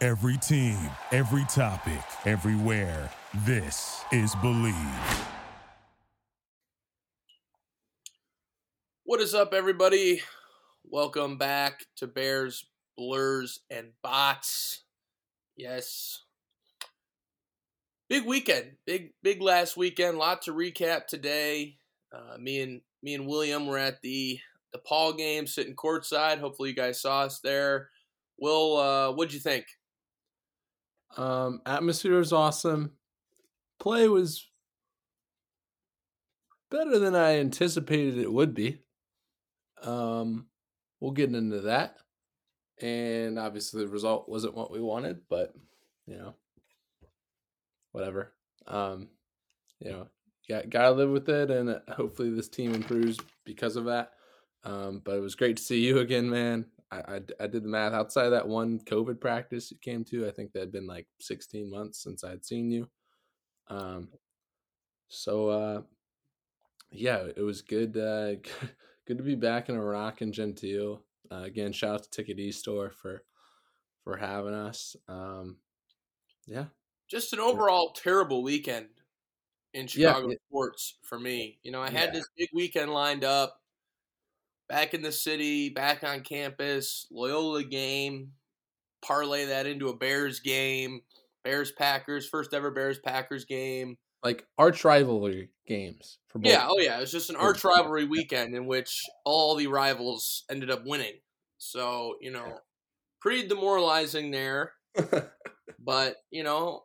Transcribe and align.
Every 0.00 0.36
team, 0.36 0.78
every 1.10 1.44
topic, 1.46 2.04
everywhere. 2.24 3.10
This 3.44 4.00
is 4.12 4.32
Believe. 4.36 5.26
What 9.02 9.20
is 9.20 9.34
up, 9.34 9.52
everybody? 9.52 10.22
Welcome 10.84 11.36
back 11.36 11.84
to 11.96 12.06
Bears, 12.06 12.64
Blurs, 12.96 13.58
and 13.70 13.88
Bots. 14.00 14.84
Yes. 15.56 16.22
Big 18.08 18.24
weekend. 18.24 18.76
Big 18.86 19.14
big 19.24 19.42
last 19.42 19.76
weekend. 19.76 20.16
Lot 20.16 20.42
to 20.42 20.52
recap 20.52 21.08
today. 21.08 21.76
Uh, 22.14 22.38
me 22.38 22.60
and 22.60 22.82
me 23.02 23.14
and 23.14 23.26
William 23.26 23.66
were 23.66 23.78
at 23.78 24.00
the 24.02 24.38
DePaul 24.72 25.18
game 25.18 25.48
sitting 25.48 25.74
courtside. 25.74 26.38
Hopefully 26.38 26.68
you 26.68 26.76
guys 26.76 27.00
saw 27.00 27.22
us 27.22 27.40
there. 27.40 27.88
Will, 28.38 28.76
uh, 28.76 29.10
what'd 29.10 29.34
you 29.34 29.40
think? 29.40 29.66
Um, 31.18 31.62
atmosphere 31.66 32.16
was 32.16 32.32
awesome. 32.32 32.92
Play 33.80 34.06
was 34.06 34.46
better 36.70 36.98
than 37.00 37.16
I 37.16 37.40
anticipated 37.40 38.18
it 38.18 38.32
would 38.32 38.54
be. 38.54 38.78
Um, 39.82 40.46
we'll 41.00 41.10
get 41.10 41.34
into 41.34 41.62
that. 41.62 41.96
And 42.80 43.36
obviously, 43.36 43.84
the 43.84 43.90
result 43.90 44.28
wasn't 44.28 44.54
what 44.54 44.70
we 44.70 44.80
wanted, 44.80 45.22
but 45.28 45.52
you 46.06 46.16
know, 46.16 46.34
whatever. 47.90 48.32
Um, 48.68 49.08
you 49.80 49.90
know, 49.90 50.06
got 50.48 50.70
gotta 50.70 50.92
live 50.92 51.10
with 51.10 51.28
it, 51.28 51.50
and 51.50 51.80
hopefully, 51.88 52.30
this 52.30 52.48
team 52.48 52.74
improves 52.74 53.18
because 53.44 53.74
of 53.74 53.86
that. 53.86 54.12
Um, 54.62 55.02
but 55.04 55.16
it 55.16 55.20
was 55.20 55.34
great 55.34 55.56
to 55.56 55.62
see 55.62 55.84
you 55.84 55.98
again, 55.98 56.30
man. 56.30 56.66
I, 56.90 56.96
I, 56.96 57.20
I 57.40 57.46
did 57.46 57.62
the 57.64 57.68
math 57.68 57.92
outside 57.92 58.26
of 58.26 58.30
that 58.32 58.48
one 58.48 58.80
COVID 58.80 59.20
practice 59.20 59.70
you 59.70 59.76
came 59.80 60.04
to. 60.06 60.26
I 60.26 60.30
think 60.30 60.52
that 60.52 60.60
had 60.60 60.72
been 60.72 60.86
like 60.86 61.06
16 61.20 61.70
months 61.70 62.02
since 62.02 62.24
I 62.24 62.30
had 62.30 62.44
seen 62.44 62.70
you. 62.70 62.88
Um, 63.68 64.08
so 65.08 65.48
uh, 65.48 65.82
yeah, 66.90 67.24
it 67.36 67.42
was 67.42 67.62
good. 67.62 67.96
Uh, 67.96 68.36
good 69.06 69.18
to 69.18 69.24
be 69.24 69.34
back 69.34 69.68
in 69.68 69.76
Iraq 69.76 70.20
and 70.20 70.32
Gentile. 70.32 71.02
Uh, 71.30 71.42
again, 71.42 71.72
shout 71.72 71.94
out 71.94 72.02
to 72.04 72.10
Ticket 72.10 72.38
E 72.38 72.50
Store 72.52 72.90
for 72.90 73.22
for 74.02 74.16
having 74.16 74.54
us. 74.54 74.96
Um, 75.08 75.56
yeah, 76.46 76.66
just 77.08 77.32
an 77.34 77.40
overall 77.40 77.92
terrible 77.92 78.42
weekend 78.42 78.88
in 79.74 79.86
Chicago 79.86 80.28
yeah. 80.28 80.36
sports 80.48 80.96
for 81.02 81.18
me. 81.18 81.58
You 81.62 81.72
know, 81.72 81.82
I 81.82 81.90
had 81.90 82.06
Yeah. 82.08 82.12
this 82.12 82.28
big 82.36 82.48
weekend 82.54 82.92
lined 82.92 83.24
up 83.24 83.60
back 84.68 84.94
in 84.94 85.02
the 85.02 85.12
city, 85.12 85.70
back 85.70 86.04
on 86.04 86.20
campus, 86.20 87.06
Loyola 87.10 87.64
game, 87.64 88.32
parlay 89.02 89.46
that 89.46 89.66
into 89.66 89.88
a 89.88 89.96
Bears 89.96 90.40
game, 90.40 91.00
Bears 91.44 91.72
Packers, 91.72 92.28
first 92.28 92.52
ever 92.52 92.70
Bears 92.70 92.98
Packers 92.98 93.44
game. 93.44 93.96
like 94.24 94.44
arch 94.58 94.84
rivalry 94.84 95.50
games 95.66 96.18
for 96.28 96.38
both. 96.38 96.52
Yeah, 96.52 96.66
oh 96.68 96.78
yeah, 96.78 96.98
it 96.98 97.00
was 97.00 97.12
just 97.12 97.30
an 97.30 97.36
arch 97.36 97.64
rivalry 97.64 98.04
weekend 98.04 98.54
in 98.54 98.66
which 98.66 99.04
all 99.24 99.54
the 99.54 99.68
rivals 99.68 100.44
ended 100.50 100.70
up 100.70 100.84
winning. 100.84 101.14
So, 101.58 102.16
you 102.20 102.30
know, 102.30 102.58
pretty 103.20 103.46
demoralizing 103.48 104.30
there, 104.30 104.72
but, 105.78 106.16
you 106.30 106.42
know, 106.42 106.84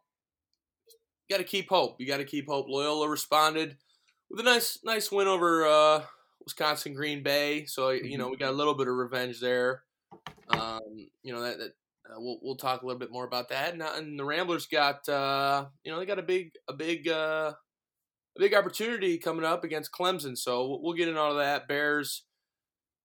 you 1.28 1.36
got 1.36 1.42
to 1.42 1.48
keep 1.48 1.70
hope. 1.70 1.96
You 2.00 2.08
got 2.08 2.18
to 2.18 2.26
keep 2.26 2.48
hope. 2.48 2.68
Loyola 2.70 3.08
responded 3.08 3.78
with 4.30 4.40
a 4.40 4.44
nice 4.44 4.80
nice 4.84 5.12
win 5.12 5.28
over 5.28 5.66
uh, 5.66 6.04
Wisconsin 6.46 6.94
Green 6.94 7.24
Bay. 7.24 7.66
So, 7.66 7.90
you 7.90 8.18
know, 8.18 8.30
we 8.30 8.38
got 8.38 8.52
a 8.52 8.58
little 8.58 8.76
bit 8.76 8.88
of 8.88 8.96
revenge 8.96 9.40
there. 9.40 9.84
Um, 10.50 11.08
you 11.24 11.34
know, 11.34 11.42
that, 11.42 11.58
that 11.58 11.72
uh, 12.10 12.18
we'll 12.18 12.40
we'll 12.42 12.56
talk 12.58 12.82
a 12.82 12.86
little 12.86 13.00
bit 13.00 13.12
more 13.12 13.26
about 13.26 13.50
that. 13.50 13.74
And, 13.74 13.82
and 13.82 14.20
the 14.20 14.26
Ramblers 14.26 14.68
got 14.68 15.08
uh, 15.10 15.66
you 15.84 15.92
know, 15.92 16.00
they 16.00 16.06
got 16.06 16.20
a 16.20 16.24
big 16.24 16.52
a 16.68 16.74
big 16.74 17.08
uh 17.08 17.54
a 18.36 18.40
big 18.40 18.54
opportunity 18.54 19.18
coming 19.18 19.46
up 19.46 19.64
against 19.64 19.92
Clemson. 19.92 20.38
So 20.38 20.68
we'll, 20.68 20.82
we'll 20.82 20.94
get 20.94 21.08
into 21.08 21.20
all 21.20 21.32
of 21.32 21.38
that. 21.38 21.68
Bears 21.68 22.26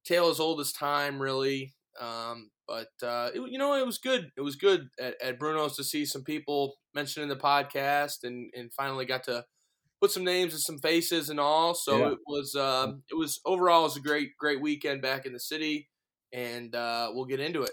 tale 0.05 0.29
as 0.29 0.41
old 0.41 0.61
as 0.61 0.73
time, 0.73 1.21
really. 1.21 1.75
Um, 2.01 2.51
but 2.67 2.89
uh, 3.03 3.31
it, 3.35 3.41
you 3.51 3.59
know, 3.59 3.75
it 3.75 3.87
was 3.87 3.99
good. 3.99 4.31
It 4.37 4.41
was 4.41 4.57
good 4.57 4.89
at, 5.01 5.15
at 5.23 5.39
Bruno's 5.39 5.77
to 5.77 5.85
see 5.85 6.05
some 6.05 6.23
people 6.23 6.77
mentioned 6.95 7.23
in 7.23 7.29
the 7.29 7.37
podcast, 7.37 8.25
and 8.25 8.51
and 8.55 8.73
finally 8.73 9.05
got 9.05 9.25
to 9.25 9.45
put 10.01 10.11
some 10.11 10.25
names 10.25 10.53
and 10.53 10.63
some 10.63 10.79
faces 10.79 11.31
and 11.31 11.41
all. 11.41 11.75
So 11.75 11.99
Yeah. 11.99 12.13
it 12.13 12.19
was 12.27 12.55
um, 12.55 13.03
it 13.11 13.15
was 13.15 13.41
overall 13.45 13.81
it 13.83 13.85
was 13.85 13.97
a 13.97 14.01
great 14.01 14.37
great 14.39 14.61
weekend 14.61 15.03
back 15.03 15.27
in 15.27 15.33
the 15.33 15.41
city, 15.41 15.89
and 16.33 16.75
uh, 16.75 17.11
we'll 17.15 17.27
get 17.27 17.41
into 17.41 17.63
it. 17.63 17.73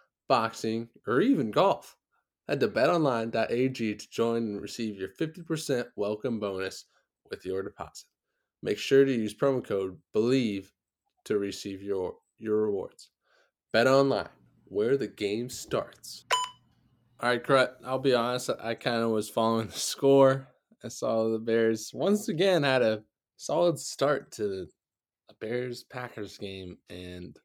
boxing, 0.31 0.87
or 1.05 1.19
even 1.19 1.51
golf. 1.51 1.97
Head 2.47 2.61
to 2.61 2.69
betonline.ag 2.69 3.95
to 3.95 4.09
join 4.09 4.43
and 4.43 4.61
receive 4.61 4.97
your 4.97 5.09
50% 5.09 5.87
welcome 5.97 6.39
bonus 6.39 6.85
with 7.29 7.45
your 7.45 7.61
deposit. 7.61 8.05
Make 8.63 8.77
sure 8.77 9.03
to 9.03 9.11
use 9.11 9.35
promo 9.35 9.61
code 9.61 9.97
BELIEVE 10.13 10.71
to 11.25 11.37
receive 11.37 11.83
your 11.83 12.15
your 12.39 12.61
rewards. 12.61 13.09
Bet 13.73 13.87
online, 13.87 14.29
where 14.63 14.95
the 14.95 15.09
game 15.09 15.49
starts. 15.49 16.23
All 17.19 17.27
right, 17.27 17.43
Crut, 17.43 17.75
I'll 17.85 17.99
be 17.99 18.13
honest, 18.13 18.51
I 18.63 18.75
kind 18.75 19.03
of 19.03 19.09
was 19.09 19.29
following 19.29 19.67
the 19.67 19.73
score. 19.73 20.47
I 20.81 20.87
saw 20.87 21.27
the 21.27 21.39
Bears 21.39 21.91
once 21.93 22.29
again 22.29 22.63
had 22.63 22.81
a 22.81 23.03
solid 23.35 23.79
start 23.79 24.31
to 24.35 24.47
the 24.47 24.67
Bears 25.41 25.83
Packers 25.83 26.37
game 26.37 26.77
and 26.89 27.37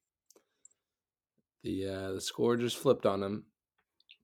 the 1.67 1.89
uh, 1.89 2.13
the 2.13 2.21
score 2.21 2.57
just 2.57 2.79
flipped 2.79 3.07
on 3.07 3.21
them. 3.21 3.45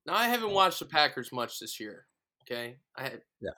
Now 0.07 0.15
I 0.15 0.29
haven't 0.29 0.53
watched 0.53 0.79
the 0.79 0.87
Packers 0.87 1.33
much 1.33 1.59
this 1.59 1.79
year. 1.81 2.07
Okay, 2.45 2.77
I 2.97 3.03
had, 3.03 3.21
Yeah. 3.41 3.51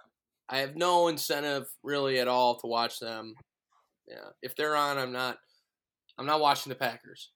I 0.49 0.59
have 0.59 0.77
no 0.77 1.09
incentive 1.09 1.65
really 1.83 2.19
at 2.19 2.29
all 2.29 2.59
to 2.61 2.67
watch 2.67 2.99
them. 2.99 3.35
Yeah, 4.09 4.29
if 4.43 4.55
they're 4.57 4.77
on, 4.77 4.99
I'm 4.99 5.13
not. 5.13 5.39
I'm 6.19 6.27
not 6.27 6.41
watching 6.41 6.71
the 6.71 6.77
Packers. 6.77 7.31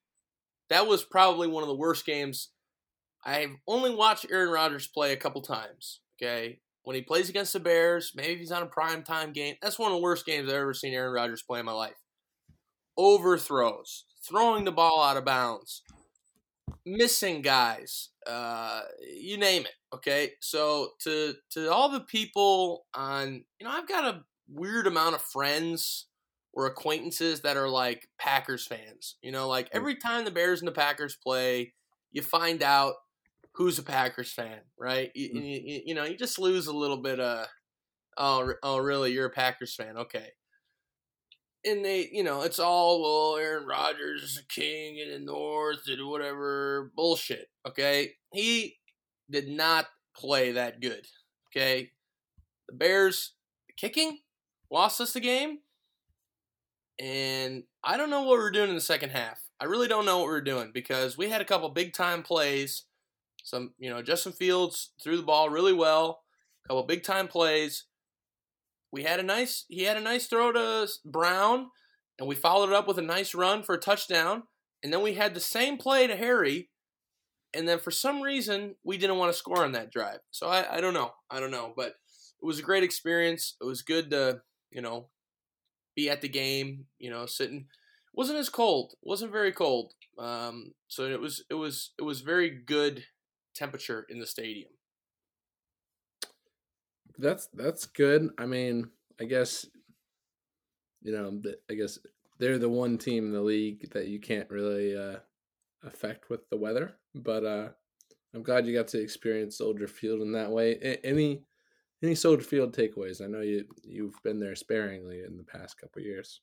That 0.71 0.87
was 0.87 1.05
probably 1.05 1.49
one 1.49 1.63
of 1.63 1.69
the 1.69 1.75
worst 1.75 2.05
games. 2.07 2.51
I've 3.25 3.57
only 3.67 3.95
watched 3.95 4.27
Aaron 4.31 4.51
Rodgers 4.51 4.87
play 4.87 5.13
a 5.13 5.17
couple 5.17 5.43
times. 5.43 6.01
Okay, 6.21 6.61
when 6.83 6.97
he 6.97 7.03
plays 7.03 7.29
against 7.29 7.53
the 7.53 7.61
Bears, 7.61 8.13
maybe 8.15 8.35
if 8.35 8.39
he's 8.39 8.53
on 8.53 8.63
a 8.63 8.67
prime 8.67 9.03
time 9.03 9.33
game. 9.33 9.57
That's 9.61 9.79
one 9.79 9.93
of 9.93 9.97
the 9.97 10.03
worst 10.03 10.27
games 10.27 10.49
I've 10.49 10.57
ever 10.57 10.75
seen 10.75 10.95
Aaron 10.95 11.13
Rodgers 11.13 11.43
play 11.43 11.61
in 11.61 11.67
my 11.67 11.73
life. 11.73 11.97
Overthrows, 12.97 14.05
throwing 14.27 14.65
the 14.65 14.73
ball 14.73 15.03
out 15.03 15.17
of 15.17 15.25
bounds, 15.25 15.83
missing 16.97 17.43
guys, 17.43 18.11
uh, 18.27 18.83
you 19.01 19.37
name 19.39 19.63
it. 19.63 19.73
Okay, 19.95 20.33
so 20.41 20.91
to 21.03 21.35
to 21.53 21.73
all 21.73 21.89
the 21.91 22.01
people 22.01 22.87
on, 22.95 23.45
you 23.59 23.67
know, 23.67 23.71
I've 23.71 23.89
got 23.89 24.05
a 24.15 24.25
weird 24.49 24.87
amount 24.87 25.15
of 25.15 25.23
friends 25.23 26.07
or 26.53 26.67
acquaintances 26.67 27.41
that 27.43 27.57
are 27.57 27.69
like 27.69 28.09
Packers 28.19 28.67
fans. 28.67 29.17
You 29.23 29.33
know, 29.33 29.49
like 29.49 29.69
every 29.73 29.97
time 29.97 30.25
the 30.25 30.31
Bears 30.31 30.61
and 30.61 30.69
the 30.69 30.73
Packers 30.73 31.17
play, 31.17 31.75
you 32.13 32.23
find 32.23 32.63
out 32.63 32.95
who's 33.55 33.79
a 33.79 33.83
Packers 33.83 34.33
fan, 34.33 34.61
right? 34.79 35.11
You, 35.15 35.31
Mm. 35.31 35.45
you- 35.67 35.83
you 35.87 35.95
know, 35.95 36.05
you 36.05 36.17
just 36.17 36.39
lose 36.39 36.67
a 36.69 36.73
little 36.73 36.99
bit 36.99 37.21
of, 37.21 37.47
oh, 38.19 38.55
oh, 38.63 38.79
really? 38.79 39.13
You're 39.13 39.27
a 39.27 39.31
Packers 39.31 39.75
fan? 39.75 39.97
Okay. 39.99 40.33
And 41.69 41.85
they, 41.85 42.09
you 42.13 42.23
know, 42.23 42.43
it's 42.43 42.59
all 42.59 43.03
well, 43.03 43.37
Aaron 43.37 43.67
Rodgers 43.67 44.23
is 44.23 44.39
a 44.39 44.47
king 44.47 44.99
in 44.99 45.11
the 45.11 45.19
North 45.19 45.83
and 45.87 46.09
whatever 46.09 46.93
bullshit. 46.97 47.49
Okay, 47.67 48.13
he 48.33 48.77
did 49.31 49.49
not 49.49 49.87
play 50.17 50.53
that 50.53 50.81
good. 50.81 51.07
Okay, 51.51 51.91
the 52.69 52.75
Bears 52.75 53.35
kicking 53.77 54.21
lost 54.71 55.01
us 55.01 55.13
the 55.13 55.21
game, 55.21 55.59
and 56.99 57.65
I 57.85 57.97
don't 57.97 58.11
know 58.11 58.23
what 58.23 58.39
we're 58.39 58.51
doing 58.51 58.71
in 58.71 58.75
the 58.75 58.81
second 58.81 59.11
half. 59.11 59.39
I 59.61 59.65
really 59.65 59.89
don't 59.89 60.07
know 60.07 60.19
what 60.19 60.27
we're 60.27 60.41
doing 60.41 60.71
because 60.73 61.19
we 61.19 61.29
had 61.29 61.41
a 61.41 61.45
couple 61.47 61.69
big 61.69 61.93
time 61.93 62.23
plays. 62.23 62.85
Some, 63.45 63.75
you 63.79 63.91
know, 63.91 64.03
Justin 64.03 64.33
Fields 64.33 64.93
threw 65.03 65.17
the 65.17 65.23
ball 65.23 65.51
really 65.51 65.73
well. 65.73 66.23
A 66.65 66.69
couple 66.69 66.83
big 66.85 67.03
time 67.03 67.29
plays. 67.29 67.85
We 68.91 69.03
had 69.05 69.21
a 69.21 69.23
nice, 69.23 69.65
he 69.69 69.83
had 69.83 69.97
a 69.97 70.01
nice 70.01 70.27
throw 70.27 70.53
to 70.53 70.89
Brown, 71.05 71.69
and 72.19 72.29
we 72.29 72.35
followed 72.35 72.71
it 72.71 72.75
up 72.75 72.89
with 72.89 72.99
a 72.99 73.03
nice 73.03 73.35
run 73.35 73.63
for 73.63 73.75
a 73.75 73.79
touchdown. 73.79 74.45
And 74.83 74.93
then 74.93 75.03
we 75.03 75.15
had 75.15 75.35
the 75.35 75.41
same 75.41 75.77
play 75.77 76.07
to 76.07 76.17
Harry, 76.17 76.69
and 77.53 77.69
then 77.69 77.79
for 77.79 77.91
some 77.91 78.23
reason 78.23 78.77
we 78.85 78.97
didn't 78.97 79.19
want 79.19 79.33
to 79.33 79.39
score 79.39 79.65
on 79.65 79.73
that 79.73 79.91
drive. 79.91 80.21
So 80.31 80.49
I, 80.49 80.77
I 80.77 80.81
don't 80.81 80.95
know, 80.95 81.13
I 81.31 81.41
don't 81.41 81.51
know, 81.51 81.73
but 81.77 81.97
it 82.41 82.47
was 82.47 82.59
a 82.59 82.63
great 82.63 82.85
experience. 82.85 83.57
It 83.61 83.65
was 83.65 83.83
good 83.83 84.11
to, 84.11 84.43
you 84.71 84.81
know, 84.81 85.09
be 85.97 86.09
at 86.09 86.21
the 86.21 86.29
game. 86.29 86.87
You 86.99 87.11
know, 87.11 87.27
sitting 87.27 87.67
wasn't 88.15 88.39
as 88.39 88.49
cold, 88.49 88.95
wasn't 89.03 89.33
very 89.33 89.53
cold. 89.53 89.95
Um, 90.19 90.75
so 90.87 91.05
it 91.05 91.21
was, 91.21 91.45
it 91.51 91.55
was, 91.55 91.91
it 91.99 92.03
was 92.03 92.21
very 92.21 92.51
good 92.51 93.05
temperature 93.55 94.07
in 94.09 94.21
the 94.21 94.27
stadium. 94.27 94.71
That's 97.19 97.49
that's 97.53 97.87
good. 97.87 98.31
I 98.39 98.47
mean, 98.47 98.91
I 99.21 99.25
guess 99.25 99.67
you 101.03 101.13
know, 101.13 101.41
I 101.71 101.75
guess 101.75 101.99
they're 102.39 102.59
the 102.59 102.69
one 102.69 102.99
team 102.99 103.27
in 103.27 103.33
the 103.33 103.41
league 103.41 103.91
that 103.93 104.09
you 104.09 104.21
can't 104.21 104.51
really 104.51 104.97
uh, 104.97 105.19
affect 105.85 106.31
with 106.31 106.49
the 106.49 106.57
weather. 106.57 106.97
But 107.15 107.45
uh, 107.45 107.69
I'm 108.35 108.43
glad 108.43 108.67
you 108.67 108.75
got 108.75 108.89
to 108.89 109.01
experience 109.01 109.59
Soldier 109.59 109.89
Field 109.89 110.23
in 110.23 110.33
that 110.33 110.51
way. 110.51 110.99
Any 111.05 111.43
any 112.03 112.15
Soldier 112.15 112.45
Field 112.45 112.75
takeaways? 112.75 113.23
I 113.23 113.27
know 113.27 113.41
you 113.41 113.65
you've 113.83 114.21
been 114.23 114.41
there 114.41 114.55
sparingly 114.55 115.23
in 115.27 115.37
the 115.37 115.45
past 115.45 115.81
couple 115.81 116.03
years. 116.03 116.41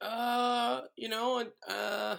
Uh, 0.00 0.82
you 0.96 1.08
know, 1.08 1.44
uh, 1.68 2.16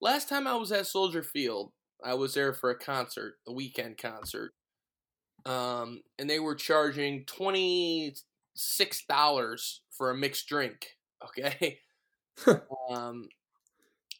last 0.00 0.28
time 0.28 0.46
I 0.46 0.56
was 0.56 0.72
at 0.72 0.86
Soldier 0.86 1.22
Field, 1.22 1.72
I 2.04 2.14
was 2.14 2.34
there 2.34 2.52
for 2.52 2.70
a 2.70 2.78
concert, 2.78 3.36
a 3.46 3.52
weekend 3.52 3.98
concert. 3.98 4.52
Um, 5.46 6.02
and 6.18 6.28
they 6.28 6.40
were 6.40 6.54
charging 6.54 7.24
twenty 7.24 8.14
six 8.54 9.04
dollars 9.06 9.82
for 9.90 10.10
a 10.10 10.16
mixed 10.16 10.48
drink. 10.48 10.88
Okay. 11.24 11.78
um, 12.90 13.28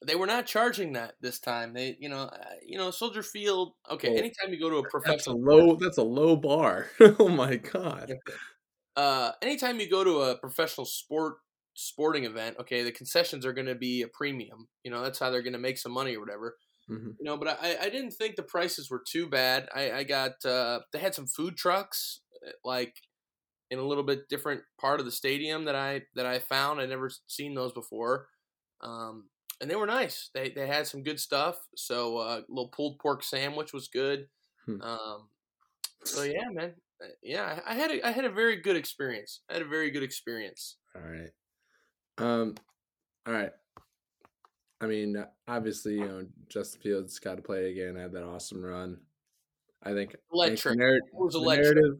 they 0.05 0.15
were 0.15 0.27
not 0.27 0.47
charging 0.47 0.93
that 0.95 1.15
this 1.21 1.39
time. 1.39 1.73
They, 1.73 1.97
you 2.01 2.09
know, 2.09 2.23
uh, 2.25 2.39
you 2.65 2.79
know, 2.79 2.91
Soldier 2.91 3.23
Field. 3.23 3.73
Okay, 3.91 4.11
Oh, 4.11 4.17
anytime 4.17 4.53
you 4.53 4.61
go 4.61 4.71
to 4.71 4.77
a 4.79 4.83
That's 4.83 5.27
a 5.27 5.35
professional 5.35 5.43
low. 5.43 5.77
That's 5.77 5.99
a 5.99 6.03
low 6.03 6.37
bar. 6.37 6.89
oh 7.01 7.29
my 7.29 7.57
god. 7.57 8.15
uh, 8.97 9.33
anytime 9.43 9.81
you 9.81 9.89
go 9.91 10.05
to 10.05 10.21
a 10.23 10.39
professional 10.39 10.87
sport 10.87 11.37
sporting 11.75 12.25
event, 12.25 12.57
okay, 12.61 12.83
the 12.83 12.93
concessions 12.93 13.45
are 13.47 13.53
going 13.53 13.67
to 13.67 13.75
be 13.75 14.03
a 14.03 14.09
premium. 14.09 14.69
You 14.85 14.91
know, 14.91 15.03
that's 15.03 15.19
how 15.19 15.31
they're 15.31 15.43
going 15.43 15.53
to 15.55 15.59
make 15.59 15.79
some 15.79 15.93
money 15.93 16.17
or 16.17 16.21
whatever. 16.21 16.57
Hmm 16.89 17.19
You 17.19 17.25
know, 17.27 17.37
but 17.37 17.49
I, 17.63 17.77
I 17.79 17.89
didn't 17.91 18.13
think 18.13 18.37
the 18.37 18.43
prices 18.43 18.91
were 18.91 19.03
too 19.07 19.29
bad. 19.29 19.69
I, 19.75 19.93
I 19.93 20.05
got 20.05 20.45
uh, 20.45 20.81
they 20.93 20.99
had 20.99 21.15
some 21.15 21.27
food 21.27 21.57
trucks 21.57 22.21
uh, 22.47 22.53
like 22.65 22.97
in 23.71 23.79
a 23.79 23.83
little 23.83 24.05
bit 24.05 24.29
different 24.29 24.63
part 24.81 25.01
of 25.01 25.07
the 25.07 25.13
stadium 25.13 25.65
that 25.67 25.77
I 25.77 26.03
that 26.15 26.27
I 26.27 26.39
found. 26.39 26.81
I 26.81 26.87
never 26.87 27.11
seen 27.27 27.55
those 27.55 27.73
before, 27.73 28.29
um, 28.81 29.31
and 29.61 29.71
they 29.71 29.77
were 29.77 29.87
nice. 29.87 30.31
They 30.35 30.51
they 30.51 30.67
had 30.67 30.87
some 30.87 31.03
good 31.03 31.21
stuff. 31.21 31.59
So 31.77 32.19
uh, 32.19 32.43
little 32.49 32.69
pulled 32.71 32.99
pork 33.01 33.23
sandwich 33.25 33.73
was 33.73 33.89
good. 33.89 34.29
Hmm. 34.65 34.81
Um, 34.81 35.31
so 36.05 36.23
yeah, 36.23 36.49
man, 36.51 36.77
Uh, 37.03 37.09
yeah, 37.23 37.61
I 37.67 37.73
I 37.73 37.75
had 37.75 37.91
a, 37.91 38.07
I 38.07 38.11
had 38.13 38.25
a 38.25 38.31
very 38.31 38.57
good 38.57 38.77
experience. 38.77 39.43
I 39.51 39.55
had 39.55 39.63
a 39.63 39.69
very 39.69 39.91
good 39.91 40.03
experience. 40.03 40.79
All 40.95 41.03
right. 41.03 41.33
Um. 42.19 42.55
All 43.27 43.33
right. 43.35 43.53
I 44.81 44.87
mean, 44.87 45.17
obviously, 45.49 45.95
you 45.95 46.07
know, 46.07 46.27
Justin 46.49 46.83
Fields 46.83 47.19
got 47.19 47.37
to 47.37 47.43
play 47.43 47.71
again. 47.71 47.97
Had 47.97 48.13
that 48.13 48.25
awesome 48.25 48.63
run. 48.65 48.99
I 49.83 49.93
think, 49.93 50.17
I 50.35 50.49
think 50.49 50.61
the, 50.61 50.75
narr- 50.75 50.97
It 50.97 51.03
was 51.13 51.33
the 51.33 51.41
electric. 51.41 51.77
narrative. 51.77 51.99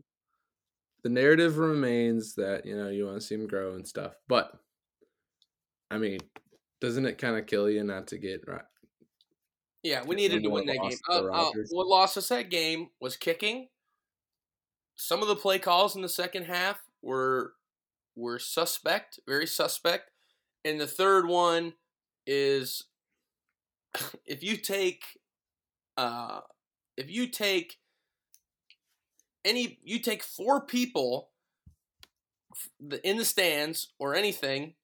The 1.03 1.09
narrative 1.11 1.59
remains 1.59 2.35
that 2.35 2.67
you 2.67 2.77
know 2.77 2.89
you 2.89 3.07
want 3.07 3.21
to 3.21 3.27
see 3.27 3.37
him 3.37 3.47
grow 3.47 3.75
and 3.75 3.87
stuff, 3.87 4.15
but 4.29 4.51
I 5.91 5.99
mean, 5.99 6.19
doesn't 6.81 7.07
it 7.07 7.19
kind 7.19 7.37
of 7.37 7.47
kill 7.47 7.71
you 7.71 7.85
not 7.85 8.09
to 8.09 8.19
get 8.19 8.43
right? 8.47 8.63
Yeah, 9.83 10.03
we 10.05 10.17
needed 10.17 10.43
to 10.43 10.51
win 10.51 10.67
that 10.67 10.79
game. 10.83 10.99
Uh, 11.09 11.27
uh, 11.27 11.51
what 11.71 11.87
lost 11.87 12.17
us 12.17 12.29
that 12.31 12.51
game 12.51 12.89
was 13.01 13.17
kicking. 13.17 13.69
Some 14.97 15.23
of 15.23 15.29
the 15.29 15.37
play 15.37 15.61
calls 15.61 15.95
in 15.95 16.03
the 16.03 16.09
second 16.09 16.47
half 16.47 16.81
were 17.03 17.53
were 18.17 18.41
suspect, 18.41 19.21
very 19.29 19.47
suspect. 19.47 20.11
And 20.65 20.81
the 20.81 20.89
third 20.89 21.29
one 21.29 21.75
is 22.27 22.85
if 24.25 24.43
you 24.43 24.57
take 24.57 25.05
uh 25.97 26.41
if 26.97 27.11
you 27.11 27.27
take 27.27 27.77
any 29.45 29.79
you 29.83 29.99
take 29.99 30.23
four 30.23 30.61
people 30.61 31.31
in 33.05 33.17
the 33.17 33.25
stands 33.25 33.93
or 33.99 34.15
anything 34.15 34.75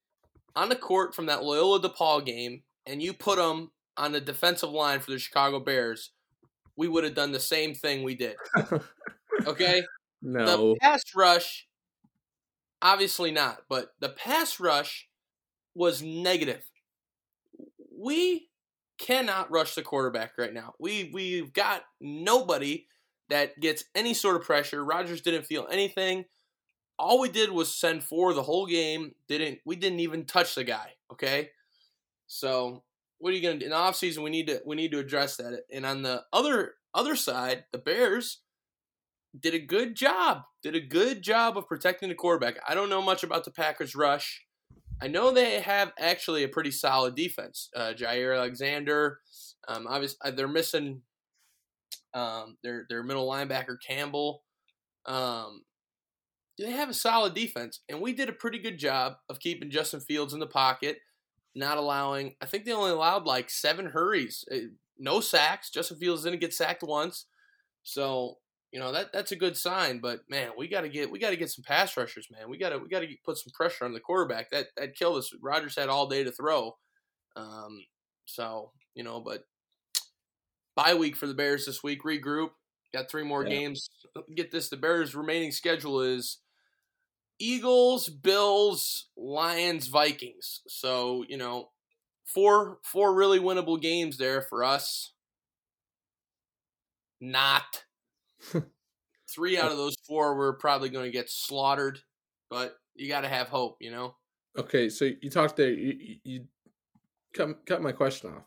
on 0.55 0.69
the 0.69 0.77
court 0.77 1.15
from 1.15 1.27
that 1.27 1.43
Loyola 1.43 1.81
DePaul 1.81 2.25
game 2.25 2.63
and 2.87 3.03
you 3.03 3.13
put 3.13 3.37
them 3.37 3.71
on 3.97 4.13
the 4.13 4.21
defensive 4.21 4.71
line 4.71 5.01
for 5.01 5.11
the 5.11 5.19
Chicago 5.19 5.61
Bears, 5.61 6.11
we 6.77 6.89
would 6.89 7.05
have 7.05 7.15
done 7.15 7.33
the 7.33 7.41
same 7.41 7.75
thing 7.75 8.03
we 8.03 8.15
did. 8.15 8.37
Okay? 9.47 9.83
no, 10.21 10.75
The 10.75 10.79
pass 10.81 11.03
rush, 11.17 11.67
obviously 12.81 13.33
not, 13.33 13.63
but 13.69 13.93
the 13.99 14.11
pass 14.11 14.61
rush 14.61 15.09
was 15.75 16.03
negative. 16.03 16.63
We 18.03 18.49
cannot 18.99 19.51
rush 19.51 19.75
the 19.75 19.83
quarterback 19.83 20.33
right 20.39 20.53
now. 20.53 20.75
We 20.79 21.11
we've 21.13 21.53
got 21.53 21.83
nobody 22.01 22.87
that 23.29 23.59
gets 23.61 23.85
any 23.95 24.15
sort 24.15 24.37
of 24.37 24.43
pressure. 24.43 24.85
Rodgers 24.85 25.21
didn't 25.21 25.47
feel 25.47 25.67
anything. 25.71 26.25
All 26.99 27.21
we 27.21 27.29
did 27.29 27.51
was 27.51 27.73
send 27.73 28.05
four 28.05 28.35
the 28.35 28.43
whole 28.43 28.67
game. 28.67 29.15
Didn't 29.29 29.61
we 29.65 29.77
didn't 29.77 30.01
even 30.01 30.25
touch 30.25 30.55
the 30.55 30.65
guy, 30.65 30.93
okay? 31.13 31.51
So 32.27 32.83
what 33.19 33.33
are 33.33 33.37
you 33.37 33.43
gonna 33.43 33.59
do? 33.59 33.67
In 33.67 33.71
the 33.71 33.77
offseason 33.77 34.23
we 34.23 34.31
need 34.31 34.49
to 34.49 34.61
we 34.67 34.77
need 34.77 34.93
to 34.93 34.99
address 34.99 35.37
that. 35.37 35.63
And 35.73 35.87
on 35.87 36.03
the 36.03 36.25
other 36.33 36.75
other 36.95 37.17
side, 37.17 37.65
the 37.73 37.79
Bears, 37.79 38.41
did 39.39 39.55
a 39.55 39.59
good 39.59 39.95
job. 39.95 40.43
Did 40.63 40.77
a 40.77 40.81
good 40.81 41.23
job 41.23 41.57
of 41.57 41.67
protecting 41.67 42.09
the 42.09 42.15
quarterback. 42.15 42.57
I 42.69 42.75
don't 42.75 42.91
know 42.91 43.03
much 43.03 43.23
about 43.23 43.45
the 43.45 43.51
Packers 43.51 43.95
rush. 43.95 44.43
I 45.03 45.09
know 45.09 45.33
they 45.33 45.59
have 45.59 45.93
actually 45.99 46.45
a 46.45 46.49
pretty 46.49 46.71
solid 46.71 47.17
defense. 47.17 47.69
Uh, 47.75 47.93
Jaire 47.93 48.37
Alexander, 48.37 49.19
um, 49.67 49.89
obviously 49.89 50.19
uh, 50.25 50.31
they're 50.31 50.47
missing 50.47 51.03
um, 52.15 52.57
their 52.63 52.87
their 52.89 53.03
middle 53.03 53.29
linebacker 53.29 53.77
Campbell. 53.85 54.45
Um, 55.05 55.65
they 56.57 56.71
have 56.71 56.89
a 56.89 56.95
solid 56.95 57.35
defense, 57.35 57.81
and 57.89 58.01
we 58.01 58.13
did 58.13 58.29
a 58.29 58.33
pretty 58.33 58.61
good 58.61 58.79
job 58.79 59.15
of 59.29 59.41
keeping 59.41 59.73
Justin 59.73 59.99
Fields 59.99 60.35
in 60.35 60.41
the 60.41 60.47
pocket, 60.47 60.99
not 61.57 61.79
allowing. 61.79 62.37
I 62.41 62.47
think 62.47 62.65
they 62.65 62.73
only 62.73 62.93
allowed 62.93 63.27
like 63.27 63.51
seven 63.51 63.87
hurries, 63.87 64.45
uh, 64.53 64.69
no 65.01 65.21
sacks. 65.21 65.71
Justin 65.71 65.99
Fields 65.99 66.23
didn't 66.23 66.41
get 66.41 66.55
sacked 66.55 66.85
once, 66.85 67.27
so 67.83 68.37
you 68.73 68.81
know 68.81 68.91
that 68.93 69.13
that's 69.13 69.33
a 69.33 69.37
good 69.37 69.57
sign. 69.57 69.99
But 69.99 70.21
man, 70.31 70.51
we 70.57 70.67
got 70.67 70.81
to 70.81 70.89
get 70.89 71.11
we 71.11 71.19
got 71.19 71.31
to 71.31 71.37
get 71.37 71.51
some 71.51 71.63
pass 71.63 71.97
rushers, 71.97 72.29
man. 72.31 72.49
We 72.49 72.57
got 72.57 72.71
to 72.71 72.79
we 72.79 72.89
got 72.89 73.01
to 73.01 73.09
put 73.25 73.37
some 73.37 73.53
pressure 73.53 73.85
on 73.85 73.93
the 73.93 74.01
quarterback. 74.01 74.51
That 74.51 74.69
that 74.77 74.97
killed 74.97 75.19
us. 75.19 75.31
Rodgers 75.41 75.77
had 75.77 75.91
all 75.91 76.07
day 76.07 76.25
to 76.25 76.33
throw, 76.33 76.77
um, 77.37 77.85
so 78.25 78.73
you 78.95 79.05
know. 79.05 79.21
But 79.21 79.45
bye 80.75 80.95
week 80.95 81.17
for 81.17 81.27
the 81.27 81.35
Bears 81.35 81.67
this 81.67 81.83
week. 81.83 82.03
Regroup. 82.03 82.51
Got 82.95 83.11
three 83.11 83.25
more 83.25 83.45
yeah. 83.45 83.51
games. 83.51 83.89
Get 84.35 84.51
this: 84.51 84.71
the 84.71 84.77
Bears' 84.79 85.15
remaining 85.15 85.51
schedule 85.51 86.01
is 86.01 86.39
Eagles, 87.39 88.09
Bills, 88.09 89.09
Lions, 89.19 89.89
Vikings. 89.89 90.63
So 90.67 91.27
you 91.29 91.37
know, 91.37 91.69
four 92.25 92.79
four 92.85 93.15
really 93.15 93.39
winnable 93.39 93.81
games 93.81 94.17
there 94.17 94.41
for 94.41 94.65
us. 94.65 95.13
Not 97.21 97.85
Three 99.35 99.59
out 99.59 99.71
of 99.71 99.79
those 99.79 99.97
four 100.07 100.37
we're 100.37 100.55
probably 100.55 100.89
going 100.89 101.07
to 101.07 101.11
get 101.11 101.31
slaughtered, 101.31 102.01
but 102.51 102.77
you 102.95 103.09
got 103.09 103.23
to 103.23 103.29
have 103.29 103.49
hope, 103.49 103.77
you 103.81 103.91
know. 103.91 104.15
Okay, 104.59 104.89
so 104.89 105.11
you 105.21 105.31
talked 105.31 105.57
there. 105.57 105.71
You, 105.71 106.17
you 106.25 106.45
cut 107.33 107.65
cut 107.65 107.83
my 107.83 107.93
question 107.93 108.31
off. 108.31 108.45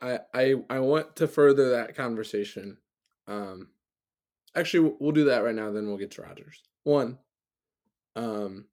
I 0.00 0.18
I 0.34 0.54
I 0.68 0.78
want 0.80 1.16
to 1.16 1.28
further 1.28 1.70
that 1.70 1.96
conversation. 1.96 2.76
Um, 3.26 3.68
actually, 4.54 4.94
we'll 5.00 5.12
do 5.12 5.24
that 5.26 5.44
right 5.44 5.54
now. 5.54 5.70
Then 5.70 5.86
we'll 5.86 5.96
get 5.96 6.10
to 6.12 6.22
Rogers. 6.22 6.62
One. 6.84 7.18
Um. 8.16 8.66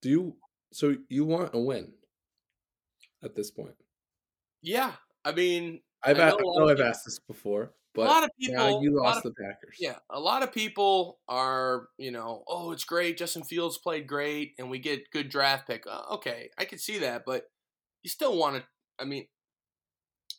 Do 0.00 0.08
you 0.08 0.36
so 0.72 0.96
you 1.08 1.24
want 1.24 1.54
a 1.54 1.60
win 1.60 1.92
at 3.22 3.36
this 3.36 3.50
point? 3.50 3.76
Yeah, 4.62 4.92
I 5.24 5.32
mean, 5.32 5.80
I've 6.02 6.18
I 6.18 6.30
know, 6.30 6.36
I 6.36 6.58
know 6.58 6.68
I've 6.68 6.80
asked 6.80 7.04
this 7.04 7.20
before. 7.20 7.72
But 7.94 8.06
a 8.06 8.10
lot 8.10 8.24
of 8.24 8.30
people, 8.40 8.82
you 8.82 8.96
lost 8.96 9.18
of, 9.18 9.34
the 9.34 9.44
Packers. 9.44 9.76
Yeah, 9.78 9.96
a 10.08 10.18
lot 10.18 10.42
of 10.42 10.50
people 10.52 11.18
are, 11.28 11.88
you 11.98 12.10
know, 12.10 12.42
oh, 12.48 12.72
it's 12.72 12.84
great. 12.84 13.18
Justin 13.18 13.42
Fields 13.42 13.76
played 13.76 14.06
great, 14.06 14.54
and 14.58 14.70
we 14.70 14.78
get 14.78 15.10
good 15.10 15.28
draft 15.28 15.66
pick. 15.66 15.84
Uh, 15.86 16.02
okay, 16.12 16.48
I 16.56 16.64
can 16.64 16.78
see 16.78 16.98
that, 17.00 17.24
but 17.26 17.44
you 18.02 18.08
still 18.08 18.38
want 18.38 18.56
to. 18.56 18.62
I 18.98 19.04
mean, 19.04 19.26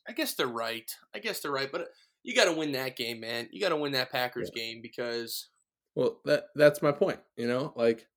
I 0.07 0.13
guess 0.13 0.33
they're 0.33 0.47
right. 0.47 0.89
I 1.15 1.19
guess 1.19 1.41
they're 1.41 1.51
right, 1.51 1.71
but 1.71 1.89
you 2.23 2.33
got 2.33 2.45
to 2.45 2.53
win 2.53 2.71
that 2.71 2.95
game, 2.95 3.19
man. 3.19 3.49
You 3.51 3.61
got 3.61 3.69
to 3.69 3.77
win 3.77 3.91
that 3.91 4.11
Packers 4.11 4.49
yeah. 4.55 4.63
game 4.63 4.81
because. 4.81 5.49
Well, 5.95 6.21
that 6.25 6.45
that's 6.55 6.81
my 6.81 6.91
point. 6.91 7.19
You 7.37 7.47
know, 7.47 7.71
like 7.75 8.07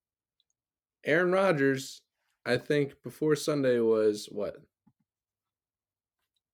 Aaron 1.05 1.33
Rodgers. 1.33 2.01
I 2.47 2.57
think 2.57 2.95
before 3.03 3.35
Sunday 3.35 3.81
was 3.81 4.29
what? 4.31 4.57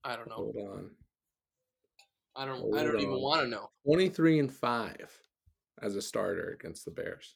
I 0.03 0.17
don't 0.17 0.29
know. 0.29 0.35
Hold 0.37 0.57
on. 0.57 0.91
I 2.37 2.47
don't. 2.47 2.61
Hold 2.61 2.79
I 2.79 2.85
don't 2.85 2.97
on. 2.97 3.03
even 3.03 3.21
want 3.21 3.43
to 3.43 3.49
know. 3.49 3.71
Twenty 3.85 4.09
three 4.09 4.39
and 4.39 4.51
five 4.51 5.11
as 5.81 5.97
a 5.97 6.03
starter 6.03 6.57
against 6.59 6.85
the 6.85 6.91
Bears. 6.91 7.35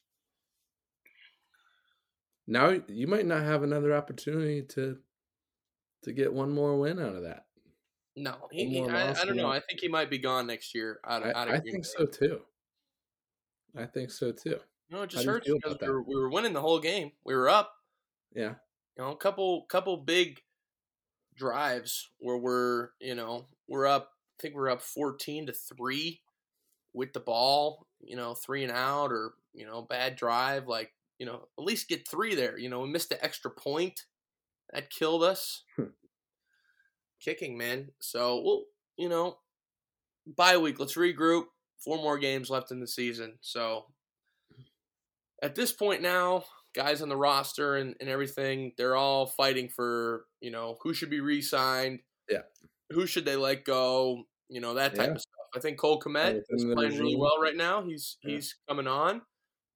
Now 2.47 2.79
you 2.87 3.07
might 3.07 3.25
not 3.25 3.43
have 3.43 3.63
another 3.63 3.93
opportunity 3.95 4.63
to 4.69 4.97
to 6.03 6.13
get 6.13 6.33
one 6.33 6.51
more 6.51 6.77
win 6.77 6.99
out 6.99 7.15
of 7.15 7.23
that. 7.23 7.45
No, 8.15 8.35
he, 8.51 8.65
he 8.65 8.81
I, 8.81 9.11
I, 9.11 9.25
don't 9.25 9.35
know. 9.35 9.51
I 9.51 9.59
think 9.59 9.79
he 9.79 9.87
might 9.87 10.09
be 10.09 10.17
gone 10.17 10.47
next 10.47 10.73
year. 10.73 10.99
Out 11.05 11.21
of, 11.21 11.35
I, 11.35 11.39
out 11.39 11.47
of 11.49 11.53
I 11.53 11.59
think 11.59 11.85
so 11.85 12.05
too. 12.05 12.39
I 13.77 13.85
think 13.85 14.09
so 14.09 14.31
too. 14.31 14.57
No, 14.89 15.03
it 15.03 15.11
just 15.11 15.25
hurts 15.25 15.47
because 15.47 15.77
we 15.79 15.87
were, 15.87 16.01
we 16.01 16.15
were 16.15 16.29
winning 16.29 16.53
the 16.53 16.61
whole 16.61 16.79
game. 16.79 17.11
We 17.23 17.35
were 17.35 17.49
up. 17.49 17.73
Yeah. 18.33 18.55
You 18.97 19.03
know, 19.03 19.11
a 19.11 19.17
couple 19.17 19.65
couple 19.69 19.97
big 19.97 20.41
drives 21.35 22.09
where 22.17 22.37
we're 22.37 22.89
you 22.99 23.13
know 23.13 23.45
we're 23.67 23.85
up 23.85 24.09
I 24.37 24.41
think 24.41 24.55
we're 24.55 24.69
up 24.69 24.81
14 24.81 25.47
to 25.47 25.53
3 25.53 26.21
with 26.93 27.13
the 27.13 27.19
ball, 27.19 27.87
you 28.01 28.15
know, 28.15 28.33
three 28.33 28.63
and 28.63 28.71
out 28.71 29.11
or, 29.11 29.33
you 29.53 29.65
know, 29.65 29.81
bad 29.81 30.15
drive. 30.15 30.67
Like, 30.67 30.93
you 31.19 31.25
know, 31.25 31.47
at 31.57 31.63
least 31.63 31.89
get 31.89 32.07
three 32.07 32.35
there. 32.35 32.57
You 32.57 32.69
know, 32.69 32.81
we 32.81 32.89
missed 32.89 33.09
the 33.09 33.23
extra 33.23 33.51
point. 33.51 34.05
That 34.73 34.89
killed 34.89 35.23
us. 35.23 35.63
Hmm. 35.75 35.85
Kicking, 37.21 37.57
man. 37.57 37.89
So, 37.99 38.41
well, 38.43 38.63
you 38.97 39.09
know, 39.09 39.37
bye 40.35 40.57
week. 40.57 40.79
Let's 40.79 40.95
regroup. 40.95 41.45
Four 41.79 41.97
more 41.97 42.17
games 42.17 42.49
left 42.49 42.71
in 42.71 42.79
the 42.79 42.87
season. 42.87 43.37
So, 43.41 43.85
at 45.41 45.55
this 45.55 45.71
point 45.71 46.01
now, 46.01 46.43
guys 46.75 47.01
on 47.01 47.09
the 47.09 47.17
roster 47.17 47.75
and, 47.75 47.95
and 47.99 48.09
everything, 48.09 48.73
they're 48.77 48.95
all 48.95 49.25
fighting 49.25 49.69
for, 49.69 50.25
you 50.41 50.51
know, 50.51 50.77
who 50.81 50.93
should 50.93 51.09
be 51.09 51.21
re 51.21 51.41
signed. 51.41 51.99
Yeah 52.29 52.41
who 52.89 53.05
should 53.05 53.25
they 53.25 53.35
let 53.35 53.65
go? 53.65 54.23
You 54.49 54.61
know 54.61 54.75
that 54.75 54.95
type 54.95 55.07
yeah. 55.07 55.13
of 55.13 55.21
stuff. 55.21 55.33
I 55.55 55.59
think 55.59 55.77
Cole 55.77 55.99
Kmet 55.99 56.41
is 56.49 56.65
playing 56.65 56.97
really 56.97 57.15
well 57.15 57.41
right 57.41 57.55
now. 57.55 57.83
He's 57.83 58.17
yeah. 58.23 58.35
he's 58.35 58.55
coming 58.67 58.87
on. 58.87 59.21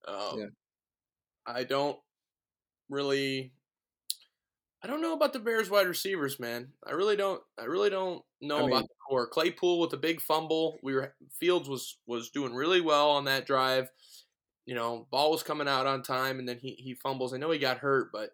Um, 0.08 0.40
yeah. 0.40 0.46
I 1.46 1.64
don't 1.64 1.98
really. 2.90 3.54
I 4.84 4.88
don't 4.88 5.02
know 5.02 5.14
about 5.14 5.32
the 5.32 5.40
Bears 5.40 5.70
wide 5.70 5.88
receivers, 5.88 6.40
man. 6.40 6.70
I 6.86 6.92
really 6.92 7.16
don't. 7.16 7.42
I 7.60 7.66
really 7.66 7.90
don't 7.90 8.24
know 8.42 8.58
I 8.58 8.62
mean, 8.62 8.72
about 8.72 8.84
the 8.84 8.96
core. 9.08 9.28
Claypool 9.28 9.80
with 9.80 9.94
a 9.94 9.98
big 9.98 10.22
fumble. 10.22 10.80
We 10.82 10.94
were 10.94 11.14
Fields 11.40 11.70
was 11.70 11.98
was 12.08 12.30
doing 12.30 12.54
really 12.54 12.82
well 12.82 13.12
on 13.12 13.26
that 13.26 13.46
drive. 13.46 13.90
You 14.66 14.76
know, 14.76 15.08
ball 15.12 15.32
was 15.32 15.44
coming 15.44 15.68
out 15.68 15.86
on 15.86 16.02
time, 16.02 16.40
and 16.40 16.48
then 16.48 16.58
he 16.60 16.72
he 16.72 16.96
fumbles. 16.96 17.34
I 17.34 17.38
know 17.38 17.52
he 17.52 17.60
got 17.60 17.78
hurt, 17.78 18.12
but 18.12 18.32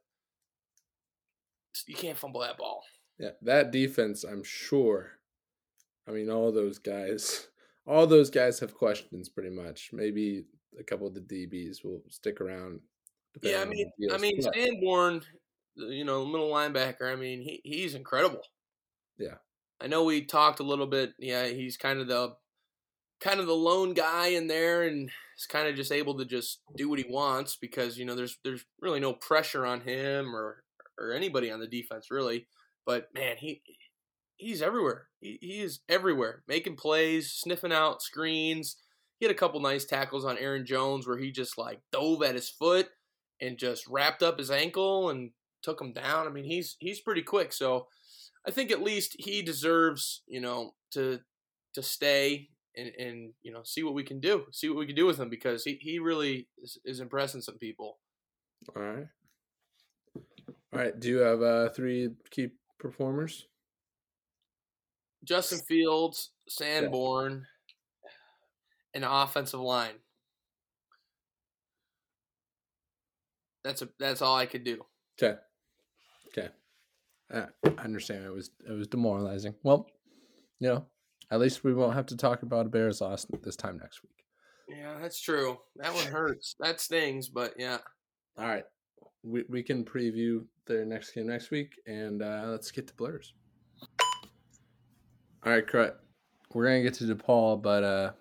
you 1.86 1.96
can't 1.96 2.18
fumble 2.18 2.42
that 2.42 2.58
ball. 2.58 2.84
Yeah, 3.20 3.32
that 3.42 3.72
defense, 3.72 4.24
I'm 4.24 4.44
sure. 4.44 5.12
I 6.08 6.12
mean, 6.12 6.30
all 6.30 6.52
those 6.52 6.78
guys, 6.78 7.48
all 7.88 8.08
those 8.08 8.30
guys 8.30 8.60
have 8.60 8.74
questions 8.74 9.30
pretty 9.30 9.50
much. 9.50 9.90
Maybe 9.92 10.46
a 10.80 10.84
couple 10.84 11.08
of 11.08 11.14
the 11.14 11.22
DBs 11.22 11.84
will 11.84 12.02
stick 12.10 12.42
around. 12.42 12.80
Yeah, 13.42 13.62
I 13.62 13.66
mean, 13.66 13.92
I 14.12 14.18
mean, 14.18 14.42
Sanborn, 14.42 15.22
uh, 15.80 15.88
you 15.88 16.06
know, 16.06 16.26
middle 16.26 16.50
linebacker. 16.50 17.12
I 17.12 17.16
mean, 17.16 17.42
he 17.42 17.62
he's 17.64 17.94
incredible. 17.94 18.42
Yeah, 19.18 19.36
I 19.80 19.88
know 19.88 20.04
we 20.04 20.24
talked 20.24 20.60
a 20.60 20.64
little 20.64 20.88
bit. 20.88 21.14
Yeah, 21.20 21.48
he's 21.48 21.78
kind 21.78 22.00
of 22.00 22.08
the 22.08 22.36
kind 23.20 23.40
of 23.40 23.46
the 23.46 23.54
lone 23.54 23.94
guy 23.94 24.28
in 24.28 24.48
there, 24.48 24.84
and 24.84 25.12
he's 25.36 25.46
kind 25.46 25.68
of 25.68 25.76
just 25.76 25.92
able 25.92 26.18
to 26.18 26.26
just 26.26 26.62
do 26.76 26.90
what 26.90 27.00
he 27.00 27.06
wants 27.08 27.56
because 27.56 27.98
you 27.98 28.06
know 28.06 28.16
there's 28.16 28.38
there's 28.44 28.66
really 28.82 29.00
no 29.00 29.14
pressure 29.14 29.66
on 29.66 29.82
him 29.82 30.36
or 30.36 30.64
or 30.98 31.12
anybody 31.12 31.52
on 31.52 31.60
the 31.60 31.68
defense 31.68 32.10
really. 32.10 32.48
But 32.88 33.14
man, 33.14 33.36
he 33.38 33.62
he's 34.38 34.62
everywhere. 34.62 35.10
He, 35.20 35.38
he 35.42 35.60
is 35.60 35.82
everywhere, 35.90 36.44
making 36.48 36.78
plays, 36.78 37.34
sniffing 37.34 37.74
out 37.74 38.02
screens. 38.02 38.78
He 39.20 39.26
had 39.26 39.36
a 39.36 39.38
couple 39.38 39.60
nice 39.60 39.84
tackles 39.84 40.24
on 40.24 40.38
Aaron 40.38 40.66
Jones 40.66 41.06
where 41.06 41.18
he 41.18 41.32
just 41.32 41.58
like 41.58 41.82
dove 41.92 42.24
at 42.24 42.36
his 42.36 42.50
foot 42.50 42.88
and 43.42 43.58
just 43.58 43.86
wrapped 43.88 44.24
up 44.24 44.38
his 44.40 44.50
ankle 44.50 45.10
and 45.10 45.32
took 45.62 45.82
him 45.82 45.92
down. 45.92 46.28
I 46.28 46.30
mean, 46.30 46.46
he's 46.46 46.78
he's 46.80 47.02
pretty 47.02 47.24
quick. 47.24 47.52
So 47.52 47.88
I 48.48 48.52
think 48.52 48.72
at 48.72 48.82
least 48.82 49.18
he 49.20 49.42
deserves, 49.42 50.24
you 50.26 50.40
know, 50.40 50.72
to 50.94 51.20
to 51.74 51.84
stay 51.84 52.50
and, 52.78 52.92
and 52.98 53.34
you 53.42 53.52
know 53.52 53.64
see 53.64 53.84
what 53.84 53.96
we 53.96 54.04
can 54.04 54.22
do, 54.22 54.46
see 54.54 54.70
what 54.70 54.78
we 54.78 54.86
can 54.86 54.96
do 54.96 55.06
with 55.06 55.20
him 55.20 55.30
because 55.30 55.66
he, 55.66 55.78
he 55.82 56.00
really 56.00 56.48
is, 56.64 56.78
is 56.86 57.02
impressing 57.02 57.42
some 57.42 57.58
people. 57.58 57.98
All 58.74 58.82
right. 58.82 59.08
All 60.16 60.80
right. 60.80 60.98
Do 60.98 61.10
you 61.10 61.18
have 61.18 61.42
uh, 61.42 61.70
three 61.70 62.12
key 62.32 62.52
performers? 62.78 63.48
Justin 65.24 65.60
Fields, 65.60 66.32
Sanborn, 66.48 67.46
yeah. 68.04 68.10
and 68.94 69.06
offensive 69.06 69.60
line. 69.60 69.96
That's 73.64 73.82
a 73.82 73.90
that's 74.00 74.22
all 74.22 74.38
I 74.38 74.46
could 74.46 74.64
do. 74.64 74.86
Okay. 75.22 75.38
Okay. 76.30 76.50
I 77.34 77.48
understand 77.84 78.24
it 78.24 78.34
was 78.34 78.52
it 78.68 78.72
was 78.72 78.88
demoralizing. 78.88 79.56
Well, 79.64 79.88
you 80.60 80.70
know, 80.70 80.86
at 81.32 81.40
least 81.40 81.64
we 81.64 81.74
won't 81.74 81.96
have 81.96 82.06
to 82.08 82.18
talk 82.18 82.44
about 82.44 82.66
a 82.66 82.70
Bears 82.70 83.02
loss 83.02 83.26
this 83.44 83.58
time 83.58 83.78
next 83.78 84.02
week. 84.04 84.24
Yeah, 84.70 84.98
that's 85.02 85.20
true. 85.20 85.58
That 85.78 85.94
one 85.94 86.06
hurts. 86.06 86.56
that 86.60 86.80
stings, 86.80 87.28
but 87.28 87.56
yeah. 87.58 87.80
All 88.38 88.46
right 88.48 88.64
we, 89.28 89.44
we 89.50 89.64
can 89.64 89.84
preview 89.84 90.46
their 90.66 90.86
next 90.86 91.12
game 91.12 91.28
next 91.28 91.52
week, 91.52 91.74
and 91.86 92.22
uh, 92.22 92.46
let's 92.48 92.72
get 92.72 92.88
to 92.88 92.94
Blurs. 92.96 93.34
All 95.44 95.54
right, 95.54 95.66
Crut. 95.66 96.00
We're 96.54 96.66
gonna 96.66 96.82
get 96.82 96.96
to 96.96 97.04
DePaul, 97.04 97.62
but 97.62 97.84
uh, 97.84 98.12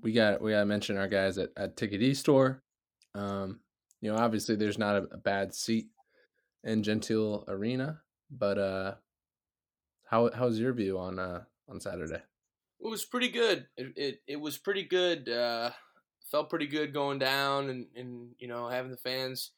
we 0.00 0.12
got 0.12 0.40
we 0.40 0.52
got 0.52 0.60
to 0.60 0.66
mention 0.66 0.98
our 0.98 1.08
guys 1.08 1.38
at 1.38 1.50
at 1.56 1.76
Ticket 1.76 2.02
E 2.02 2.14
Store. 2.14 2.62
Um, 3.14 3.60
you 4.00 4.12
know, 4.12 4.18
obviously 4.18 4.56
there's 4.56 4.78
not 4.78 4.96
a, 4.96 5.06
a 5.12 5.16
bad 5.16 5.54
seat 5.54 5.88
in 6.64 6.82
Gentile 6.82 7.44
Arena, 7.48 8.00
but 8.30 8.58
uh, 8.58 8.94
how 10.10 10.30
how's 10.34 10.58
your 10.58 10.72
view 10.72 10.98
on 10.98 11.18
uh 11.18 11.42
on 11.68 11.80
Saturday? 11.80 12.22
It 12.80 12.88
was 12.88 13.04
pretty 13.04 13.28
good. 13.28 13.66
It 13.76 13.92
it, 13.96 14.20
it 14.26 14.40
was 14.40 14.58
pretty 14.58 14.84
good. 14.84 15.28
Uh, 15.28 15.70
felt 16.30 16.50
pretty 16.50 16.66
good 16.66 16.92
going 16.92 17.18
down 17.18 17.70
and, 17.70 17.86
and 17.96 18.30
you 18.38 18.48
know 18.48 18.68
having 18.68 18.90
the 18.90 18.96
fans 18.98 19.52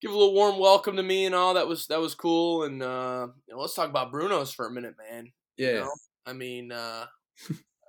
give 0.00 0.10
a 0.10 0.14
little 0.16 0.34
warm 0.34 0.58
welcome 0.58 0.96
to 0.96 1.02
me 1.02 1.26
and 1.26 1.34
all 1.34 1.54
that 1.54 1.66
was 1.68 1.86
that 1.88 2.00
was 2.00 2.14
cool 2.14 2.64
and 2.64 2.82
uh, 2.82 3.28
you 3.46 3.54
know, 3.54 3.60
let's 3.60 3.74
talk 3.74 3.90
about 3.90 4.12
Bruno's 4.12 4.52
for 4.52 4.66
a 4.66 4.70
minute, 4.70 4.94
man. 5.10 5.32
Yeah, 5.56 5.68
You 5.72 5.80
know? 5.80 5.92
I 6.26 6.32
mean, 6.34 6.72
uh, 6.72 7.06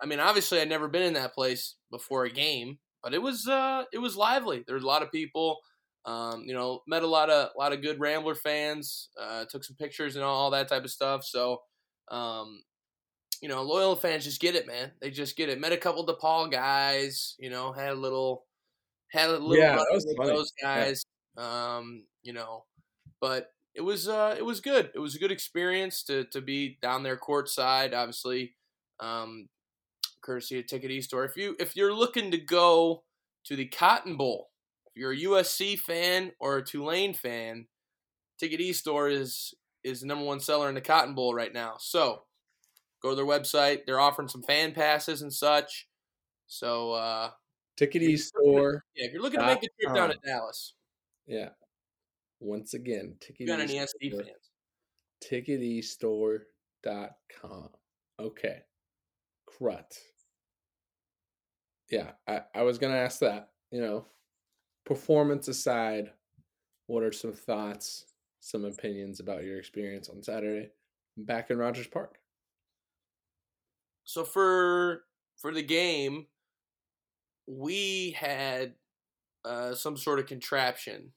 I 0.01 0.05
mean, 0.05 0.19
obviously, 0.19 0.59
I'd 0.61 0.69
never 0.69 0.87
been 0.87 1.03
in 1.03 1.13
that 1.13 1.33
place 1.33 1.75
before 1.91 2.25
a 2.25 2.29
game, 2.31 2.79
but 3.03 3.13
it 3.13 3.21
was 3.21 3.47
uh, 3.47 3.83
it 3.93 3.97
was 3.99 4.15
lively. 4.15 4.63
There 4.65 4.75
was 4.75 4.83
a 4.83 4.87
lot 4.87 5.03
of 5.03 5.11
people. 5.11 5.59
Um, 6.05 6.43
you 6.45 6.53
know, 6.53 6.81
met 6.87 7.03
a 7.03 7.07
lot 7.07 7.29
of 7.29 7.49
a 7.53 7.59
lot 7.59 7.73
of 7.73 7.81
good 7.81 7.99
Rambler 7.99 8.33
fans. 8.35 9.09
Uh, 9.19 9.45
took 9.45 9.63
some 9.63 9.75
pictures 9.75 10.15
and 10.15 10.23
all 10.23 10.49
that 10.51 10.69
type 10.69 10.85
of 10.85 10.89
stuff. 10.91 11.25
So, 11.25 11.61
um, 12.09 12.63
you 13.41 13.49
know, 13.49 13.61
loyal 13.63 13.95
fans 13.97 14.23
just 14.23 14.39
get 14.41 14.55
it, 14.55 14.65
man. 14.65 14.91
They 15.01 15.11
just 15.11 15.35
get 15.35 15.49
it. 15.49 15.59
Met 15.59 15.73
a 15.73 15.77
couple 15.77 16.07
of 16.09 16.17
DePaul 16.17 16.49
guys. 16.51 17.35
You 17.37 17.49
know, 17.49 17.73
had 17.73 17.89
a 17.91 17.95
little 17.95 18.45
had 19.11 19.29
a 19.29 19.33
little 19.37 19.57
Yeah, 19.57 19.75
that 19.75 19.87
was 19.91 20.05
with 20.05 20.17
funny. 20.17 20.29
those 20.29 20.51
guys. 20.61 21.03
Um, 21.39 22.03
you 22.21 22.33
know, 22.33 22.65
but 23.21 23.51
it 23.73 23.81
was 23.81 24.07
uh, 24.07 24.35
it 24.37 24.43
was 24.43 24.59
good. 24.59 24.91
It 24.93 24.99
was 24.99 25.15
a 25.15 25.19
good 25.19 25.31
experience 25.31 26.03
to 26.03 26.25
to 26.25 26.41
be 26.41 26.77
down 26.81 27.03
there 27.03 27.17
courtside. 27.17 27.93
Obviously, 27.93 28.55
um, 28.99 29.47
courtesy 30.21 30.59
of 30.59 30.67
Ticket 30.67 30.91
E 30.91 31.01
Store. 31.01 31.25
If 31.25 31.37
you 31.37 31.55
if 31.59 31.75
you're 31.75 31.93
looking 31.93 32.31
to 32.31 32.37
go 32.37 33.03
to 33.45 33.55
the 33.55 33.65
Cotton 33.65 34.17
Bowl, 34.17 34.49
if 34.87 34.99
you're 34.99 35.13
a 35.13 35.17
USC 35.17 35.79
fan 35.79 36.31
or 36.39 36.57
a 36.57 36.65
Tulane 36.65 37.13
fan, 37.13 37.67
Ticket 38.39 38.59
E 38.59 38.73
Store 38.73 39.07
is 39.07 39.53
is 39.83 40.01
the 40.01 40.07
number 40.07 40.25
one 40.25 40.39
seller 40.39 40.67
in 40.67 40.75
the 40.75 40.81
Cotton 40.81 41.15
Bowl 41.15 41.33
right 41.33 41.53
now. 41.53 41.75
So 41.79 42.23
go 43.01 43.11
to 43.11 43.15
their 43.15 43.25
website. 43.25 43.85
They're 43.85 43.99
offering 43.99 44.27
some 44.27 44.43
fan 44.43 44.73
passes 44.73 45.21
and 45.21 45.33
such. 45.33 45.87
So 46.47 46.93
uh, 46.93 47.29
Ticket 47.77 48.01
E 48.01 48.17
Store. 48.17 48.83
yeah, 48.95 49.05
if 49.05 49.13
you're 49.13 49.21
looking 49.21 49.39
to 49.39 49.45
make 49.45 49.61
the 49.61 49.69
trip 49.81 49.95
down 49.95 50.09
to. 50.09 50.17
Dallas, 50.25 50.73
Yeah. 51.29 51.49
Once 52.39 52.73
again, 52.73 53.15
Ticket 53.19 53.41
you 53.41 53.47
got 53.47 53.59
any 53.59 53.75
SD 53.75 54.09
Store. 54.09 54.23
fans. 54.23 54.49
Okay. 58.19 58.59
Crut. 59.45 59.97
Yeah, 61.89 62.11
I, 62.27 62.41
I 62.55 62.63
was 62.63 62.77
going 62.77 62.93
to 62.93 62.99
ask 62.99 63.19
that. 63.19 63.49
You 63.71 63.81
know, 63.81 64.05
performance 64.85 65.47
aside, 65.47 66.11
what 66.87 67.03
are 67.03 67.11
some 67.11 67.33
thoughts, 67.33 68.05
some 68.39 68.65
opinions 68.65 69.19
about 69.19 69.43
your 69.43 69.59
experience 69.59 70.09
on 70.09 70.23
Saturday 70.23 70.69
back 71.17 71.51
in 71.51 71.57
Rogers 71.57 71.87
Park? 71.87 72.17
So 74.05 74.23
for 74.23 75.03
for 75.37 75.53
the 75.53 75.61
game, 75.61 76.25
we 77.45 78.11
had 78.17 78.73
uh, 79.45 79.75
some 79.75 79.97
sort 79.97 80.19
of 80.19 80.25
contraption. 80.25 81.11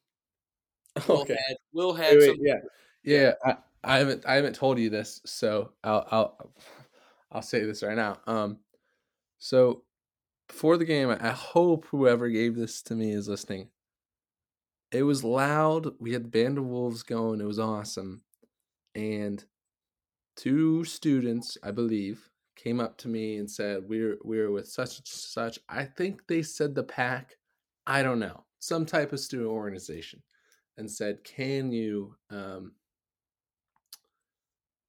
Will 1.09 1.23
Okay. 1.23 1.35
had 1.49 1.57
Will 1.73 1.93
had 1.95 2.19
Wait, 2.19 2.19
wait, 2.19 2.37
some 2.37 2.47
yeah. 2.47 2.61
Yeah, 3.05 3.33
I, 3.45 3.57
I 3.85 3.99
haven't 3.99 4.27
I 4.27 4.35
haven't 4.35 4.55
told 4.55 4.79
you 4.79 4.91
this, 4.91 5.21
so 5.25 5.73
I'll 5.85 6.07
I'll 6.11 6.53
I'll 7.33 7.43
say 7.43 7.65
this 7.65 7.83
right 7.83 7.97
now. 7.97 8.19
Um 8.27 8.59
so 9.39 9.85
before 10.49 10.77
the 10.79 10.85
game, 10.87 11.11
I 11.11 11.31
hope 11.31 11.87
whoever 11.87 12.29
gave 12.31 12.57
this 12.57 12.83
to 12.85 12.95
me 12.95 13.13
is 13.13 13.29
listening. 13.29 13.71
It 14.91 15.05
was 15.05 15.25
loud. 15.25 15.99
We 15.99 16.13
had 16.13 16.25
the 16.25 16.29
Band 16.29 16.59
of 16.59 16.67
Wolves 16.67 17.03
going. 17.03 17.41
It 17.41 17.47
was 17.47 17.59
awesome. 17.59 18.23
And 18.95 19.45
two 20.37 20.85
students, 20.85 21.59
I 21.63 21.71
believe, 21.73 22.31
came 22.57 22.81
up 22.81 22.99
to 22.99 23.09
me 23.09 23.37
and 23.39 23.51
said, 23.51 23.89
We're 23.89 24.19
we're 24.23 24.51
with 24.51 24.69
such 24.69 24.99
and 24.99 25.07
such. 25.07 25.59
I 25.69 25.85
think 25.85 26.27
they 26.27 26.43
said 26.43 26.75
the 26.75 26.85
pack. 26.85 27.37
I 27.87 28.03
don't 28.03 28.21
know. 28.21 28.45
Some 28.61 28.87
type 28.87 29.13
of 29.13 29.21
student 29.21 29.51
organization. 29.51 30.23
And 30.77 30.91
said, 30.91 31.25
Can 31.25 31.71
you 31.73 32.17
um 32.31 32.73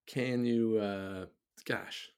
can 0.08 0.46
you 0.46 0.78
uh 0.78 1.26
gosh 1.65 2.10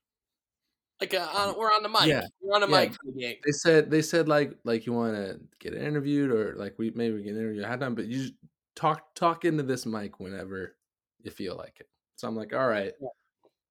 like 1.02 1.14
uh, 1.14 1.28
on, 1.36 1.58
we're 1.58 1.68
on 1.68 1.84
the 1.84 1.90
mic. 1.90 2.06
Yeah, 2.06 2.22
We're 2.42 2.56
on 2.56 2.62
the 2.62 2.70
yeah. 2.70 2.80
mic 2.86 2.94
for 2.94 3.00
the 3.12 3.20
game. 3.20 3.36
they 3.46 3.52
said 3.52 3.92
they 3.92 4.02
said 4.02 4.30
like 4.30 4.58
like 4.64 4.86
you 4.86 4.94
want 4.94 5.14
to 5.16 5.40
get 5.60 5.74
interviewed 5.74 6.32
or 6.32 6.56
like 6.56 6.76
we 6.80 6.92
maybe 6.92 7.16
we 7.16 7.24
get 7.24 7.36
interview 7.36 7.64
ahead 7.64 7.82
time 7.82 7.96
but 7.96 8.06
you 8.06 8.30
talk 8.76 9.14
talk 9.14 9.44
into 9.46 9.62
this 9.64 9.86
mic 9.86 10.20
whenever 10.20 10.76
you 11.22 11.32
feel 11.32 11.56
like 11.56 11.80
it 11.82 11.90
so 12.16 12.28
i'm 12.28 12.36
like 12.36 12.54
all 12.54 12.68
right 12.68 12.94
Yeah. 13.02 13.08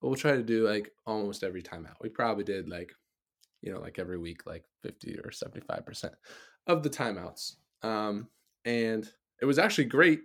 but 0.00 0.08
we'll 0.08 0.16
try 0.16 0.32
to 0.32 0.42
do 0.42 0.66
like 0.68 0.92
almost 1.06 1.42
every 1.44 1.62
time 1.62 1.86
out 1.86 1.96
we 2.02 2.08
probably 2.10 2.44
did 2.44 2.68
like 2.68 2.92
you 3.62 3.72
know 3.72 3.80
like 3.80 3.98
every 3.98 4.18
week 4.18 4.46
like 4.46 4.64
50 4.82 5.18
or 5.24 5.30
75 5.32 5.86
percent 5.86 6.14
of 6.66 6.82
the 6.82 6.90
timeouts 6.90 7.56
um 7.82 8.28
and 8.66 9.10
it 9.40 9.46
was 9.46 9.58
actually 9.58 9.84
great 9.84 10.20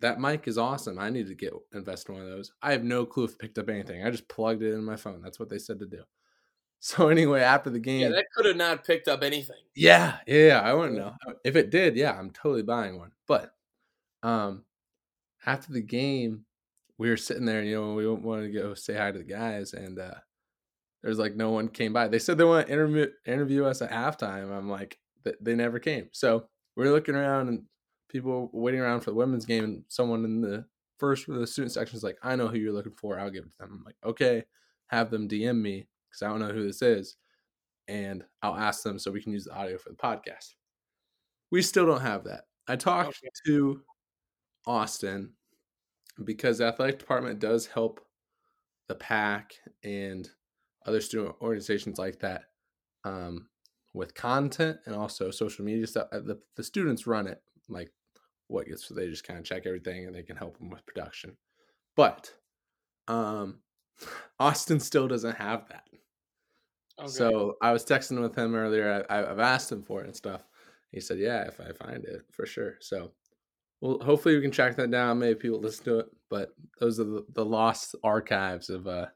that 0.00 0.20
mic 0.20 0.46
is 0.48 0.58
awesome 0.58 0.98
i 0.98 1.10
need 1.10 1.26
to 1.26 1.34
get 1.34 1.52
invest 1.74 2.08
in 2.08 2.14
one 2.14 2.24
of 2.24 2.30
those 2.30 2.52
i 2.62 2.72
have 2.72 2.84
no 2.84 3.04
clue 3.04 3.24
if 3.24 3.32
it 3.32 3.38
picked 3.38 3.58
up 3.58 3.68
anything 3.68 4.04
i 4.04 4.10
just 4.10 4.28
plugged 4.28 4.62
it 4.62 4.72
in 4.74 4.84
my 4.84 4.96
phone 4.96 5.20
that's 5.22 5.38
what 5.38 5.48
they 5.48 5.58
said 5.58 5.78
to 5.78 5.86
do 5.86 6.02
so 6.80 7.08
anyway 7.08 7.40
after 7.40 7.68
the 7.68 7.78
game 7.78 8.00
Yeah, 8.02 8.08
that 8.08 8.24
could 8.34 8.46
have 8.46 8.56
not 8.56 8.86
picked 8.86 9.06
up 9.06 9.22
anything. 9.22 9.56
yeah, 9.74 10.16
yeah, 10.26 10.46
yeah, 10.46 10.60
I 10.60 10.72
wouldn't 10.72 10.96
know 10.96 11.12
if 11.44 11.54
it 11.54 11.68
did. 11.68 11.94
Yeah, 11.94 12.18
I'm 12.18 12.30
totally 12.30 12.62
buying 12.62 12.96
one. 12.98 13.12
But 13.28 13.52
um, 14.22 14.64
after 15.44 15.74
the 15.74 15.82
game, 15.82 16.46
we 16.96 17.10
were 17.10 17.18
sitting 17.18 17.44
there. 17.44 17.62
You 17.62 17.82
know, 17.82 17.92
we 17.92 18.08
wanted 18.08 18.52
to 18.52 18.58
go 18.58 18.72
say 18.72 18.96
hi 18.96 19.12
to 19.12 19.18
the 19.18 19.24
guys, 19.24 19.74
and 19.74 19.98
uh, 19.98 20.14
there's 21.02 21.18
like 21.18 21.36
no 21.36 21.50
one 21.50 21.68
came 21.68 21.92
by. 21.92 22.08
They 22.08 22.18
said 22.18 22.38
they 22.38 22.44
want 22.44 22.66
to 22.66 22.72
interview 22.72 23.08
interview 23.26 23.66
us 23.66 23.82
at 23.82 23.90
halftime. 23.90 24.50
I'm 24.50 24.70
like, 24.70 24.98
they 25.42 25.54
never 25.54 25.78
came. 25.78 26.08
So 26.12 26.46
we're 26.76 26.92
looking 26.92 27.14
around, 27.14 27.48
and 27.48 27.62
people 28.10 28.50
waiting 28.52 28.80
around 28.80 29.00
for 29.02 29.10
the 29.10 29.16
women's 29.16 29.46
game, 29.46 29.64
and 29.64 29.84
someone 29.88 30.24
in 30.24 30.42
the 30.42 30.66
first 30.98 31.26
the 31.28 31.46
student 31.46 31.72
section 31.72 31.96
is 31.96 32.04
like, 32.04 32.18
"I 32.22 32.36
know 32.36 32.48
who 32.48 32.58
you're 32.58 32.72
looking 32.74 32.94
for. 32.96 33.18
I'll 33.18 33.30
give 33.30 33.44
it 33.46 33.52
to 33.52 33.58
them." 33.58 33.72
I'm 33.78 33.84
like, 33.84 33.96
"Okay, 34.04 34.44
have 34.88 35.10
them 35.10 35.28
DM 35.28 35.62
me 35.62 35.88
because 36.08 36.22
I 36.22 36.28
don't 36.28 36.40
know 36.40 36.52
who 36.54 36.64
this 36.66 36.82
is." 36.82 37.16
and 37.88 38.24
I'll 38.42 38.56
ask 38.56 38.82
them 38.84 38.98
so 38.98 39.10
we 39.10 39.22
can 39.22 39.32
use 39.32 39.44
the 39.44 39.54
audio 39.54 39.78
for 39.78 39.90
the 39.90 39.96
podcast. 39.96 40.54
We 41.50 41.62
still 41.62 41.86
don't 41.86 42.00
have 42.00 42.24
that. 42.24 42.44
I 42.68 42.76
talked 42.76 43.16
Okay. 43.16 43.30
to 43.46 43.84
Austin 44.66 45.34
because 46.24 46.58
the 46.58 46.66
athletic 46.66 46.98
department 46.98 47.40
does 47.40 47.66
help 47.66 48.06
the 48.88 48.94
pack 48.94 49.54
and 49.82 50.30
other 50.86 51.00
student 51.00 51.36
organizations 51.40 51.98
like 51.98 52.20
that 52.20 52.46
um, 53.04 53.50
with 53.94 54.14
content 54.14 54.80
and 54.86 54.94
also 54.94 55.30
social 55.30 55.64
media 55.64 55.86
stuff. 55.86 56.08
Uh, 56.12 56.20
The, 56.20 56.42
the 56.56 56.64
students 56.64 57.06
run 57.06 57.26
it 57.26 57.42
like 57.68 57.92
what 58.50 58.66
gets 58.66 58.88
they 58.88 59.08
just 59.08 59.26
kind 59.26 59.38
of 59.38 59.44
check 59.44 59.64
everything 59.66 60.06
and 60.06 60.14
they 60.14 60.22
can 60.22 60.36
help 60.36 60.58
them 60.58 60.70
with 60.70 60.84
production. 60.86 61.36
But 61.96 62.32
um, 63.08 63.60
Austin 64.40 64.80
still 64.80 65.08
doesn't 65.08 65.36
have 65.36 65.68
that. 65.68 65.84
Okay. 66.98 67.08
So 67.08 67.56
I 67.62 67.72
was 67.72 67.84
texting 67.84 68.20
with 68.20 68.36
him 68.36 68.54
earlier. 68.54 69.04
I, 69.08 69.18
I've 69.18 69.38
asked 69.38 69.72
him 69.72 69.82
for 69.82 70.02
it 70.02 70.06
and 70.06 70.16
stuff. 70.16 70.42
He 70.92 71.00
said, 71.00 71.18
"Yeah, 71.18 71.42
if 71.42 71.60
I 71.60 71.72
find 71.72 72.04
it, 72.04 72.22
for 72.30 72.44
sure." 72.44 72.74
So, 72.80 73.12
well, 73.80 73.98
hopefully 74.02 74.34
we 74.34 74.42
can 74.42 74.50
track 74.50 74.76
that 74.76 74.90
down. 74.90 75.18
Maybe 75.18 75.38
people 75.38 75.60
listen 75.60 75.84
to 75.84 75.98
it. 76.00 76.06
But 76.28 76.50
those 76.78 77.00
are 77.00 77.04
the, 77.04 77.24
the 77.32 77.44
lost 77.44 77.94
archives 78.02 78.68
of 78.68 78.86
uh, 78.86 79.06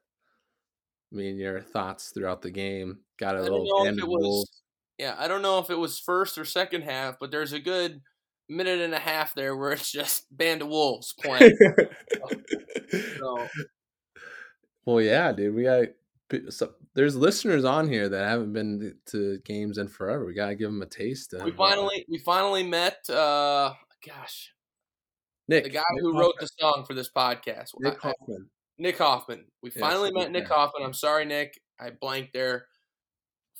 me 1.13 1.31
and 1.31 1.39
your 1.39 1.61
thoughts 1.61 2.11
throughout 2.11 2.43
the 2.43 2.51
game. 2.51 3.01
Got 3.19 3.37
a 3.37 3.39
I 3.39 3.43
little 3.43 3.65
know 3.65 3.87
if 3.87 3.99
it 3.99 4.07
was. 4.07 4.63
Yeah, 4.99 5.17
I 5.19 5.29
don't 5.29 5.43
know 5.43 5.59
if 5.59 5.71
it 5.71 5.79
was 5.79 5.99
first 5.99 6.39
or 6.39 6.45
second 6.45 6.83
half, 6.83 7.17
but 7.19 7.31
there's 7.31 7.53
a 7.53 7.61
good 7.61 8.01
minute 8.49 8.81
and 8.81 8.95
a 8.95 8.99
half 8.99 9.35
there 9.35 9.57
where 9.57 9.73
it's 9.73 9.91
just 9.91 10.27
band 10.37 10.63
of 10.63 10.69
wolves 10.69 11.13
playing. 11.21 11.57
so 13.19 13.49
well, 14.85 15.01
yeah, 15.01 15.33
dude. 15.33 15.55
We 15.55 15.63
got 15.65 15.87
so, 16.51 16.73
there's 16.95 17.17
listeners 17.17 17.65
on 17.65 17.89
here 17.89 18.09
that 18.09 18.29
haven't 18.29 18.53
been 18.53 18.97
to 19.07 19.39
games 19.45 19.79
in 19.79 19.89
forever. 19.89 20.27
We 20.27 20.35
gotta 20.35 20.55
give 20.55 20.71
them 20.71 20.83
a 20.83 20.87
taste. 20.87 21.33
Of, 21.35 21.45
we 21.45 21.53
uh, 21.53 21.57
finally 21.57 22.05
we 22.09 22.19
finally 22.19 22.63
met. 22.63 23.09
uh 23.11 23.73
Gosh, 24.07 24.53
Nick, 25.49 25.65
the 25.65 25.71
guy 25.71 25.83
Nick 25.93 26.03
who 26.03 26.19
wrote 26.19 26.35
the 26.39 26.47
song 26.61 26.85
for 26.87 26.93
this 26.93 27.11
podcast, 27.11 27.71
Nick 27.79 27.95
I- 28.05 28.09
I- 28.09 28.13
Hoffman. 28.19 28.51
Nick 28.77 28.99
Hoffman. 28.99 29.45
We 29.63 29.71
finally 29.71 30.11
good 30.11 30.19
met 30.19 30.33
Nick 30.33 30.49
guy. 30.49 30.55
Hoffman. 30.55 30.83
I'm 30.85 30.93
sorry, 30.93 31.25
Nick. 31.25 31.59
I 31.81 31.91
blanked 31.91 32.33
there. 32.35 32.67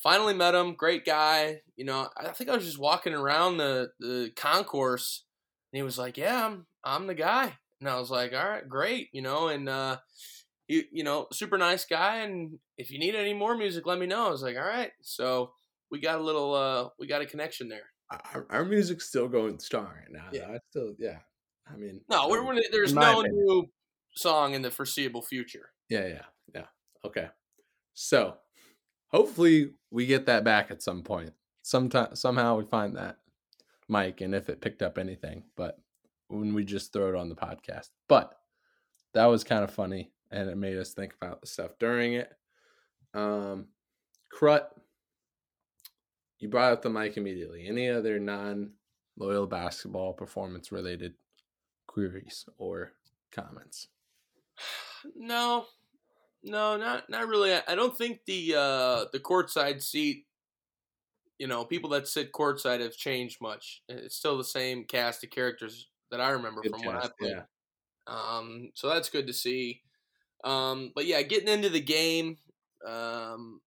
Finally 0.05 0.35
met 0.35 0.55
him. 0.55 0.75
Great 0.75 1.05
guy. 1.05 1.63
You 1.77 1.85
know, 1.85 2.09
I 2.17 2.29
think 2.29 2.49
I 2.49 2.55
was 2.55 2.65
just 2.65 2.79
walking 2.79 3.15
around 3.15 3.57
the, 3.57 3.91
the 3.99 4.31
concourse 4.37 5.25
and 5.73 5.79
he 5.79 5.83
was 5.83 5.99
like, 5.99 6.17
Yeah, 6.17 6.47
I'm 6.47 6.67
I'm 6.85 7.09
the 7.09 7.15
guy. 7.15 7.55
And 7.81 7.89
I 7.89 7.99
was 7.99 8.11
like, 8.11 8.33
All 8.33 8.49
right, 8.49 8.69
great, 8.69 9.09
you 9.13 9.23
know, 9.23 9.49
and 9.49 9.69
uh 9.69 9.97
you 10.69 10.85
you 10.93 11.05
know, 11.05 11.27
super 11.33 11.59
nice 11.59 11.85
guy, 11.85 12.19
and 12.19 12.59
if 12.79 12.91
you 12.91 12.99
need 12.99 13.15
any 13.15 13.35
more 13.35 13.57
music, 13.57 13.87
let 13.87 13.99
me 13.99 14.07
know. 14.07 14.27
I 14.27 14.31
was 14.31 14.43
like, 14.43 14.57
all 14.57 14.63
right. 14.63 14.91
So 15.03 15.53
we 15.91 16.01
got 16.01 16.19
a 16.19 16.23
little, 16.23 16.55
uh, 16.55 16.89
we 16.99 17.07
got 17.07 17.21
a 17.23 17.27
connection 17.27 17.69
there. 17.69 17.91
Our, 18.35 18.47
our 18.51 18.65
music's 18.65 19.07
still 19.07 19.29
going 19.29 19.59
strong 19.59 19.87
right 19.87 20.11
now. 20.11 20.29
Yeah. 20.33 20.49
I 20.49 20.59
still, 20.71 20.95
yeah. 20.99 21.19
I 21.71 21.77
mean, 21.77 22.01
No, 22.09 22.29
we're, 22.29 22.45
we're 22.45 22.61
there's 22.73 22.95
no 22.95 23.21
opinion. 23.21 23.45
new 23.45 23.67
song 24.17 24.55
in 24.55 24.63
the 24.63 24.71
foreseeable 24.71 25.23
future. 25.23 25.71
Yeah, 25.89 26.07
yeah, 26.07 26.23
yeah. 26.55 26.67
Okay. 27.05 27.29
So 27.95 28.37
hopefully 29.15 29.71
we 29.93 30.07
get 30.07 30.27
that 30.27 30.43
back 30.43 30.73
at 30.73 30.83
some 30.83 31.01
point. 31.01 31.33
Sometime 31.63 32.17
somehow 32.17 32.57
we 32.57 32.65
find 32.65 32.97
that 32.97 33.19
mic 33.89 34.21
and 34.21 34.35
if 34.35 34.49
it 34.49 34.61
picked 34.61 34.83
up 34.83 34.99
anything, 34.99 35.45
but 35.57 35.79
when 36.27 36.53
we 36.53 36.65
just 36.65 36.93
throw 36.93 37.11
it 37.11 37.15
on 37.15 37.29
the 37.29 37.37
podcast. 37.37 37.91
But 38.09 38.37
that 39.13 39.27
was 39.27 39.45
kind 39.45 39.63
of 39.63 39.71
funny 39.71 40.11
and 40.33 40.51
it 40.51 40.57
made 40.57 40.77
us 40.77 40.93
think 40.93 41.15
about 41.15 41.41
the 41.41 41.47
stuff 41.47 41.79
during 41.79 42.15
it. 42.15 42.33
Um 43.15 43.69
Crut, 44.33 44.75
you 46.41 46.49
brought 46.49 46.73
up 46.73 46.83
the 46.83 46.91
mic 46.91 47.17
immediately. 47.17 47.69
Any 47.69 47.89
other 47.89 48.19
non 48.19 48.73
loyal 49.17 49.47
basketball 49.47 50.13
performance 50.13 50.73
related 50.73 51.15
queries 51.87 52.47
or 52.59 52.93
comments? 53.31 53.89
No, 55.15 55.67
no, 56.45 56.77
not 56.77 57.09
not 57.11 57.29
really. 57.29 57.53
I- 57.55 57.65
I 57.69 57.75
don't 57.75 57.97
think 57.97 58.21
the 58.27 58.55
uh, 58.57 59.05
the 59.13 59.21
courtside 59.21 59.83
seat, 59.83 60.27
you 61.39 61.47
know, 61.47 61.65
people 61.65 61.91
that 61.91 62.07
sit 62.09 62.33
courtside 62.33 62.81
have 62.81 62.97
changed 62.97 63.41
much. 63.41 63.83
It's 63.89 64.17
still 64.17 64.37
the 64.39 64.45
same 64.45 64.85
cast 64.85 65.25
of 65.25 65.31
characters 65.31 65.89
that 66.11 66.21
I 66.21 66.31
remember 66.31 66.63
Good 66.63 66.71
from 66.71 66.85
when 66.85 66.97
I 66.97 67.01
cast, 67.01 67.19
played. 67.19 67.33
yeah. 67.33 67.43
Um, 68.07 68.71
so 68.75 68.89
that's 68.89 69.11
good 69.11 69.27
to 69.29 69.33
see. 69.33 69.83
Um, 70.45 70.93
but 70.95 71.07
yeah, 71.07 71.23
getting 71.23 71.49
into 71.49 71.71
the 71.71 71.81
game, 71.81 72.39
um, 72.87 73.61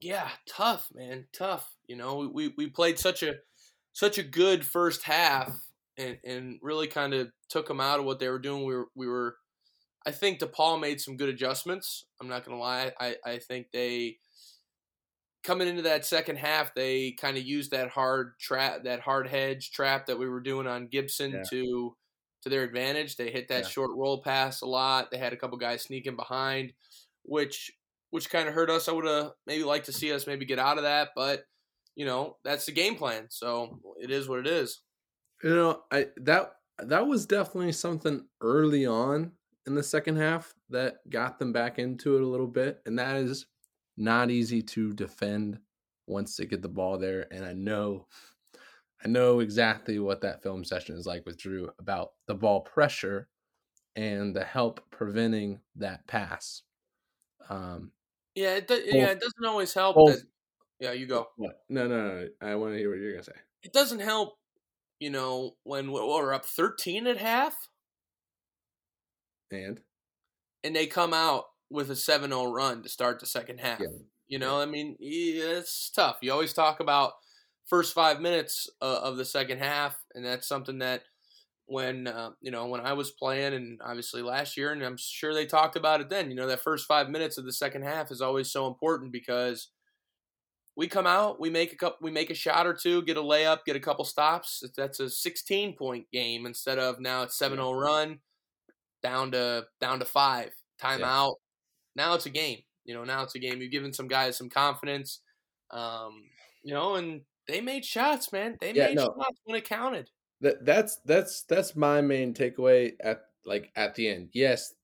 yeah, 0.00 0.30
tough, 0.48 0.88
man, 0.94 1.26
tough. 1.32 1.74
You 1.86 1.96
know, 1.96 2.30
we, 2.32 2.48
we 2.56 2.68
played 2.68 2.98
such 2.98 3.22
a 3.22 3.34
such 3.92 4.18
a 4.18 4.22
good 4.22 4.64
first 4.64 5.02
half, 5.04 5.52
and 5.96 6.18
and 6.24 6.58
really 6.62 6.86
kind 6.86 7.14
of 7.14 7.30
took 7.48 7.66
them 7.68 7.80
out 7.80 7.98
of 7.98 8.06
what 8.06 8.20
they 8.20 8.28
were 8.28 8.38
doing. 8.38 8.64
We 8.64 8.74
were 8.76 8.88
we 8.94 9.06
were, 9.08 9.36
I 10.08 10.10
think 10.12 10.40
DePaul 10.40 10.80
made 10.80 11.00
some 11.02 11.18
good 11.18 11.28
adjustments. 11.28 12.06
I'm 12.18 12.28
not 12.28 12.44
gonna 12.44 12.58
lie. 12.58 12.92
I 12.98 13.16
I 13.26 13.38
think 13.38 13.70
they 13.72 14.20
coming 15.42 15.68
into 15.68 15.82
that 15.82 16.04
second 16.04 16.36
half, 16.36 16.74
they 16.74 17.12
kind 17.12 17.36
of 17.36 17.44
used 17.44 17.70
that 17.70 17.88
hard 17.90 18.38
trap, 18.38 18.84
that 18.84 19.00
hard 19.00 19.28
hedge 19.28 19.70
trap 19.70 20.06
that 20.06 20.18
we 20.18 20.28
were 20.28 20.40
doing 20.40 20.66
on 20.66 20.88
Gibson 20.88 21.32
Yeah. 21.32 21.42
to 21.50 21.96
to 22.42 22.48
their 22.48 22.62
advantage. 22.62 23.16
They 23.16 23.30
hit 23.32 23.48
that 23.48 23.64
Yeah. 23.64 23.68
short 23.68 23.90
roll 23.96 24.22
pass 24.22 24.60
a 24.60 24.66
lot. 24.66 25.10
They 25.10 25.18
had 25.18 25.32
a 25.32 25.36
couple 25.36 25.58
guys 25.58 25.82
sneaking 25.82 26.16
behind, 26.16 26.72
which 27.22 27.72
which 28.10 28.30
kind 28.30 28.48
of 28.48 28.54
hurt 28.54 28.70
us. 28.70 28.88
I 28.88 28.92
would 28.92 29.04
have 29.04 29.32
maybe 29.46 29.64
liked 29.64 29.86
to 29.86 29.92
see 29.92 30.12
us 30.12 30.26
maybe 30.26 30.46
get 30.46 30.58
out 30.58 30.78
of 30.78 30.84
that, 30.84 31.10
but 31.14 31.44
you 31.96 32.06
know 32.06 32.38
that's 32.44 32.66
the 32.66 32.72
game 32.72 32.96
plan. 32.96 33.28
So 33.30 33.80
it 34.00 34.10
is 34.10 34.28
what 34.28 34.38
it 34.40 34.46
is. 34.46 34.80
You 35.42 35.50
know, 35.54 35.84
I 35.90 36.08
that 36.18 36.54
that 36.78 37.06
was 37.06 37.26
definitely 37.26 37.72
something 37.72 38.28
early 38.40 38.86
on 38.86 39.37
in 39.68 39.74
the 39.76 39.82
second 39.82 40.16
half 40.16 40.52
that 40.70 40.96
got 41.08 41.38
them 41.38 41.52
back 41.52 41.78
into 41.78 42.16
it 42.16 42.22
a 42.22 42.26
little 42.26 42.46
bit, 42.48 42.80
and 42.86 42.98
that 42.98 43.16
is 43.16 43.46
not 43.96 44.30
easy 44.30 44.62
to 44.62 44.92
defend 44.92 45.58
once 46.06 46.36
they 46.36 46.46
get 46.46 46.62
the 46.62 46.68
ball 46.68 46.98
there. 46.98 47.26
And 47.30 47.44
I 47.44 47.52
know, 47.52 48.06
I 49.04 49.08
know 49.08 49.40
exactly 49.40 49.98
what 49.98 50.20
that 50.22 50.42
film 50.42 50.64
session 50.64 50.96
is 50.96 51.06
like 51.06 51.24
with 51.26 51.36
Drew 51.38 51.70
about 51.78 52.12
the 52.26 52.34
ball 52.34 52.60
pressure 52.62 53.28
and 53.94 54.34
the 54.34 54.44
help 54.44 54.80
preventing 54.90 55.60
that 55.76 56.06
pass. 56.06 56.62
Um, 57.48 57.92
Yeah, 58.34 58.56
it 58.56 58.68
do, 58.68 58.74
yeah, 58.84 59.06
it 59.06 59.20
doesn't 59.20 59.44
always 59.44 59.72
help. 59.74 59.96
both- 59.96 60.16
That, 60.16 60.22
yeah, 60.80 60.92
you 60.92 61.06
go. 61.06 61.28
what? 61.36 61.62
No, 61.68 61.86
no, 61.86 62.08
no. 62.08 62.28
I 62.40 62.54
want 62.54 62.72
to 62.74 62.78
hear 62.78 62.90
what 62.90 62.98
you're 63.00 63.12
gonna 63.12 63.22
say. 63.24 63.32
It 63.62 63.72
doesn't 63.72 64.00
help. 64.00 64.34
You 65.00 65.10
know 65.10 65.56
when 65.62 65.92
we're 65.92 66.32
up 66.34 66.44
13 66.44 67.06
at 67.06 67.18
half, 67.18 67.68
And 69.50 69.80
and 70.64 70.74
they 70.74 70.86
come 70.86 71.14
out 71.14 71.44
with 71.70 71.90
a 71.90 71.94
7-0 71.94 72.52
run 72.52 72.82
to 72.82 72.88
start 72.88 73.20
the 73.20 73.26
second 73.26 73.58
half. 73.60 73.80
Yeah. 73.80 73.88
You 74.26 74.38
know, 74.38 74.60
I 74.60 74.66
mean, 74.66 74.96
it's 75.00 75.90
tough. 75.90 76.18
You 76.20 76.32
always 76.32 76.52
talk 76.52 76.80
about 76.80 77.12
first 77.66 77.94
five 77.94 78.20
minutes 78.20 78.68
uh, 78.82 79.00
of 79.02 79.16
the 79.16 79.24
second 79.24 79.58
half, 79.58 79.96
and 80.14 80.24
that's 80.24 80.48
something 80.48 80.78
that 80.78 81.02
when 81.66 82.06
uh, 82.06 82.30
you 82.40 82.50
know 82.50 82.66
when 82.66 82.80
I 82.80 82.92
was 82.94 83.10
playing, 83.10 83.54
and 83.54 83.80
obviously 83.82 84.22
last 84.22 84.56
year, 84.56 84.72
and 84.72 84.82
I'm 84.82 84.98
sure 84.98 85.32
they 85.32 85.46
talked 85.46 85.76
about 85.76 86.00
it 86.00 86.10
then. 86.10 86.30
You 86.30 86.36
know, 86.36 86.46
that 86.46 86.60
first 86.60 86.86
five 86.86 87.08
minutes 87.08 87.38
of 87.38 87.44
the 87.44 87.52
second 87.52 87.82
half 87.82 88.10
is 88.10 88.20
always 88.20 88.50
so 88.50 88.66
important 88.66 89.12
because 89.12 89.68
we 90.76 90.88
come 90.88 91.06
out, 91.06 91.40
we 91.40 91.50
make 91.50 91.72
a 91.72 91.76
couple, 91.76 91.98
we 92.02 92.10
make 92.10 92.30
a 92.30 92.34
shot 92.34 92.66
or 92.66 92.74
two, 92.74 93.02
get 93.02 93.16
a 93.16 93.22
layup, 93.22 93.64
get 93.64 93.76
a 93.76 93.80
couple 93.80 94.04
stops. 94.04 94.62
That's 94.76 95.00
a 95.00 95.08
16 95.08 95.74
point 95.74 96.06
game 96.12 96.46
instead 96.46 96.78
of 96.78 97.00
now 97.00 97.22
it's 97.22 97.38
7-0 97.38 97.80
run 97.80 98.20
down 99.02 99.32
to 99.32 99.66
down 99.80 99.98
to 100.00 100.04
five 100.04 100.50
timeout. 100.82 101.34
Now 101.96 102.14
it's 102.14 102.26
a 102.26 102.30
game. 102.30 102.58
You 102.84 102.94
know, 102.94 103.04
now 103.04 103.22
it's 103.22 103.34
a 103.34 103.38
game. 103.38 103.60
You've 103.60 103.70
given 103.72 103.92
some 103.92 104.08
guys 104.08 104.36
some 104.36 104.48
confidence. 104.48 105.20
Um, 105.70 106.24
you 106.62 106.72
know, 106.74 106.94
and 106.96 107.22
they 107.46 107.60
made 107.60 107.84
shots, 107.84 108.32
man. 108.32 108.56
They 108.60 108.72
Yeah, 108.72 108.86
made 108.88 108.96
no. 108.96 109.14
shots 109.18 109.40
when 109.44 109.56
it 109.56 109.64
counted. 109.64 110.10
that 110.40 110.64
that's 110.64 110.96
that's 111.04 111.42
that's 111.42 111.74
my 111.76 112.00
main 112.00 112.32
takeaway 112.34 112.92
at 113.00 113.22
like 113.44 113.70
at 113.76 113.94
the 113.94 114.08
end. 114.08 114.30
Yes, 114.32 114.74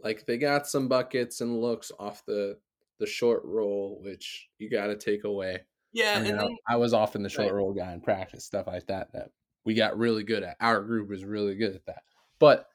like 0.00 0.26
they 0.26 0.38
got 0.38 0.66
some 0.66 0.88
buckets 0.88 1.40
and 1.40 1.60
looks 1.60 1.90
off 1.98 2.24
the 2.26 2.58
the 2.98 3.06
short 3.06 3.42
roll, 3.44 4.00
which 4.02 4.48
you 4.58 4.68
got 4.68 4.88
to 4.88 4.96
take 4.96 5.24
away. 5.24 5.60
Yeah, 5.92 6.14
I, 6.18 6.22
mean, 6.22 6.34
I- 6.34 6.38
then 6.38 6.56
I 6.68 6.76
was 6.76 6.92
often 6.92 7.22
the 7.22 7.28
short 7.28 7.46
Right. 7.46 7.54
roll 7.54 7.72
guy 7.72 7.92
in 7.92 8.00
practice, 8.00 8.44
stuff 8.44 8.66
like 8.66 8.86
that. 8.88 9.12
That 9.12 9.30
we 9.64 9.74
got 9.74 9.96
really 9.98 10.22
good 10.24 10.42
at. 10.42 10.56
Our 10.60 10.80
group 10.82 11.08
was 11.08 11.24
really 11.24 11.54
good 11.54 11.74
at 11.74 11.86
that. 11.86 12.02
But 12.38 12.68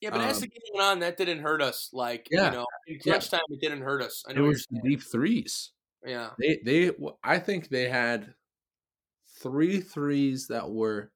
yeah, 0.00 0.10
but 0.10 0.20
as 0.22 0.36
um, 0.36 0.40
the 0.42 0.46
game 0.48 0.60
went 0.74 0.84
on, 0.86 0.98
that 1.00 1.16
didn't 1.16 1.40
hurt 1.40 1.62
us. 1.62 1.90
Like 1.92 2.28
Yeah, 2.30 2.46
you 2.46 2.56
know, 2.58 2.66
in 2.86 2.98
yeah. 3.04 3.18
time, 3.18 3.40
it 3.50 3.60
didn't 3.60 3.82
hurt 3.82 4.02
us. 4.02 4.24
I 4.26 4.32
it 4.32 4.36
know 4.36 4.42
what 4.42 4.48
was 4.48 4.66
the 4.70 4.76
you're 4.76 4.82
saying. 4.82 4.90
deep 4.98 5.02
threes. 5.02 5.72
Yeah, 6.04 6.30
They 6.38 6.60
they 6.64 6.90
I 7.22 7.38
think 7.38 7.68
they 7.68 7.88
had 7.88 8.34
three 9.38 9.80
threes 9.80 10.46
that 10.48 10.70
were 10.70 11.12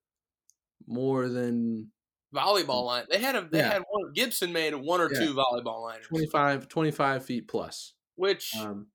more 0.87 1.29
than 1.29 1.91
volleyball 2.35 2.85
line. 2.87 3.05
They 3.09 3.19
had 3.19 3.37
a 3.37 3.49
they 3.51 3.59
Yeah. 3.59 3.73
had 3.73 3.83
one. 3.89 4.13
Gibson 4.13 4.53
made 4.53 4.75
one 4.75 5.01
or 5.01 5.11
Yeah. 5.13 5.21
two 5.21 5.35
volleyball 5.35 5.83
liners, 5.83 6.07
25, 6.07 6.69
25 6.69 7.25
feet 7.25 7.49
plus. 7.49 7.95
which 8.17 8.55
Um, 8.57 8.89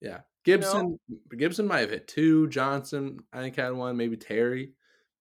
yeah, 0.00 0.22
Gibson. 0.44 0.98
Gibson 1.36 1.66
might 1.66 1.80
have 1.80 1.90
hit 1.90 2.08
two. 2.08 2.48
Johnson, 2.48 3.20
I 3.32 3.40
think, 3.40 3.56
had 3.56 3.70
one. 3.72 3.96
Maybe 3.96 4.16
Terry, 4.16 4.74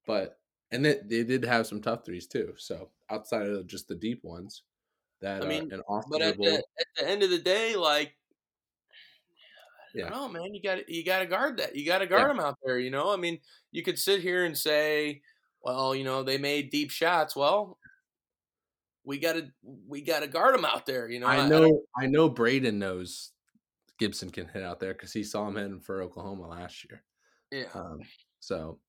but 0.08 0.40
and 0.72 0.84
then 0.84 1.08
they 1.08 1.24
did 1.24 1.44
have 1.46 1.68
some 1.68 1.82
tough 1.82 2.06
threes 2.06 2.26
too. 2.28 2.56
So 2.58 2.92
outside 3.12 3.48
of 3.48 3.68
just 3.68 3.88
the 3.88 3.96
deep 3.96 4.24
ones, 4.24 4.64
that 5.22 5.44
I 5.44 5.48
mean, 5.48 5.72
and 5.72 5.82
off 5.88 6.06
but 6.10 6.22
at 6.22 6.38
the 6.38 6.64
at 6.80 6.88
the 6.98 7.08
end 7.08 7.24
of 7.24 7.30
the 7.30 7.40
day, 7.40 7.76
like. 7.76 8.16
Yeah. 9.94 10.08
No, 10.08 10.30
man, 10.30 10.54
you 10.54 10.62
got 10.64 10.88
you 10.88 11.04
got 11.04 11.20
to 11.20 11.26
guard 11.26 11.58
that. 11.58 11.76
You 11.76 11.86
got 11.86 11.98
to 11.98 12.08
guard 12.08 12.22
Yeah. 12.22 12.28
them 12.34 12.40
out 12.40 12.58
there. 12.64 12.80
You 12.80 12.92
know, 12.92 13.12
I 13.14 13.18
mean, 13.18 13.40
you 13.74 13.84
could 13.84 14.00
sit 14.00 14.22
here 14.22 14.46
and 14.46 14.58
say, 14.58 15.22
well, 15.62 15.94
you 15.94 16.06
know, 16.06 16.24
they 16.24 16.38
made 16.38 16.70
deep 16.70 16.92
shots. 16.92 17.36
Well, 17.36 17.78
we 19.04 19.20
got 19.20 19.34
to 19.34 19.52
we 19.88 20.02
got 20.02 20.22
to 20.22 20.28
guard 20.28 20.56
them 20.56 20.64
out 20.64 20.86
there. 20.86 21.10
You 21.10 21.20
know, 21.20 21.28
I 21.28 21.48
know, 21.50 21.84
I 21.98 22.08
know, 22.08 22.30
Braden 22.30 22.80
knows 22.80 23.34
Gibson 23.98 24.30
can 24.30 24.48
hit 24.48 24.64
out 24.64 24.80
there 24.80 24.94
because 24.94 25.12
he 25.12 25.24
saw 25.24 25.48
him 25.48 25.56
hitting 25.56 25.82
for 25.82 26.02
Oklahoma 26.02 26.48
last 26.48 26.86
year. 26.90 27.04
yeah, 27.52 27.66
Um, 27.76 28.00
so 28.40 28.80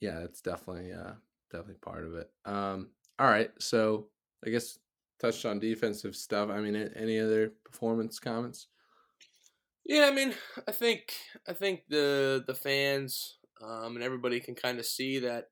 yeah, 0.00 0.20
that's 0.20 0.40
definitely 0.40 0.92
uh 0.92 1.14
definitely 1.50 1.80
part 1.80 2.04
of 2.04 2.14
it. 2.14 2.30
Um, 2.44 2.90
all 3.18 3.26
right, 3.26 3.50
so 3.58 4.08
I 4.44 4.50
guess 4.50 4.78
touched 5.18 5.46
on 5.46 5.58
defensive 5.58 6.14
stuff. 6.14 6.50
I 6.50 6.60
mean, 6.60 6.76
any 6.76 7.18
other 7.18 7.52
performance 7.64 8.18
comments? 8.18 8.68
Yeah, 9.84 10.08
I 10.10 10.14
mean, 10.14 10.34
I 10.66 10.72
think 10.72 11.14
I 11.48 11.52
think 11.52 11.82
the 11.88 12.44
the 12.46 12.54
fans 12.54 13.38
um, 13.62 13.94
and 13.94 14.02
everybody 14.02 14.40
can 14.40 14.54
kind 14.54 14.78
of 14.78 14.86
see 14.86 15.20
that. 15.20 15.46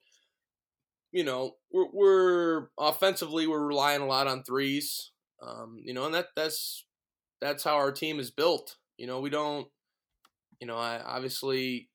You 1.12 1.22
know, 1.22 1.52
we're, 1.72 1.90
we're 1.92 2.66
offensively 2.78 3.46
we're 3.46 3.64
relying 3.64 4.02
a 4.02 4.06
lot 4.06 4.26
on 4.26 4.42
threes. 4.42 5.12
Um, 5.40 5.78
you 5.82 5.94
know, 5.94 6.06
and 6.06 6.14
that 6.14 6.28
that's 6.34 6.84
that's 7.40 7.62
how 7.62 7.76
our 7.76 7.92
team 7.92 8.18
is 8.18 8.30
built. 8.30 8.76
You 8.96 9.06
know, 9.06 9.20
we 9.20 9.30
don't. 9.30 9.68
You 10.60 10.66
know, 10.66 10.76
I 10.76 11.00
obviously. 11.00 11.90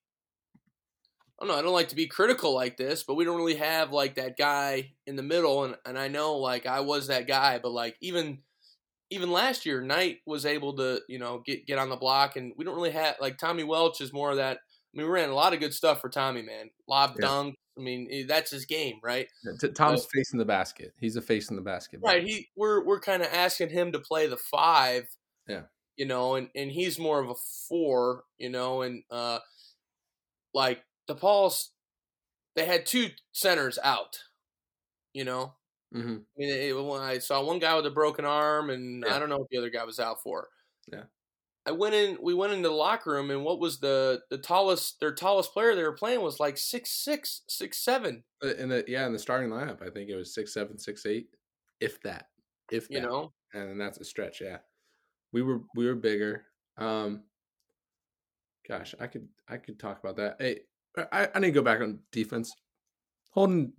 I 1.39 1.45
don't 1.45 1.53
know. 1.53 1.59
I 1.59 1.61
don't 1.61 1.73
like 1.73 1.89
to 1.89 1.95
be 1.95 2.07
critical 2.07 2.53
like 2.53 2.75
this, 2.75 3.03
but 3.03 3.15
we 3.15 3.23
don't 3.23 3.37
really 3.37 3.55
have 3.55 3.91
like 3.91 4.15
that 4.15 4.37
guy 4.37 4.91
in 5.07 5.15
the 5.15 5.23
middle, 5.23 5.63
and 5.63 5.75
and 5.85 5.97
I 5.97 6.07
know 6.09 6.37
like 6.37 6.65
I 6.65 6.81
was 6.81 7.07
that 7.07 7.27
guy, 7.27 7.59
but 7.59 7.71
like 7.71 7.95
even 8.01 8.39
even 9.09 9.31
last 9.31 9.65
year, 9.65 9.81
Knight 9.81 10.17
was 10.25 10.45
able 10.45 10.75
to, 10.75 11.01
you 11.07 11.17
know, 11.17 11.41
get 11.45 11.65
get 11.65 11.79
on 11.79 11.89
the 11.89 11.95
block, 11.95 12.35
and 12.35 12.53
we 12.57 12.65
don't 12.65 12.75
really 12.75 12.91
have 12.91 13.15
like 13.21 13.37
Tommy 13.37 13.63
Welch 13.63 14.01
is 14.01 14.13
more 14.13 14.31
of 14.31 14.37
that. 14.37 14.57
I 14.57 14.97
mean, 14.97 15.07
we 15.07 15.13
ran 15.13 15.29
a 15.29 15.35
lot 15.35 15.53
of 15.53 15.59
good 15.59 15.73
stuff 15.73 16.01
for 16.01 16.09
Tommy, 16.09 16.41
man. 16.41 16.71
Lob 16.87 17.15
Yeah. 17.19 17.27
dunk, 17.27 17.55
I 17.77 17.81
mean, 17.81 18.07
eh, 18.11 18.23
that's 18.27 18.51
his 18.51 18.65
game, 18.65 18.99
right? 19.03 19.27
T- 19.59 19.69
Tom's 19.69 20.01
but, 20.01 20.11
facing 20.11 20.39
the 20.39 20.45
basket. 20.45 20.93
He's 20.99 21.15
a 21.15 21.21
face 21.21 21.49
in 21.49 21.55
the 21.55 21.61
basket. 21.61 22.01
Right. 22.03 22.23
He 22.23 22.49
we're 22.55 22.83
we're 22.83 22.99
kind 22.99 23.21
of 23.21 23.29
asking 23.31 23.69
him 23.69 23.91
to 23.93 23.99
play 23.99 24.27
the 24.27 24.37
five. 24.37 25.07
Yeah. 25.47 25.63
You 25.95 26.05
know, 26.05 26.35
and 26.35 26.49
and 26.55 26.71
he's 26.71 26.99
more 26.99 27.19
of 27.21 27.29
a 27.29 27.35
four. 27.67 28.23
You 28.37 28.49
know, 28.49 28.81
and 28.81 29.03
uh, 29.09 29.39
like 30.53 30.81
DePaul's, 31.09 31.71
they 32.55 32.65
had 32.65 32.85
two 32.85 33.09
centers 33.31 33.79
out. 33.83 34.19
You 35.13 35.25
know, 35.25 35.53
mm-hmm. 35.93 36.17
I 36.17 36.37
mean, 36.37 36.49
it, 36.49 36.75
I 37.01 37.17
saw 37.17 37.43
one 37.43 37.59
guy 37.59 37.75
with 37.75 37.85
a 37.85 37.91
broken 37.91 38.25
arm, 38.25 38.69
and 38.69 39.03
Yeah. 39.05 39.15
I 39.15 39.19
don't 39.19 39.29
know 39.29 39.39
what 39.39 39.49
the 39.49 39.57
other 39.57 39.71
guy 39.71 39.83
was 39.83 39.99
out 39.99 40.21
for. 40.21 40.49
Yeah. 40.91 41.03
I 41.65 41.71
went 41.71 41.93
in. 41.93 42.17
We 42.21 42.33
went 42.33 42.53
into 42.53 42.69
the 42.69 42.73
locker 42.73 43.11
room, 43.11 43.29
and 43.31 43.43
what 43.43 43.59
was 43.59 43.79
the 43.79 44.21
the 44.29 44.37
tallest? 44.37 44.99
Their 44.99 45.13
tallest 45.13 45.53
player 45.53 45.75
they 45.75 45.83
were 45.83 45.91
playing 45.93 46.21
was 46.21 46.39
like 46.39 46.57
six 46.57 46.91
six, 46.91 47.41
six 47.47 47.77
seven. 47.77 48.23
Uh, 48.43 48.55
In 48.55 48.69
the 48.69 48.83
yeah, 48.87 49.05
in 49.05 49.13
the 49.13 49.19
starting 49.19 49.49
lineup, 49.49 49.81
I 49.85 49.89
think 49.89 50.09
it 50.09 50.15
was 50.15 50.33
six 50.33 50.53
seven, 50.53 50.79
six 50.79 51.05
eight, 51.05 51.27
if 51.79 52.01
that, 52.03 52.27
if 52.71 52.87
You 52.89 53.01
know, 53.01 53.33
and 53.53 53.79
that's 53.79 53.99
a 53.99 54.05
stretch. 54.05 54.41
Yeah, 54.41 54.57
we 55.31 55.41
were 55.41 55.61
we 55.75 55.85
were 55.85 55.95
bigger. 55.95 56.45
Um, 56.77 57.23
gosh, 58.67 58.95
I 58.99 59.07
could 59.07 59.27
I 59.47 59.57
could 59.57 59.79
talk 59.79 59.99
about 59.99 60.15
that. 60.17 60.37
Hey, 60.39 60.61
I 60.97 61.29
I 61.35 61.39
need 61.39 61.47
to 61.47 61.51
go 61.53 61.61
back 61.61 61.81
on 61.81 61.99
defense. 62.11 62.53
Holding 63.31 63.73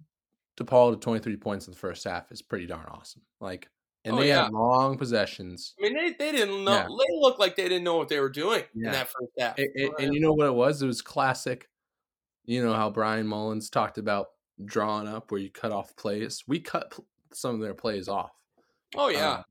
DePaul 0.59 0.93
to 0.93 0.99
twenty 0.99 1.21
three 1.21 1.37
points 1.37 1.67
in 1.67 1.73
the 1.73 1.79
first 1.79 2.05
half 2.05 2.31
is 2.33 2.43
pretty 2.43 2.67
darn 2.67 2.87
awesome. 2.87 3.23
Like, 3.41 3.69
and 4.05 4.15
Oh, 4.17 4.21
they 4.21 4.29
yeah. 4.29 4.45
had 4.45 4.53
long 4.53 4.97
possessions. 4.99 5.75
I 5.79 5.83
mean 5.83 5.95
they 5.95 6.11
they 6.13 6.33
didn't 6.33 6.65
know. 6.65 6.73
Yeah. 6.73 6.85
They 6.87 7.19
looked 7.19 7.41
like 7.41 7.57
they 7.57 7.69
didn't 7.69 7.85
know 7.85 7.97
what 7.97 8.09
they 8.09 8.21
were 8.21 8.29
doing 8.29 8.63
Yeah. 8.75 8.87
in 8.89 8.93
that 8.93 9.09
first 9.09 9.33
half. 9.39 9.59
And, 9.59 9.69
and- 9.75 9.93
and 9.99 10.15
you 10.15 10.21
know 10.21 10.33
what 10.33 10.47
it 10.47 10.55
was? 10.55 10.83
It 10.83 10.87
was 10.87 11.03
classic. 11.03 11.69
You 12.47 12.65
know 12.65 12.73
how 12.75 12.91
Bryan 12.91 13.27
Mullins 13.27 13.71
talked 13.71 13.99
about 13.99 14.29
drawing 14.65 15.07
up 15.09 15.31
where 15.31 15.41
you 15.41 15.51
cut 15.51 15.73
off 15.73 15.95
plays. 15.97 16.43
We 16.47 16.59
cut 16.61 16.93
some 17.33 17.55
of 17.55 17.61
their 17.61 17.75
plays 17.75 18.09
off. 18.09 18.33
oh 18.97 19.09
yeah, 19.09 19.31
Um, 19.39 19.45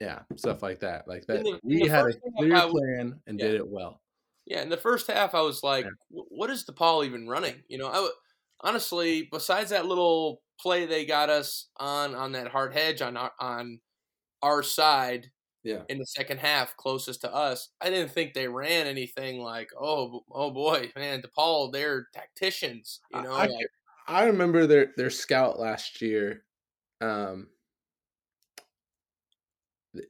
yeah, 0.00 0.18
stuff 0.36 0.62
like 0.62 0.80
that. 0.80 1.08
Like 1.08 1.24
that. 1.26 1.44
the- 1.44 1.60
we 1.62 1.88
had 1.88 2.06
a 2.06 2.12
clear 2.38 2.52
was- 2.52 2.72
plan 2.72 3.20
and 3.26 3.38
did 3.38 3.54
it 3.54 3.66
well. 3.66 4.01
Yeah. 4.46 4.62
In 4.62 4.68
the 4.68 4.76
first 4.76 5.06
half, 5.10 5.34
I 5.34 5.40
was 5.42 5.62
like, 5.62 5.84
Yeah. 5.84 5.90
"What 6.10 6.50
is 6.50 6.64
DePaul 6.64 7.04
even 7.06 7.28
running?" 7.28 7.62
You 7.68 7.78
know, 7.78 7.88
I 7.88 7.94
w- 7.96 8.12
honestly, 8.60 9.28
besides 9.32 9.70
that 9.70 9.86
little 9.86 10.42
play 10.60 10.86
they 10.86 11.04
got 11.06 11.30
us 11.30 11.70
on 11.78 12.14
on 12.14 12.32
that 12.32 12.48
hard 12.48 12.72
hedge 12.74 13.02
on 13.02 13.16
our, 13.16 13.32
on 13.40 13.80
our 14.42 14.62
side, 14.62 15.30
Yeah. 15.62 15.84
in 15.88 15.98
the 15.98 16.06
second 16.06 16.38
half 16.40 16.76
closest 16.76 17.20
to 17.22 17.32
us. 17.34 17.70
I 17.80 17.90
didn't 17.90 18.12
think 18.12 18.34
they 18.34 18.48
ran 18.48 18.86
anything 18.86 19.40
like, 19.40 19.70
oh, 19.80 20.24
oh 20.32 20.50
boy, 20.52 20.92
man, 20.96 21.22
DePaul, 21.22 21.72
they're 21.72 22.08
tacticians, 22.14 23.00
you 23.10 23.22
know. 23.22 23.32
I, 23.34 23.46
like, 23.46 23.68
I 24.06 24.24
remember 24.26 24.66
their 24.66 24.92
their 24.96 25.10
scout 25.10 25.58
last 25.58 26.00
year, 26.02 26.44
um, 27.00 27.50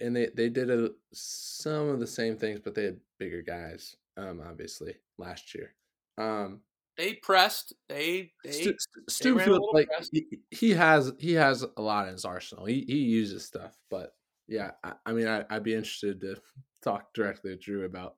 and 0.00 0.14
they 0.14 0.26
they 0.26 0.48
did 0.48 0.70
a, 0.70 0.90
some 1.12 1.88
of 1.88 2.00
the 2.00 2.06
same 2.06 2.36
things, 2.36 2.60
but 2.60 2.74
they 2.74 2.84
had 2.84 3.00
bigger 3.18 3.42
guys. 3.42 3.96
Um, 4.16 4.42
obviously 4.46 4.94
last 5.18 5.54
year. 5.54 5.74
Um, 6.18 6.60
they 6.96 7.14
pressed. 7.14 7.72
They 7.88 8.32
they 8.44 8.74
Stu, 9.08 9.38
they 9.38 9.46
like 9.72 9.88
he, 10.12 10.26
he 10.50 10.70
has 10.72 11.12
he 11.18 11.32
has 11.34 11.64
a 11.76 11.82
lot 11.82 12.06
in 12.06 12.12
his 12.12 12.24
arsenal. 12.24 12.66
He 12.66 12.84
he 12.86 12.98
uses 12.98 13.44
stuff, 13.44 13.76
but 13.90 14.14
yeah, 14.46 14.72
I, 14.84 14.92
I 15.06 15.12
mean, 15.12 15.26
I, 15.26 15.44
I'd 15.48 15.62
be 15.62 15.74
interested 15.74 16.20
to 16.20 16.36
talk 16.82 17.14
directly 17.14 17.52
with 17.52 17.62
Drew 17.62 17.84
about 17.84 18.16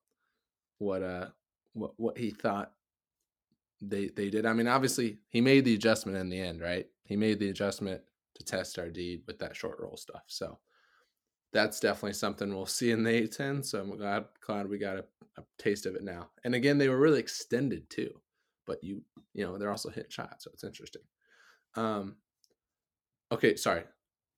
what 0.79 1.03
uh 1.03 1.29
what 1.75 1.93
what 1.97 2.19
he 2.19 2.31
thought 2.31 2.73
they 3.81 4.09
they 4.09 4.31
did. 4.31 4.47
I 4.47 4.53
mean, 4.53 4.67
obviously 4.67 5.19
he 5.29 5.41
made 5.41 5.65
the 5.65 5.75
adjustment 5.75 6.19
in 6.19 6.29
the 6.29 6.41
end, 6.41 6.61
right? 6.61 6.87
He 7.05 7.17
made 7.17 7.39
the 7.39 7.51
adjustment 7.51 8.01
to 8.35 8.45
test 8.45 8.79
our 8.79 8.91
deed 8.91 9.23
with 9.27 9.39
that 9.39 9.55
short 9.55 9.79
roll 9.79 9.97
stuff. 9.97 10.25
So 10.27 10.59
that's 11.55 11.79
definitely 11.79 12.13
something 12.15 12.53
we'll 12.53 12.67
see 12.67 12.91
in 12.91 13.05
the 13.05 13.11
A10. 13.11 13.65
So 13.65 13.81
I'm 13.81 13.97
glad 13.97 14.25
glad 14.45 14.69
we 14.69 14.77
got 14.77 14.99
a, 14.99 15.05
a 15.39 15.43
taste 15.57 15.87
of 15.87 15.95
it 15.95 16.03
now. 16.03 16.29
And 16.43 16.55
again, 16.55 16.77
they 16.77 16.89
were 16.89 16.99
really 16.99 17.21
extended 17.21 17.89
too. 17.89 18.11
But 18.67 18.83
you 18.83 19.03
you 19.33 19.45
know 19.45 19.57
they're 19.57 19.71
also 19.71 19.89
hitting 19.89 20.11
shots, 20.11 20.45
so 20.45 20.51
it's 20.53 20.65
interesting. 20.65 21.03
Um, 21.77 22.17
okay, 23.33 23.57
sorry, 23.57 23.85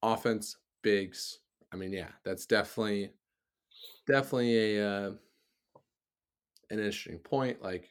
offense, 0.03 0.57
bigs. 0.83 1.39
I 1.73 1.77
mean, 1.77 1.93
yeah, 1.93 2.09
that's 2.25 2.47
definitely 2.47 3.11
definitely 4.07 4.77
a 4.77 4.89
uh, 4.89 5.11
an 6.71 6.79
interesting 6.79 7.19
point. 7.19 7.63
Like 7.63 7.89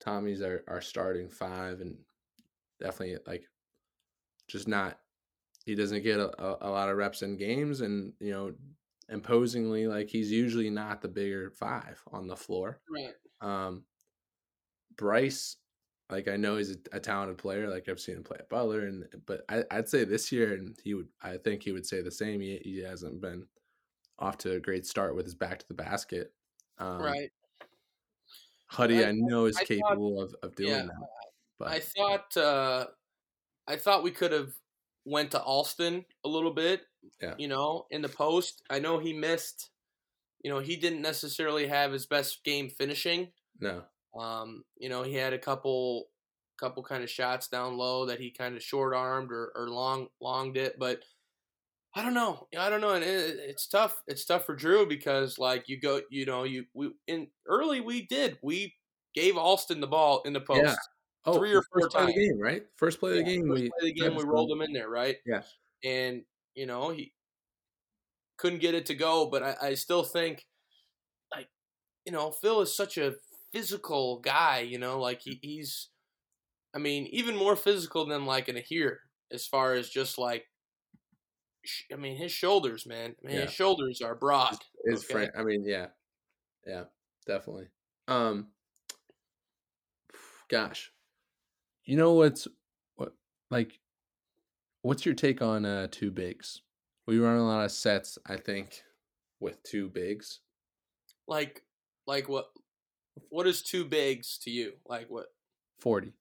Tommy's 0.00 0.42
are, 0.42 0.64
our 0.68 0.80
starting 0.80 1.28
five, 1.28 1.80
and 1.80 1.96
definitely 2.80 3.18
like 3.26 3.44
just 4.46 4.68
not. 4.68 4.98
He 5.64 5.74
doesn't 5.74 6.02
get 6.02 6.18
a, 6.18 6.30
a, 6.42 6.68
a 6.68 6.70
lot 6.70 6.88
of 6.88 6.96
reps 6.96 7.22
in 7.22 7.36
games, 7.36 7.80
and 7.80 8.12
you 8.20 8.32
know, 8.32 8.52
imposingly, 9.08 9.86
like 9.86 10.08
he's 10.08 10.30
usually 10.30 10.70
not 10.70 11.00
the 11.02 11.08
bigger 11.08 11.50
five 11.50 12.00
on 12.12 12.26
the 12.26 12.36
floor. 12.36 12.80
right. 12.90 13.14
Um, 13.40 13.84
Bryce, 14.96 15.56
like 16.10 16.28
I 16.28 16.36
know 16.36 16.56
he's 16.56 16.72
a, 16.72 16.76
a 16.92 17.00
talented 17.00 17.38
player. 17.38 17.68
Like 17.68 17.88
I've 17.88 18.00
seen 18.00 18.16
him 18.16 18.24
play 18.24 18.36
at 18.38 18.48
Butler, 18.48 18.86
and 18.86 19.04
but 19.26 19.42
I, 19.48 19.64
I'd 19.70 19.88
say 19.88 20.04
this 20.04 20.30
year, 20.30 20.54
and 20.54 20.76
he 20.84 20.94
would, 20.94 21.08
I 21.22 21.36
think 21.38 21.62
he 21.62 21.72
would 21.72 21.86
say 21.86 22.02
the 22.02 22.10
same. 22.10 22.40
He, 22.40 22.60
he 22.62 22.82
hasn't 22.82 23.20
been 23.20 23.46
off 24.18 24.38
to 24.38 24.52
a 24.52 24.60
great 24.60 24.86
start 24.86 25.16
with 25.16 25.24
his 25.24 25.34
back 25.34 25.58
to 25.58 25.68
the 25.68 25.74
basket. 25.74 26.32
Um, 26.78 27.02
right. 27.02 27.30
Huddy, 28.66 29.04
I- 29.04 29.08
I, 29.08 29.12
know 29.12 29.46
is 29.46 29.56
I 29.56 29.60
thought- 29.60 29.68
capable 29.68 30.20
of, 30.20 30.34
of 30.42 30.54
doing 30.54 30.70
yeah, 30.70 30.82
that. 30.82 31.08
But 31.58 31.68
I 31.68 31.80
thought 31.80 32.36
uh, 32.36 32.86
I 33.68 33.76
thought 33.76 34.02
we 34.02 34.10
could 34.10 34.32
have 34.32 34.52
went 35.04 35.30
to 35.32 35.42
Alston 35.42 36.04
a 36.24 36.28
little 36.28 36.52
bit. 36.52 36.82
Yeah. 37.20 37.34
You 37.38 37.48
know, 37.48 37.86
in 37.90 38.02
the 38.02 38.08
post, 38.08 38.62
I 38.70 38.78
know 38.78 38.98
he 38.98 39.12
missed. 39.12 39.70
You 40.42 40.50
know, 40.50 40.60
he 40.60 40.76
didn't 40.76 41.02
necessarily 41.02 41.66
have 41.68 41.92
his 41.92 42.06
best 42.06 42.44
game 42.44 42.68
finishing. 42.70 43.32
no, 43.60 43.84
Um, 44.14 44.64
you 44.76 44.88
know, 44.88 45.02
he 45.02 45.14
had 45.14 45.32
a 45.32 45.38
couple 45.38 46.08
couple 46.58 46.82
kind 46.82 47.02
of 47.02 47.10
shots 47.10 47.48
down 47.48 47.76
low 47.76 48.06
that 48.06 48.20
he 48.20 48.30
kind 48.30 48.54
of 48.56 48.62
short 48.62 48.94
armed 48.94 49.32
or, 49.32 49.52
or 49.56 49.68
long 49.68 50.08
longed 50.20 50.56
it, 50.56 50.78
but 50.78 51.02
I 51.94 52.02
don't 52.02 52.14
know. 52.14 52.48
I 52.58 52.70
don't 52.70 52.80
know, 52.80 52.94
and 52.94 53.04
it, 53.04 53.38
it's 53.38 53.66
tough. 53.66 54.02
It's 54.06 54.24
tough 54.24 54.46
for 54.46 54.56
Drew 54.56 54.86
because 54.86 55.38
like 55.38 55.68
you 55.68 55.78
go, 55.80 56.00
you 56.10 56.24
know, 56.24 56.44
you 56.44 56.66
we 56.74 56.92
in 57.06 57.28
early 57.46 57.80
we 57.80 58.06
did 58.06 58.38
we 58.42 58.76
gave 59.14 59.36
Alston 59.36 59.80
the 59.80 59.86
ball 59.86 60.22
in 60.24 60.32
the 60.32 60.40
post. 60.40 60.62
Yeah. 60.64 60.74
Oh, 61.26 61.38
Three 61.38 61.52
or 61.54 61.62
first 61.62 61.68
four 61.72 61.88
play 61.90 62.00
of 62.02 62.06
the 62.08 62.12
times. 62.14 62.26
game, 62.28 62.38
right? 62.40 62.62
First 62.76 63.00
play 63.00 63.10
of 63.12 63.16
the 63.18 63.22
game, 63.24 63.46
first 63.48 63.62
we 63.62 63.70
play 63.80 63.92
the 63.92 64.00
game 64.00 64.14
we 64.14 64.24
rolled 64.24 64.50
him 64.50 64.62
in 64.62 64.72
there, 64.72 64.88
right? 64.88 65.16
Yeah. 65.26 65.42
and 65.84 66.22
you 66.54 66.66
know 66.66 66.90
he 66.90 67.12
couldn't 68.36 68.60
get 68.60 68.74
it 68.74 68.86
to 68.86 68.94
go, 68.94 69.26
but 69.26 69.42
I, 69.42 69.56
I 69.62 69.74
still 69.74 70.02
think 70.02 70.46
like 71.34 71.48
you 72.04 72.12
know 72.12 72.30
Phil 72.30 72.60
is 72.60 72.74
such 72.76 72.98
a 72.98 73.14
physical 73.52 74.18
guy. 74.20 74.60
You 74.60 74.78
know, 74.78 74.98
like 75.00 75.22
he, 75.22 75.38
he's 75.42 75.88
I 76.74 76.78
mean 76.78 77.06
even 77.06 77.36
more 77.36 77.56
physical 77.56 78.04
than 78.06 78.26
like 78.26 78.48
an 78.48 78.56
here 78.56 79.00
as 79.30 79.46
far 79.46 79.74
as 79.74 79.88
just 79.88 80.18
like 80.18 80.46
I 81.92 81.96
mean 81.96 82.16
his 82.16 82.32
shoulders, 82.32 82.86
man. 82.86 83.14
I 83.22 83.26
mean 83.26 83.36
Yeah. 83.36 83.42
his 83.42 83.52
shoulders 83.52 84.00
are 84.00 84.14
broad. 84.16 84.56
His 84.84 85.04
okay? 85.04 85.12
friend, 85.12 85.30
I 85.38 85.42
mean, 85.44 85.64
yeah, 85.64 85.86
yeah, 86.66 86.84
definitely. 87.26 87.68
Um, 88.08 88.48
gosh, 90.50 90.91
you 91.84 91.96
know 91.96 92.12
what's 92.12 92.46
what 92.96 93.12
like, 93.50 93.78
what's 94.82 95.04
your 95.04 95.14
take 95.14 95.42
on 95.42 95.64
uh 95.64 95.88
two 95.90 96.10
bigs? 96.10 96.62
We 97.06 97.18
run 97.18 97.36
a 97.36 97.46
lot 97.46 97.64
of 97.64 97.72
sets, 97.72 98.18
I 98.26 98.36
think, 98.36 98.82
with 99.40 99.62
two 99.62 99.88
bigs. 99.88 100.40
Like 101.26 101.62
like 102.06 102.28
what 102.28 102.46
what 103.28 103.46
is 103.46 103.62
two 103.62 103.84
bigs 103.84 104.38
to 104.38 104.50
you? 104.50 104.72
Like 104.86 105.06
what? 105.08 105.26
Forty. 105.80 106.12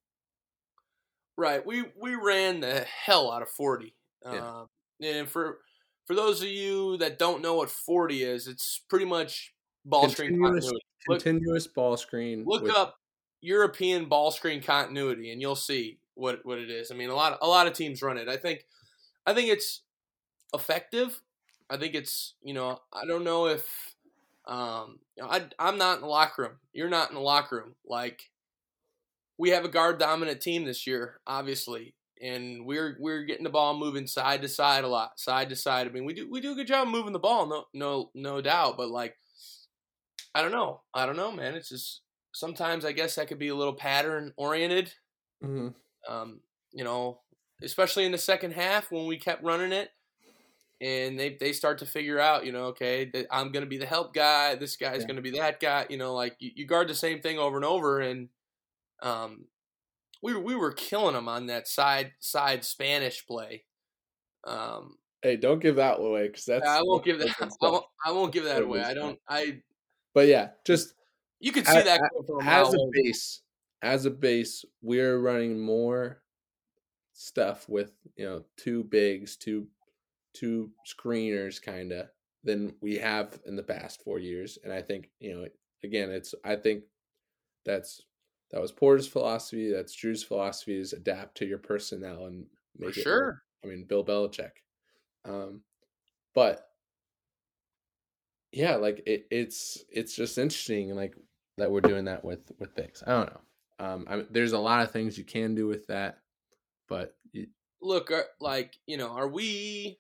Right. 1.38 1.66
We 1.66 1.86
we 2.00 2.16
ran 2.16 2.60
the 2.62 2.86
hell 3.06 3.32
out 3.32 3.42
of 3.42 3.50
forty. 3.50 3.96
Yeah. 4.26 4.62
Um, 4.62 4.68
and 5.02 5.28
for 5.28 5.60
for 6.06 6.16
those 6.16 6.42
of 6.42 6.48
you 6.50 6.98
that 6.98 7.20
don't 7.20 7.42
know 7.42 7.56
what 7.56 7.70
forty 7.70 8.24
is, 8.24 8.48
it's 8.48 8.82
pretty 8.90 9.06
much 9.06 9.54
ball 9.86 10.10
screen 10.10 10.32
Continuous. 10.32 10.66
Look, 10.66 10.82
continuous 11.20 11.68
ball 11.68 11.98
screen. 11.98 12.44
look 12.46 12.64
with- 12.64 12.76
up 12.76 12.96
European 13.42 14.06
ball 14.06 14.32
screen 14.32 14.62
continuity, 14.62 15.32
and 15.32 15.42
you'll 15.42 15.56
see 15.56 16.00
what 16.16 16.46
what 16.46 16.60
it 16.60 16.70
is. 16.70 16.92
I 16.92 16.96
mean, 16.96 17.10
a 17.10 17.16
lot 17.16 17.38
a 17.42 17.48
lot 17.48 17.68
of 17.68 17.74
teams 17.74 18.02
run 18.02 18.18
it. 18.18 18.30
I 18.30 18.38
think 18.38 18.66
I 19.26 19.34
think 19.34 19.50
it's 19.50 19.82
effective. 20.54 21.22
I 21.70 21.78
think 21.78 21.96
it's 21.96 22.36
you 22.42 22.54
know 22.54 22.80
I 22.94 23.06
don't 23.06 23.24
know 23.24 23.48
if 23.48 23.96
um 24.48 25.00
I 25.22 25.44
I'm 25.60 25.78
not 25.78 25.96
in 25.96 26.02
the 26.02 26.08
locker 26.08 26.44
room. 26.44 26.52
You're 26.74 26.90
not 26.90 27.10
in 27.10 27.16
the 27.16 27.22
locker 27.22 27.58
room. 27.58 27.76
Like 27.86 28.30
we 29.38 29.50
have 29.50 29.66
a 29.66 29.70
guard 29.70 29.98
dominant 29.98 30.42
team 30.42 30.66
this 30.66 30.86
year, 30.86 31.20
obviously, 31.26 31.96
and 32.22 32.66
we're 32.66 32.96
we're 33.00 33.24
getting 33.24 33.44
the 33.44 33.50
ball 33.50 33.76
moving 33.76 34.06
side 34.06 34.42
to 34.44 34.48
side 34.48 34.84
a 34.84 34.88
lot, 34.88 35.20
side 35.20 35.50
to 35.50 35.56
side. 35.56 35.88
I 35.88 35.90
mean, 35.90 36.06
we 36.06 36.14
do 36.14 36.30
we 36.30 36.42
do 36.42 36.52
a 36.52 36.56
good 36.56 36.68
job 36.68 36.88
moving 36.88 37.14
the 37.14 37.20
ball, 37.20 37.48
no 37.48 37.66
no 37.74 38.12
no 38.14 38.42
doubt. 38.42 38.78
But 38.78 38.90
like, 38.90 39.18
I 40.36 40.44
don't 40.44 40.52
know, 40.52 40.82
I 40.94 41.08
don't 41.08 41.18
know, 41.18 41.32
man. 41.32 41.56
It's 41.56 41.70
just 41.70 42.02
sometimes 42.34 42.86
I 42.86 42.92
guess 42.94 43.16
that 43.16 43.28
could 43.28 43.40
be 43.40 43.50
a 43.50 43.56
little 43.56 43.74
pattern 43.76 44.34
oriented. 44.38 44.94
Mhm. 45.44 45.76
Um, 46.08 46.42
you 46.72 46.84
know, 46.84 47.22
especially 47.62 48.06
in 48.06 48.12
the 48.12 48.18
second 48.18 48.52
half 48.54 48.92
when 48.92 49.06
we 49.08 49.18
kept 49.18 49.44
running 49.44 49.72
it, 49.72 49.92
and 50.82 51.20
they 51.20 51.36
they 51.40 51.54
start 51.54 51.78
to 51.80 51.86
figure 51.86 52.20
out, 52.20 52.46
you 52.46 52.52
know, 52.52 52.66
okay, 52.68 53.06
that 53.06 53.28
I'm 53.32 53.52
going 53.52 53.64
to 53.64 53.70
be 53.70 53.78
the 53.78 53.86
help 53.86 54.14
guy. 54.14 54.56
This 54.56 54.76
guy's 54.78 55.02
Yeah. 55.02 55.08
going 55.08 55.16
to 55.18 55.22
be 55.22 55.32
that 55.32 55.60
guy. 55.60 55.86
You 55.90 55.98
know, 55.98 56.14
like 56.14 56.36
you, 56.40 56.52
you 56.56 56.66
guard 56.66 56.88
the 56.88 56.96
same 56.96 57.22
thing 57.22 57.38
over 57.40 57.56
and 57.58 57.66
over, 57.66 58.00
and 58.02 58.30
um, 59.02 59.48
we 60.22 60.34
were- 60.34 60.40
we 60.42 60.56
were 60.56 60.72
killing 60.74 61.14
them 61.16 61.28
on 61.30 61.48
that 61.48 61.68
side 61.68 62.14
side 62.20 62.64
Spanish 62.66 63.26
play. 63.28 63.66
Um, 64.44 64.98
Hey, 65.24 65.36
don't 65.38 65.60
give 65.60 65.76
that 65.76 66.00
away 66.00 66.28
because 66.28 66.46
that's. 66.46 66.68
I 66.68 66.82
won't 66.82 67.06
give 67.06 67.20
that. 67.20 67.30
I 67.42 67.50
won't, 67.62 67.86
I 68.06 68.12
won't 68.12 68.34
give 68.34 68.46
that 68.46 68.64
away. 68.64 68.82
I 68.82 68.94
don't. 68.96 69.20
I. 69.28 69.62
But 70.16 70.28
yeah, 70.28 70.52
just 70.66 70.96
You 71.42 71.52
could 71.52 71.68
see 71.68 71.80
A- 71.80 71.84
that 71.84 72.00
a- 72.00 72.10
coming 72.10 72.26
from 72.28 72.40
a 72.40 72.44
mile 72.44 72.68
as 72.68 72.74
a 72.74 72.78
base, 72.94 73.42
as 73.82 74.06
a 74.06 74.12
base, 74.12 74.64
we're 74.82 75.18
running 75.20 75.60
more 75.60 76.22
stuff 77.14 77.68
with 77.68 77.92
you 78.16 78.26
know 78.26 78.46
two 78.58 78.84
bigs, 78.86 79.36
two 79.38 79.68
two 80.34 80.72
screeners, 80.88 81.62
kind 81.62 81.92
of 81.92 82.08
than 82.44 82.74
we 82.82 82.96
have 82.98 83.40
in 83.46 83.56
the 83.56 83.64
past 83.64 84.02
four 84.04 84.20
years. 84.20 84.58
And 84.64 84.72
I 84.72 84.82
think 84.82 85.10
you 85.20 85.34
know, 85.36 85.48
again, 85.84 86.12
it's 86.12 86.34
I 86.46 86.56
think 86.56 86.84
that's 87.66 88.02
that 88.52 88.62
was 88.62 88.72
Porter's 88.72 89.08
philosophy. 89.08 89.72
That's 89.72 89.94
Drew's 89.96 90.24
philosophy: 90.24 90.78
is 90.80 90.94
adapt 90.94 91.38
to 91.38 91.46
your 91.46 91.58
personnel 91.60 92.26
and 92.28 92.46
For 92.78 92.86
make 92.86 92.98
it 92.98 93.00
work. 93.00 93.04
sure. 93.04 93.42
I 93.64 93.68
mean, 93.68 93.86
Bill 93.86 94.04
Belichick. 94.06 94.52
Um, 95.26 95.62
but 96.34 96.68
yeah, 98.52 98.76
like 98.76 99.04
it, 99.06 99.28
it's 99.32 99.84
it's 99.90 100.16
just 100.16 100.38
interesting, 100.38 100.96
like 100.96 101.16
that 101.58 101.72
we're 101.72 101.82
doing 101.82 102.06
that 102.06 102.24
with 102.24 102.52
with 102.60 102.76
bigs. 102.76 103.04
I 103.06 103.12
don't 103.12 103.34
know. 103.34 103.42
Um, 103.86 104.06
I, 104.10 104.24
there's 104.30 104.54
a 104.54 104.60
lot 104.60 104.84
of 104.84 104.92
things 104.92 105.18
you 105.18 105.24
can 105.24 105.56
do 105.56 105.68
with 105.68 105.88
that, 105.88 106.20
but 106.88 107.16
you, 107.34 107.48
Look, 107.82 108.12
are, 108.12 108.26
like 108.40 108.76
you 108.86 108.98
know, 108.98 109.10
are 109.10 109.28
we? 109.28 109.98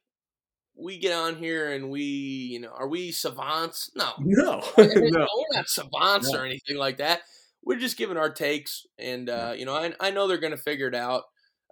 We 0.73 0.97
get 0.99 1.11
on 1.13 1.35
here 1.35 1.73
and 1.73 1.91
we, 1.91 2.01
you 2.01 2.59
know, 2.61 2.71
are 2.71 2.87
we 2.87 3.11
savants? 3.11 3.91
No, 3.93 4.13
no, 4.19 4.63
no, 4.77 4.83
no, 4.85 5.27
we're 5.35 5.57
not 5.57 5.67
savants 5.67 6.31
No. 6.31 6.39
or 6.39 6.45
anything 6.45 6.77
like 6.77 6.97
that. 6.97 7.21
We're 7.63 7.77
just 7.77 7.97
giving 7.97 8.17
our 8.17 8.31
takes, 8.31 8.85
and 8.97 9.29
uh, 9.29 9.53
you 9.55 9.65
know, 9.65 9.75
I, 9.75 9.93
I 9.99 10.11
know 10.11 10.27
they're 10.27 10.37
going 10.37 10.55
to 10.55 10.57
figure 10.57 10.87
it 10.87 10.95
out. 10.95 11.23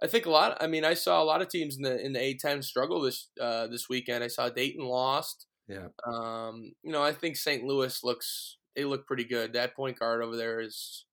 I 0.02 0.06
think 0.06 0.26
a 0.26 0.30
lot. 0.30 0.58
I 0.60 0.66
mean, 0.66 0.84
I 0.84 0.94
saw 0.94 1.22
a 1.22 1.24
lot 1.24 1.42
of 1.42 1.48
teams 1.48 1.76
in 1.76 1.82
the 1.82 1.98
in 2.04 2.12
the 2.12 2.20
A10 2.20 2.62
struggle 2.62 3.00
this 3.00 3.28
uh, 3.40 3.66
this 3.66 3.88
weekend. 3.88 4.22
I 4.22 4.28
saw 4.28 4.48
Dayton 4.50 4.84
lost. 4.84 5.46
Yeah. 5.66 5.88
Um, 6.06 6.72
you 6.82 6.92
know, 6.92 7.02
I 7.02 7.12
think 7.12 7.36
St. 7.36 7.64
Louis 7.64 8.04
looks 8.04 8.58
they 8.76 8.84
look 8.84 9.06
pretty 9.06 9.24
good. 9.24 9.52
That 9.54 9.74
point 9.74 9.98
guard 9.98 10.22
over 10.22 10.36
there 10.36 10.60
is. 10.60 11.04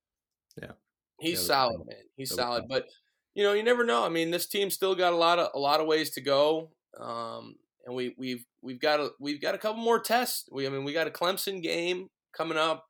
Yeah. 0.61 0.71
He's 1.19 1.39
Yeah, 1.41 1.47
solid, 1.47 1.85
man. 1.87 1.97
He's 2.15 2.33
solid, 2.33 2.65
but 2.69 2.87
you 3.33 3.43
know, 3.43 3.53
you 3.53 3.63
never 3.63 3.83
know. 3.85 4.03
I 4.05 4.09
mean, 4.09 4.31
this 4.31 4.47
team 4.47 4.69
still 4.69 4.95
got 4.95 5.13
a 5.13 5.17
lot 5.17 5.39
of 5.39 5.49
a 5.53 5.59
lot 5.59 5.79
of 5.79 5.87
ways 5.87 6.11
to 6.11 6.21
go. 6.21 6.71
Um, 6.99 7.55
and 7.85 7.95
we 7.95 8.15
we've 8.17 8.45
we've 8.61 8.79
got 8.79 8.99
a 8.99 9.11
we've 9.19 9.41
got 9.41 9.55
a 9.55 9.57
couple 9.59 9.81
more 9.81 9.99
tests. 9.99 10.47
We 10.51 10.65
I 10.67 10.69
mean, 10.69 10.83
we 10.83 10.93
got 10.93 11.07
a 11.07 11.11
Clemson 11.11 11.61
game 11.61 12.09
coming 12.35 12.57
up. 12.57 12.85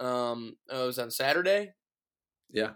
Um, 0.00 0.56
uh, 0.72 0.82
it 0.82 0.86
was 0.86 0.98
on 0.98 1.10
Saturday. 1.10 1.72
yeah. 2.50 2.72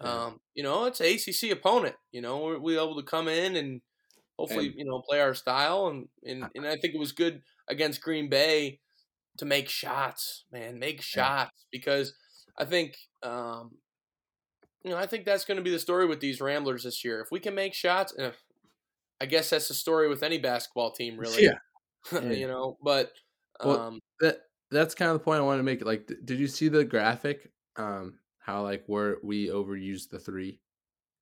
Um, 0.00 0.38
you 0.54 0.62
know, 0.62 0.84
it's 0.84 1.00
ACC 1.00 1.50
opponent. 1.50 1.96
You 2.12 2.20
know, 2.20 2.38
we're 2.38 2.58
we 2.58 2.76
able 2.78 2.96
to 2.96 3.02
come 3.02 3.26
in 3.26 3.56
and 3.56 3.80
hopefully, 4.38 4.66
And- 4.68 4.74
you 4.76 4.84
know, 4.84 5.02
play 5.08 5.20
our 5.20 5.34
style. 5.34 5.88
And, 5.88 6.08
and 6.24 6.44
and 6.54 6.66
I 6.66 6.76
think 6.76 6.94
it 6.94 7.00
was 7.00 7.12
good 7.12 7.42
against 7.68 8.00
Green 8.00 8.28
Bay 8.28 8.80
to 9.38 9.44
make 9.44 9.68
shots, 9.68 10.44
man, 10.52 10.78
make 10.78 11.00
shots 11.00 11.66
because 11.70 12.14
I 12.56 12.64
think, 12.64 12.96
um, 13.22 13.78
you 14.84 14.90
know, 14.90 14.96
I 14.96 15.06
think 15.06 15.24
that's 15.24 15.44
going 15.44 15.56
to 15.56 15.62
be 15.62 15.70
the 15.70 15.78
story 15.78 16.06
with 16.06 16.20
these 16.20 16.40
Ramblers 16.40 16.84
this 16.84 17.04
year. 17.04 17.20
If 17.20 17.30
we 17.30 17.40
can 17.40 17.54
make 17.54 17.74
shots, 17.74 18.12
and 18.12 18.26
if, 18.26 18.42
I 19.20 19.26
guess 19.26 19.50
that's 19.50 19.68
the 19.68 19.74
story 19.74 20.08
with 20.08 20.22
any 20.22 20.38
basketball 20.38 20.90
team, 20.92 21.16
really. 21.18 21.44
Yeah. 21.44 21.58
Yeah. 22.12 22.30
you 22.30 22.46
know, 22.46 22.78
but 22.82 23.12
Well, 23.62 23.80
um, 23.80 24.00
that 24.20 24.38
that's 24.70 24.94
kind 24.94 25.10
of 25.10 25.14
the 25.18 25.24
point 25.24 25.40
I 25.40 25.42
wanted 25.42 25.58
to 25.58 25.64
make. 25.64 25.84
Like, 25.84 26.10
did 26.24 26.38
you 26.38 26.46
see 26.46 26.68
the 26.68 26.84
graphic? 26.84 27.50
Um, 27.76 28.20
how 28.38 28.62
like 28.62 28.84
where 28.86 29.18
we 29.22 29.48
overused 29.48 30.08
the 30.08 30.18
three. 30.18 30.60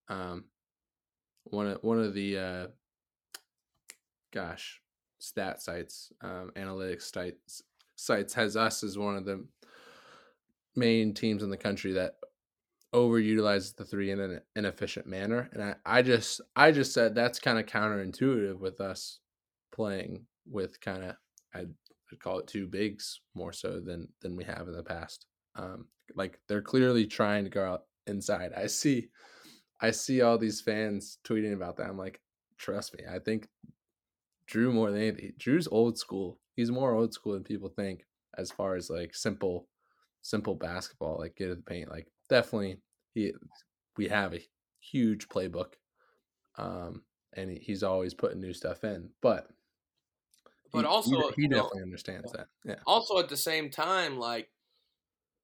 Um, 0.08 0.44
one 1.44 1.66
of 1.66 1.78
one 1.82 1.98
of 1.98 2.14
the 2.14 2.38
uh, 2.38 2.66
gosh, 4.32 4.80
stat 5.18 5.62
sites, 5.62 6.12
um, 6.20 6.52
analytics 6.54 7.12
sites 7.12 7.62
sites 7.96 8.34
has 8.34 8.56
us 8.56 8.82
as 8.84 8.98
one 8.98 9.16
of 9.16 9.24
the 9.24 9.44
main 10.74 11.14
teams 11.14 11.42
in 11.42 11.50
the 11.50 11.56
country 11.56 11.92
that 11.92 12.16
overutilizes 12.94 13.74
the 13.76 13.84
three 13.84 14.10
in 14.10 14.20
an 14.20 14.40
inefficient 14.54 15.06
manner. 15.06 15.50
And 15.52 15.62
I, 15.62 15.74
I 15.84 16.02
just 16.02 16.40
I 16.54 16.70
just 16.70 16.92
said 16.92 17.14
that's 17.14 17.38
kind 17.40 17.58
of 17.58 17.66
counterintuitive 17.66 18.58
with 18.58 18.80
us 18.80 19.18
playing 19.72 20.26
with 20.46 20.80
kind 20.80 21.04
of 21.04 21.16
I'd, 21.54 21.74
I'd 22.12 22.20
call 22.20 22.38
it 22.38 22.46
two 22.46 22.66
bigs 22.66 23.20
more 23.34 23.52
so 23.52 23.80
than 23.80 24.08
than 24.20 24.36
we 24.36 24.44
have 24.44 24.68
in 24.68 24.76
the 24.76 24.82
past. 24.82 25.26
Um, 25.56 25.86
like 26.14 26.38
they're 26.48 26.62
clearly 26.62 27.06
trying 27.06 27.44
to 27.44 27.50
go 27.50 27.64
out 27.64 27.82
inside. 28.06 28.52
I 28.56 28.66
see 28.66 29.08
I 29.80 29.90
see 29.90 30.22
all 30.22 30.38
these 30.38 30.60
fans 30.60 31.18
tweeting 31.24 31.52
about 31.52 31.76
that. 31.76 31.88
I'm 31.88 31.98
like, 31.98 32.20
trust 32.56 32.94
me, 32.96 33.04
I 33.10 33.18
think 33.18 33.48
Drew 34.46 34.72
more 34.72 34.90
than 34.90 35.02
anything. 35.02 35.32
Drew's 35.38 35.68
old 35.68 35.98
school. 35.98 36.38
He's 36.56 36.70
more 36.70 36.94
old 36.94 37.14
school 37.14 37.34
than 37.34 37.44
people 37.44 37.68
think 37.68 38.04
as 38.36 38.50
far 38.50 38.76
as 38.76 38.90
like 38.90 39.14
simple 39.14 39.68
simple 40.22 40.54
basketball, 40.56 41.18
like 41.18 41.36
get 41.36 41.48
to 41.48 41.54
the 41.56 41.62
paint. 41.62 41.90
Like 41.90 42.08
definitely 42.28 42.82
he 43.14 43.34
we 43.96 44.08
have 44.08 44.34
a 44.34 44.46
huge 44.80 45.28
playbook. 45.28 45.74
Um 46.58 47.04
and 47.34 47.50
he's 47.50 47.82
always 47.84 48.14
putting 48.14 48.40
new 48.40 48.54
stuff 48.54 48.84
in. 48.84 49.12
But 49.22 49.50
But 50.72 50.84
he- 50.84 50.86
also, 50.86 51.10
he, 51.10 51.42
he 51.42 51.42
you 51.42 51.48
know, 51.48 51.70
definitely 51.70 51.82
understands 51.82 52.32
that. 52.32 52.48
Yeah. 52.64 52.84
also 52.86 53.18
at 53.18 53.28
the 53.28 53.36
same 53.36 53.70
time, 53.70 54.18
like, 54.18 54.50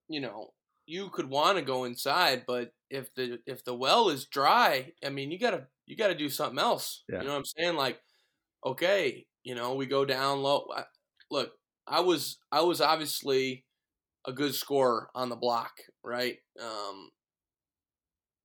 you 0.09 0.21
know, 0.21 0.55
you 0.87 1.11
could 1.11 1.29
want 1.29 1.59
to 1.59 1.65
go 1.65 1.85
inside, 1.85 2.45
but 2.47 2.73
if 2.91 3.15
the 3.15 3.39
if 3.47 3.65
the 3.65 3.75
well 3.75 4.09
is 4.11 4.27
dry, 4.27 4.93
I 5.05 5.11
mean, 5.11 5.31
you 5.31 5.39
gotta 5.39 5.69
you 5.87 5.97
gotta 5.97 6.15
do 6.15 6.29
something 6.29 6.59
else. 6.59 7.05
Yeah. 7.09 7.23
You 7.23 7.27
know 7.27 7.33
what 7.33 7.39
I'm 7.39 7.45
saying? 7.45 7.77
Like, 7.77 8.01
okay, 8.65 9.29
you 9.45 9.55
know, 9.55 9.75
we 9.75 9.87
go 9.87 10.05
down 10.05 10.43
low. 10.43 10.69
Look, 11.33 11.53
I 11.89 12.01
was 12.03 12.39
I 12.53 12.63
was 12.63 12.83
obviously 12.83 13.67
a 14.27 14.33
good 14.33 14.55
scorer 14.55 15.11
on 15.15 15.31
the 15.31 15.37
block, 15.37 15.73
right? 16.05 16.39
Um, 16.61 17.11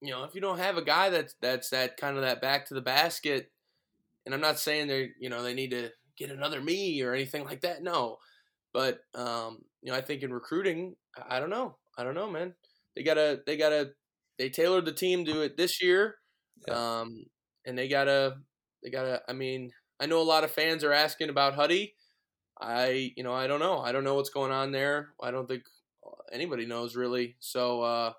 you 0.02 0.12
know, 0.12 0.24
if 0.24 0.36
you 0.36 0.42
don't 0.42 0.60
have 0.60 0.78
a 0.78 0.84
guy 0.84 1.10
that's 1.10 1.36
that's 1.42 1.70
that 1.72 1.98
kind 1.98 2.16
of 2.18 2.24
that 2.24 2.42
back 2.42 2.66
to 2.68 2.74
the 2.74 2.82
basket, 2.82 3.52
and 4.26 4.36
I'm 4.36 4.42
not 4.42 4.60
saying 4.60 4.88
they 4.88 5.12
you 5.20 5.30
know 5.30 5.44
they 5.44 5.56
need 5.56 5.72
to 5.72 5.92
get 6.18 6.32
another 6.32 6.62
me 6.62 7.02
or 7.04 7.14
anything 7.14 7.46
like 7.46 7.62
that. 7.64 7.84
No, 7.84 8.18
but 8.74 9.02
um, 9.16 9.60
you 9.84 9.92
know, 9.94 10.00
I 10.00 10.02
think 10.02 10.24
in 10.24 10.34
recruiting, 10.34 10.96
I 11.18 11.38
I 11.38 11.42
don't 11.42 11.52
know, 11.52 11.78
I 11.98 12.06
don't 12.06 12.16
know, 12.16 12.32
man. 12.32 12.56
They 12.96 13.04
gotta 13.04 13.42
they 13.48 13.58
gotta 13.58 13.92
they 14.40 14.50
tailored 14.50 14.86
the 14.86 14.94
team 14.94 15.26
to 15.28 15.44
it 15.44 15.58
this 15.58 15.84
year, 15.84 16.18
Yeah. 16.68 17.02
um, 17.02 17.26
and 17.66 17.78
they 17.78 17.90
gotta 17.90 18.38
they 18.84 18.92
gotta. 18.92 19.24
I 19.30 19.34
mean, 19.34 19.72
I 20.02 20.08
know 20.08 20.22
a 20.22 20.24
lot 20.24 20.46
of 20.46 20.52
fans 20.52 20.84
are 20.86 20.94
asking 20.94 21.30
about 21.30 21.56
Huddy. 21.56 21.96
I 22.60 23.14
you 23.16 23.24
know 23.24 23.34
I 23.34 23.48
don't 23.48 23.60
know. 23.60 23.80
I 23.80 23.92
don't 23.92 24.04
know 24.04 24.16
what's 24.16 24.30
going 24.30 24.52
on 24.52 24.72
there. 24.72 25.14
I 25.22 25.32
don't 25.32 25.48
think 25.48 25.64
anybody 26.32 26.66
knows 26.66 26.96
really. 26.96 27.38
So 27.40 27.82
uh, 27.82 28.14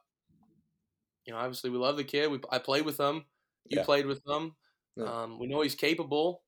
you 1.24 1.33
know, 1.33 1.38
obviously 1.38 1.70
we 1.70 1.79
love 1.79 1.96
the 1.96 2.05
kid. 2.05 2.31
We 2.31 2.40
I 2.51 2.59
played 2.59 2.85
with 2.85 2.98
him. 2.98 3.27
You 3.68 3.79
Yeah. 3.79 3.83
played 3.83 4.07
with 4.07 4.22
him. 4.27 4.57
Yeah. 4.96 5.07
Um, 5.07 5.38
we 5.38 5.46
know 5.46 5.61
he's 5.61 5.74
capable. 5.74 6.44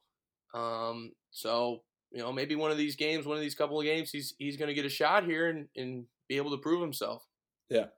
Um, 0.54 1.14
so 1.30 1.84
you 2.12 2.18
know, 2.20 2.32
maybe 2.32 2.56
one 2.56 2.70
of 2.72 2.78
these 2.78 2.96
games, 2.96 3.26
one 3.26 3.36
of 3.36 3.42
these 3.42 3.54
couple 3.56 3.80
of 3.80 3.84
games, 3.84 4.10
he's 4.10 4.34
he's 4.38 4.56
going 4.56 4.68
to 4.68 4.74
get 4.74 4.86
a 4.86 4.90
shot 4.90 5.24
here 5.24 5.48
and, 5.48 5.68
and 5.76 6.06
be 6.28 6.36
able 6.38 6.50
to 6.52 6.58
prove 6.58 6.82
himself. 6.82 7.28
Yeah. 7.68 7.88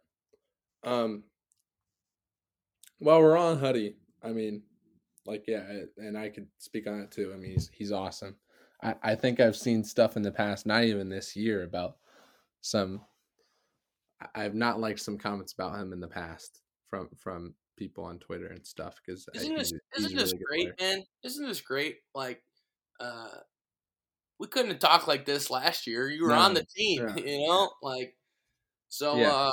Um 0.85 1.25
while 2.99 3.21
we're 3.21 3.37
on 3.37 3.59
Huddy, 3.59 3.97
I 4.23 4.33
mean, 4.33 4.65
like 5.27 5.45
yeah, 5.49 5.85
and 5.97 6.17
I 6.19 6.31
could 6.31 6.49
speak 6.59 6.87
on 6.87 7.01
it 7.01 7.11
too. 7.11 7.33
I 7.33 7.37
mean, 7.37 7.53
he's 7.53 7.69
he's 7.69 7.93
awesome. 7.93 8.39
I, 8.83 8.95
I 9.03 9.15
think 9.15 9.41
I've 9.41 9.57
seen 9.57 9.85
stuff 9.85 10.17
in 10.17 10.23
the 10.23 10.33
past, 10.33 10.67
not 10.67 10.85
even 10.85 11.09
this 11.09 11.37
year, 11.37 11.63
about 11.63 11.97
some 12.61 13.01
I- 14.21 14.45
I've 14.45 14.55
not 14.55 14.81
liked 14.81 15.01
some 15.01 15.19
comments 15.19 15.53
about 15.53 15.79
him 15.79 15.93
in 15.93 16.01
the 16.01 16.09
past 16.09 16.61
from 16.89 17.09
from 17.17 17.55
people 17.77 18.05
on 18.05 18.19
Twitter 18.19 18.47
and 18.49 18.67
stuff 18.67 18.97
because 19.05 19.27
Isn't 19.35 19.57
this 19.57 19.73
isn't 19.97 20.17
this 20.17 20.33
great, 20.33 20.69
man? 20.81 21.03
Isn't 21.25 21.47
this 21.47 21.61
great? 21.61 21.99
Like, 22.15 22.43
uh, 23.01 23.29
we 24.39 24.47
couldn't 24.49 24.71
have 24.73 24.79
talked 24.81 25.09
like 25.09 25.25
this 25.25 25.51
last 25.51 25.87
year. 25.87 26.09
You 26.09 26.25
were 26.25 26.35
on 26.35 26.55
the 26.55 26.65
team, 26.77 27.03
yeah. 27.09 27.17
you 27.25 27.47
know, 27.47 27.71
like. 27.83 28.17
So 28.89 29.17
Yeah. 29.17 29.33
uh, 29.33 29.51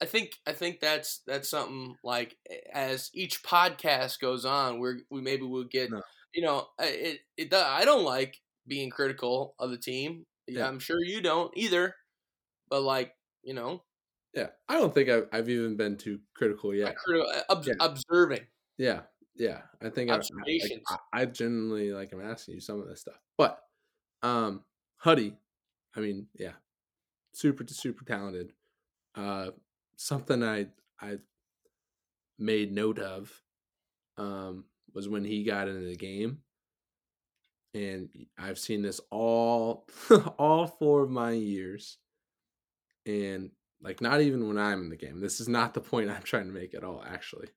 I 0.00 0.04
think 0.06 0.32
I 0.46 0.52
think 0.52 0.78
that's 0.80 1.22
that's 1.26 1.48
something 1.48 1.96
like 2.04 2.36
as 2.72 3.10
each 3.14 3.42
podcast 3.42 4.20
goes 4.20 4.44
on, 4.44 4.78
we're 4.78 4.98
we 5.10 5.20
maybe 5.20 5.42
we'll 5.42 5.64
get 5.64 5.90
No. 5.90 6.02
you 6.32 6.42
know 6.42 6.68
it 6.78 7.20
it 7.36 7.52
I 7.52 7.84
don't 7.84 8.04
like 8.04 8.38
being 8.68 8.90
critical 8.90 9.54
of 9.58 9.70
the 9.70 9.78
team. 9.78 10.26
Yeah. 10.46 10.68
I'm 10.68 10.78
sure 10.78 10.98
you 11.04 11.20
don't 11.22 11.56
either, 11.56 11.94
but 12.68 12.82
like 12.82 13.14
you 13.42 13.54
know 13.54 13.84
Yeah, 14.34 14.50
I 14.68 14.74
don't 14.74 14.92
think 14.92 15.08
I've, 15.08 15.28
I've 15.32 15.48
even 15.48 15.76
been 15.76 15.96
too 15.96 16.20
critical 16.34 16.74
yet. 16.74 16.96
Uh, 17.08 17.42
ob- 17.50 17.64
Yeah. 17.66 17.74
observing. 17.80 18.46
Yeah, 18.76 19.02
yeah. 19.34 19.62
I 19.80 19.90
think 19.90 20.10
I, 20.10 20.14
I, 20.14 20.16
like, 20.16 20.20
Observations. 20.20 20.86
I, 20.88 20.98
I 21.12 21.26
genuinely 21.26 21.92
like 21.92 22.12
I'm 22.12 22.20
asking 22.22 22.54
you 22.54 22.60
some 22.60 22.80
of 22.80 22.88
this 22.88 23.00
stuff, 23.00 23.20
but 23.36 23.62
um, 24.22 24.64
Huddy, 24.98 25.36
I 25.96 26.00
mean, 26.00 26.28
yeah, 26.34 26.54
super 27.32 27.66
super 27.68 28.04
talented. 28.04 28.54
Uh, 29.14 29.52
something 29.96 30.42
I 30.44 30.68
I 31.00 31.18
made 32.38 32.72
note 32.72 32.98
of 32.98 33.42
um 34.18 34.66
was 34.94 35.08
when 35.08 35.24
he 35.24 35.44
got 35.44 35.68
into 35.68 35.86
the 35.86 35.96
game, 35.96 36.42
and 37.74 38.08
I've 38.38 38.58
seen 38.58 38.82
this 38.82 39.00
all 39.10 39.86
all 40.38 40.66
four 40.66 41.02
of 41.02 41.10
my 41.10 41.32
years, 41.32 41.98
and 43.06 43.50
like 43.82 44.00
not 44.00 44.20
even 44.20 44.48
when 44.48 44.58
I'm 44.58 44.82
in 44.82 44.88
the 44.88 44.96
game. 44.96 45.20
This 45.20 45.40
is 45.40 45.48
not 45.48 45.74
the 45.74 45.80
point 45.80 46.10
I'm 46.10 46.22
trying 46.22 46.46
to 46.46 46.52
make 46.52 46.74
at 46.74 46.84
all, 46.84 47.04
actually 47.06 47.48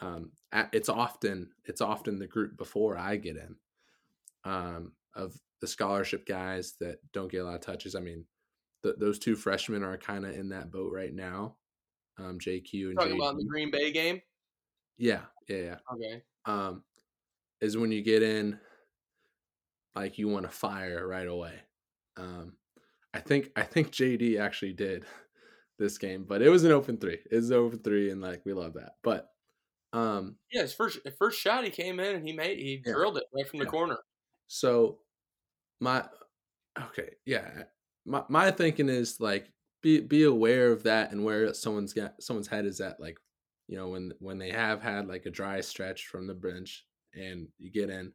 um 0.00 0.30
it's 0.72 0.88
often 0.88 1.50
it's 1.64 1.80
often 1.80 2.18
the 2.18 2.26
group 2.26 2.56
before 2.56 2.98
I 2.98 3.16
get 3.16 3.36
in 3.36 3.56
um 4.44 4.92
of 5.14 5.34
the 5.60 5.66
scholarship 5.66 6.26
guys 6.26 6.74
that 6.80 6.98
don't 7.12 7.32
get 7.32 7.38
a 7.38 7.44
lot 7.44 7.54
of 7.54 7.62
touches. 7.62 7.94
I 7.94 8.00
mean, 8.00 8.26
th- 8.82 8.96
those 8.98 9.18
two 9.18 9.34
freshmen 9.34 9.82
are 9.82 9.96
kind 9.96 10.26
of 10.26 10.34
in 10.34 10.50
that 10.50 10.70
boat 10.70 10.92
right 10.92 11.14
now. 11.14 11.56
Um 12.18 12.38
JQ 12.38 12.90
and 12.90 12.98
Talking 12.98 13.16
about 13.16 13.36
the 13.36 13.44
Green 13.44 13.70
Bay 13.70 13.90
game. 13.90 14.20
Yeah, 14.98 15.22
yeah, 15.48 15.56
yeah. 15.56 15.76
Okay. 15.94 16.22
Um 16.44 16.82
is 17.62 17.78
when 17.78 17.90
you 17.90 18.02
get 18.02 18.22
in 18.22 18.58
like 19.96 20.18
you 20.18 20.28
want 20.28 20.44
to 20.46 20.50
fire 20.52 21.06
right 21.06 21.28
away. 21.28 21.60
Um 22.16 22.58
I 23.14 23.20
think 23.20 23.52
I 23.56 23.62
think 23.64 23.92
JD 23.92 24.38
actually 24.38 24.74
did 24.74 25.06
this 25.78 25.98
game, 25.98 26.24
but 26.24 26.42
it 26.42 26.50
was 26.50 26.64
an 26.64 26.72
open 26.72 26.98
3. 26.98 27.20
It 27.30 27.36
was 27.36 27.50
an 27.50 27.56
open 27.58 27.80
3 27.80 28.10
and 28.10 28.20
like 28.22 28.44
we 28.46 28.54
love 28.54 28.74
that. 28.74 28.94
But 29.02 29.30
um 29.94 30.38
Yeah, 30.52 30.62
his 30.62 30.74
first 30.74 31.00
his 31.04 31.14
first 31.16 31.40
shot 31.40 31.64
he 31.64 31.70
came 31.70 31.98
in 32.00 32.16
and 32.16 32.26
he 32.26 32.32
made 32.32 32.58
he 32.58 32.78
Yeah. 32.84 32.92
drilled 32.92 33.18
it 33.18 33.24
right 33.34 33.48
from 33.48 33.58
the 33.58 33.66
Yeah. 33.66 33.70
corner. 33.70 33.98
So 34.48 35.00
my 35.80 36.08
okay, 36.80 37.16
yeah. 37.26 37.64
My 38.06 38.24
my 38.30 38.50
thinking 38.52 38.88
is 38.90 39.20
like 39.20 39.52
be 39.82 40.00
be 40.00 40.24
aware 40.24 40.72
of 40.72 40.84
that 40.84 41.12
and 41.12 41.24
where 41.24 41.54
someone's 41.54 41.94
got 41.94 42.22
someone's 42.22 42.48
head 42.48 42.66
is 42.66 42.80
at 42.80 43.00
like 43.00 43.18
you 43.68 43.76
know 43.78 43.88
when 43.90 44.14
when 44.20 44.38
they 44.38 44.50
have 44.52 44.82
had 44.82 45.08
like 45.08 45.26
a 45.26 45.30
dry 45.30 45.60
stretch 45.62 46.06
from 46.08 46.26
the 46.26 46.34
bench 46.34 46.86
and 47.14 47.48
you 47.58 47.70
get 47.70 47.90
in 47.90 48.14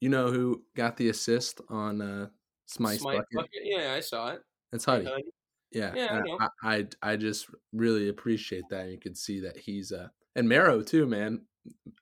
you 0.00 0.08
know 0.08 0.30
who 0.30 0.62
got 0.76 0.96
the 0.96 1.08
assist 1.08 1.60
on 1.68 2.00
uh 2.00 2.28
Smythe's 2.66 3.00
Smite 3.00 3.18
bucket? 3.18 3.34
bucket. 3.34 3.60
Yeah, 3.64 3.94
I 3.96 4.00
saw 4.00 4.28
it. 4.32 4.42
It's 4.72 4.84
Huddy. 4.84 5.08
Yeah, 5.72 5.92
Yeah, 5.94 6.22
I. 6.40 6.44
I, 6.62 6.76
I 6.76 7.12
I 7.12 7.16
just 7.16 7.48
really 7.72 8.08
appreciate 8.08 8.64
that. 8.70 8.88
You 8.88 8.98
could 8.98 9.16
see 9.16 9.40
that 9.40 9.56
he's 9.56 9.92
uh 9.92 10.08
and 10.36 10.48
Marrow 10.48 10.82
too, 10.82 11.06
man. 11.06 11.42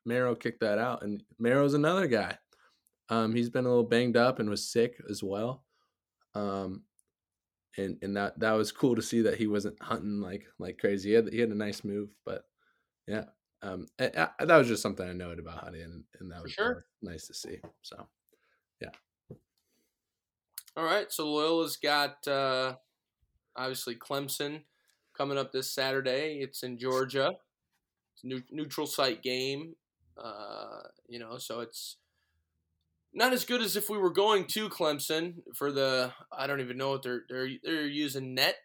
Marrow 0.05 0.35
kicked 0.35 0.61
that 0.61 0.79
out, 0.79 1.03
and 1.03 1.23
Marrow's 1.39 1.75
another 1.75 2.07
guy. 2.07 2.39
Um, 3.09 3.35
he's 3.35 3.51
been 3.51 3.65
a 3.65 3.69
little 3.69 3.85
banged 3.85 4.17
up 4.17 4.39
and 4.39 4.49
was 4.49 4.71
sick 4.71 5.01
as 5.11 5.23
well. 5.23 5.65
Um, 6.35 6.85
and 7.77 7.99
and 8.03 8.17
that 8.17 8.39
that 8.41 8.53
was 8.53 8.73
cool 8.73 8.97
to 8.97 9.03
see 9.03 9.23
that 9.23 9.39
he 9.39 9.47
wasn't 9.47 9.83
hunting 9.83 10.21
like 10.21 10.47
like 10.59 10.79
crazy. 10.79 11.11
He 11.11 11.15
had 11.15 11.33
he 11.33 11.41
had 11.41 11.51
a 11.51 11.55
nice 11.55 11.85
move, 11.85 12.11
but 12.25 12.43
yeah. 13.07 13.25
Um, 13.63 13.87
I, 13.99 14.29
I- 14.39 14.45
that 14.45 14.57
was 14.57 14.69
just 14.69 14.83
something 14.83 15.09
I 15.09 15.13
noted 15.13 15.41
about 15.41 15.59
Huddy, 15.65 15.83
and 15.83 16.05
and 16.21 16.31
that 16.31 16.43
was 16.43 16.53
sure. 16.53 16.85
nice 17.03 17.27
to 17.27 17.35
see. 17.35 17.59
So 17.83 18.07
yeah. 18.81 18.91
All 20.77 20.85
right, 20.85 21.11
so 21.11 21.27
Loyola's 21.27 21.77
got 21.77 22.27
uh, 22.29 22.75
obviously 23.57 23.97
Clemson 23.97 24.61
coming 25.17 25.37
up 25.37 25.51
this 25.53 25.71
Saturday. 25.73 26.39
It's 26.41 26.63
in 26.63 26.79
Georgia. 26.79 27.33
It's 28.15 28.23
a 28.23 28.27
new, 28.29 28.43
neutral 28.51 28.87
site 28.87 29.23
game. 29.23 29.75
Uh, 30.17 30.83
you 31.09 31.19
know, 31.19 31.39
so 31.39 31.61
it's 31.61 31.97
not 33.13 33.33
as 33.33 33.45
good 33.45 33.61
as 33.61 33.77
if 33.77 33.91
we 33.91 33.99
were 33.99 34.13
going 34.13 34.45
to 34.47 34.69
Clemson 34.69 35.35
for 35.55 35.73
the. 35.73 36.13
I 36.31 36.47
don't 36.47 36.61
even 36.61 36.77
know 36.77 36.91
what 36.91 37.03
they're 37.03 37.23
they're 37.29 37.49
they're 37.63 37.87
using 37.87 38.35
net 38.35 38.57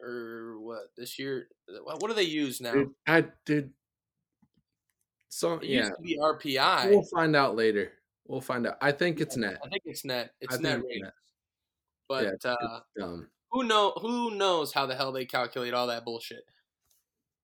or 0.00 0.60
what 0.60 0.92
this 0.96 1.18
year. 1.18 1.48
What 1.82 2.00
what 2.00 2.08
do 2.08 2.14
they 2.14 2.22
use 2.22 2.60
now? 2.60 2.72
dude, 2.72 2.94
I 3.06 3.24
did. 3.44 3.70
So 5.32 5.54
It 5.54 5.68
yeah, 5.68 5.88
used 6.02 6.20
RPI. 6.20 6.90
we'll 6.90 7.04
find 7.04 7.34
out 7.34 7.56
later. 7.56 7.92
We'll 8.26 8.42
find 8.42 8.66
out. 8.66 8.76
I 8.82 8.92
think 8.92 9.18
it's 9.20 9.34
net. 9.36 9.60
I 9.64 9.68
think 9.70 9.82
it's 9.86 10.04
net. 10.04 10.34
It's 10.42 10.58
net 10.60 10.80
net. 10.84 11.14
But 12.08 12.24
Yeah, 12.44 12.50
uh, 12.50 12.80
who 13.50 13.64
know 13.64 13.92
who 13.92 14.32
knows 14.34 14.72
how 14.72 14.86
the 14.86 14.94
hell 14.94 15.12
they 15.12 15.24
calculate 15.26 15.74
all 15.74 15.86
that 15.86 16.04
bullshit. 16.04 16.44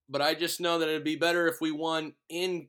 But 0.09 0.23
I 0.23 0.35
just 0.35 0.61
know 0.61 0.79
that 0.79 0.89
it'd 0.89 1.05
be 1.05 1.17
better 1.17 1.47
if 1.47 1.61
we 1.61 1.71
won 1.71 2.15
in 2.29 2.69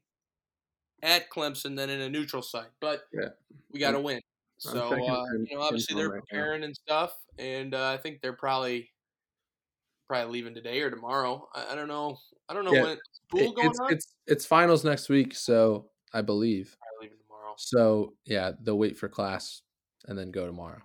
at 1.01 1.29
Clemson 1.29 1.75
than 1.75 1.89
in 1.89 2.01
a 2.01 2.09
neutral 2.09 2.41
site. 2.41 2.71
But 2.79 3.03
Yeah. 3.13 3.29
we 3.71 3.79
got 3.79 3.91
to 3.93 3.99
win. 4.01 4.21
So 4.57 5.05
uh, 5.05 5.25
you 5.49 5.55
know, 5.57 5.61
obviously 5.61 5.95
they're 5.95 6.09
right 6.09 6.21
preparing 6.29 6.63
and 6.63 6.75
stuff, 6.75 7.15
and 7.37 7.73
uh, 7.73 7.89
I 7.91 7.97
think 7.97 8.21
they're 8.21 8.33
probably 8.33 8.91
probably 10.07 10.31
leaving 10.33 10.53
today 10.55 10.81
or 10.81 10.89
tomorrow. 10.89 11.47
I, 11.53 11.71
I 11.73 11.75
don't 11.75 11.87
know. 11.87 12.17
I 12.49 12.53
don't 12.53 12.65
know 12.65 12.73
Yeah, 12.73 12.81
when 12.81 12.97
going 13.31 13.53
it's 13.57 13.79
on. 13.79 13.93
it's 13.93 14.15
it's 14.27 14.45
finals 14.45 14.83
next 14.83 15.09
week, 15.09 15.35
so 15.35 15.89
I 16.13 16.21
believe. 16.21 16.75
probably 16.79 17.07
leaving 17.07 17.23
tomorrow. 17.25 17.53
So 17.57 18.13
yeah, 18.25 18.51
they'll 18.61 18.77
wait 18.77 18.97
for 18.97 19.09
class 19.09 19.61
and 20.07 20.17
then 20.17 20.31
go 20.31 20.45
tomorrow. 20.45 20.81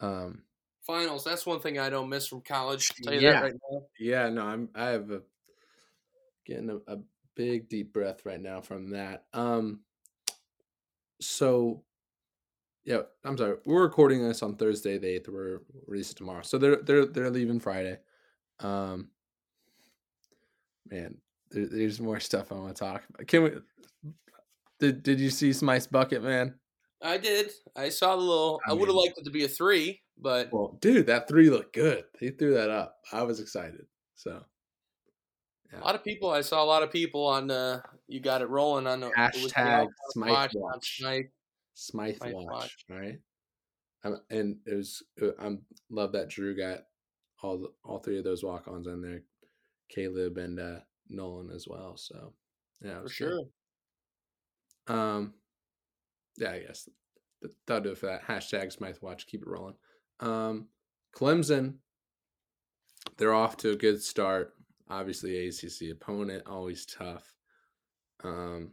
Um, 0.00 0.42
Finals. 0.86 1.22
That's 1.22 1.46
one 1.46 1.60
thing 1.60 1.78
I 1.78 1.90
don't 1.90 2.08
miss 2.08 2.26
from 2.26 2.40
college. 2.40 2.90
Yeah. 3.02 3.40
right 3.40 3.54
yeah, 4.00 4.28
no, 4.28 4.42
I'm 4.42 4.68
I 4.74 4.88
have 4.88 5.10
a 5.10 5.22
getting 6.44 6.70
a, 6.70 6.92
a 6.92 6.98
big 7.36 7.68
deep 7.68 7.92
breath 7.92 8.24
right 8.24 8.40
now 8.40 8.60
from 8.60 8.90
that. 8.90 9.24
Um, 9.32 9.80
so 11.20 11.84
yeah, 12.84 13.02
I'm 13.24 13.38
sorry. 13.38 13.58
We're 13.64 13.82
recording 13.82 14.26
this 14.26 14.42
on 14.42 14.56
Thursday 14.56 14.98
the 14.98 15.06
eighth. 15.06 15.28
We're 15.28 15.60
releasing 15.86 16.16
tomorrow, 16.16 16.42
so 16.42 16.58
they're 16.58 16.76
they're 16.76 17.06
they're 17.06 17.30
leaving 17.30 17.60
Friday. 17.60 17.98
Um, 18.58 19.08
man, 20.90 21.18
there, 21.52 21.66
there's 21.66 22.00
more 22.00 22.20
stuff 22.20 22.50
I 22.50 22.56
want 22.56 22.74
to 22.76 22.80
talk. 22.84 23.02
about. 23.08 23.26
Can 23.26 23.42
we? 23.44 23.50
Did 24.80 25.02
Did 25.02 25.20
you 25.20 25.30
see 25.30 25.52
Smythe's 25.52 25.86
bucket, 25.86 26.22
man? 26.22 26.54
I 27.00 27.18
did. 27.18 27.50
I 27.76 27.88
saw 27.88 28.16
the 28.16 28.22
little. 28.22 28.60
I 28.66 28.70
I 28.70 28.74
would 28.74 28.88
have 28.88 28.94
liked 28.96 29.18
it 29.18 29.24
to 29.24 29.30
be 29.30 29.44
a 29.44 29.48
three, 29.48 30.00
but 30.18 30.52
Well, 30.52 30.78
dude, 30.80 31.06
that 31.06 31.28
three 31.28 31.50
looked 31.50 31.74
good. 31.74 32.04
He 32.20 32.30
threw 32.30 32.54
that 32.54 32.70
up. 32.70 32.96
I 33.12 33.22
was 33.22 33.40
excited. 33.40 33.86
So 34.14 34.42
A 35.72 35.80
lot 35.80 35.94
of 35.94 36.04
people. 36.04 36.30
I 36.30 36.42
saw 36.42 36.62
a 36.62 36.66
lot 36.66 36.82
of 36.82 36.90
people 36.92 37.26
on. 37.26 37.50
Uh, 37.50 37.80
you 38.08 38.20
got 38.20 38.42
it 38.42 38.48
rolling 38.48 38.86
on 38.86 39.00
the 39.00 39.08
it 39.08 39.42
was 39.42 39.52
the 39.52 39.60
Hashtag 39.60 39.88
Smythe 40.10 40.30
Watch 40.30 40.54
on 40.56 40.62
Watch. 40.62 40.96
Smythe. 40.98 41.24
Smythe 41.74 42.16
Smythe 42.18 42.34
watch, 42.34 42.46
watch. 42.46 42.76
right. 42.90 43.18
Um, 44.04 44.18
and 44.30 44.56
it 44.66 44.74
was 44.74 45.02
uh, 45.22 45.28
I'm 45.38 45.62
love 45.90 46.12
that 46.12 46.28
Drew 46.28 46.56
got 46.56 46.80
all 47.42 47.58
the, 47.58 47.68
all 47.84 47.98
three 47.98 48.18
of 48.18 48.24
those 48.24 48.44
walk 48.44 48.68
ons 48.68 48.86
in 48.86 49.00
there, 49.00 49.22
Caleb 49.88 50.36
and 50.38 50.60
uh, 50.60 50.80
Nolan 51.12 51.50
as 51.50 51.66
well. 51.68 51.96
So 51.96 52.32
yeah, 52.82 53.00
for 53.02 53.08
sure. 53.08 53.30
good. 54.86 54.94
Um, 54.94 55.34
yeah, 56.36 56.52
I 56.52 56.58
guess 56.60 56.88
th- 57.42 57.54
that'll 57.66 57.82
do 57.84 57.90
it 57.90 57.98
for 57.98 58.06
that. 58.06 58.26
Hashtag 58.26 58.72
Smythe 58.72 58.96
watch. 59.00 59.26
Keep 59.26 59.42
it 59.42 59.48
rolling. 59.48 59.76
Um, 60.20 60.68
Clemson, 61.14 61.74
they're 63.16 63.34
off 63.34 63.56
to 63.58 63.70
a 63.70 63.76
good 63.76 64.02
start. 64.02 64.54
Obviously, 64.88 65.48
ACC 65.48 65.90
opponent, 65.92 66.44
always 66.46 66.86
tough. 66.86 67.32
Um, 68.24 68.72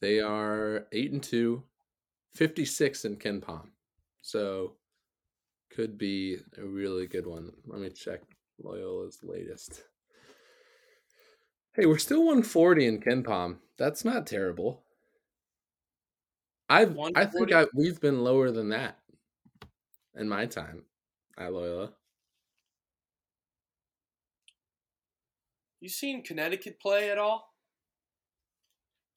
they 0.00 0.20
are 0.20 0.86
eight 0.92 1.12
and 1.12 1.22
two, 1.22 1.62
56 2.34 3.04
in 3.04 3.16
KenPom. 3.16 3.68
So 4.22 4.74
could 5.70 5.98
be 5.98 6.38
a 6.58 6.64
really 6.64 7.06
good 7.06 7.26
one. 7.26 7.52
Let 7.66 7.80
me 7.80 7.90
check 7.90 8.20
Loyola's 8.62 9.20
latest. 9.22 9.82
Hey, 11.76 11.84
we're 11.84 11.98
still 11.98 12.20
140 12.20 12.86
in 12.86 13.00
KenPom. 13.00 13.56
That's 13.76 14.02
not 14.02 14.26
terrible. 14.26 14.82
I've 16.70 16.98
I 17.14 17.26
think 17.26 17.52
I 17.52 17.66
we've 17.74 18.00
been 18.00 18.24
lower 18.24 18.50
than 18.50 18.70
that 18.70 18.98
in 20.16 20.26
my 20.26 20.46
time 20.46 20.84
at 21.38 21.52
Loyola. 21.52 21.92
You 25.80 25.90
seen 25.90 26.24
Connecticut 26.24 26.80
play 26.80 27.10
at 27.10 27.18
all? 27.18 27.52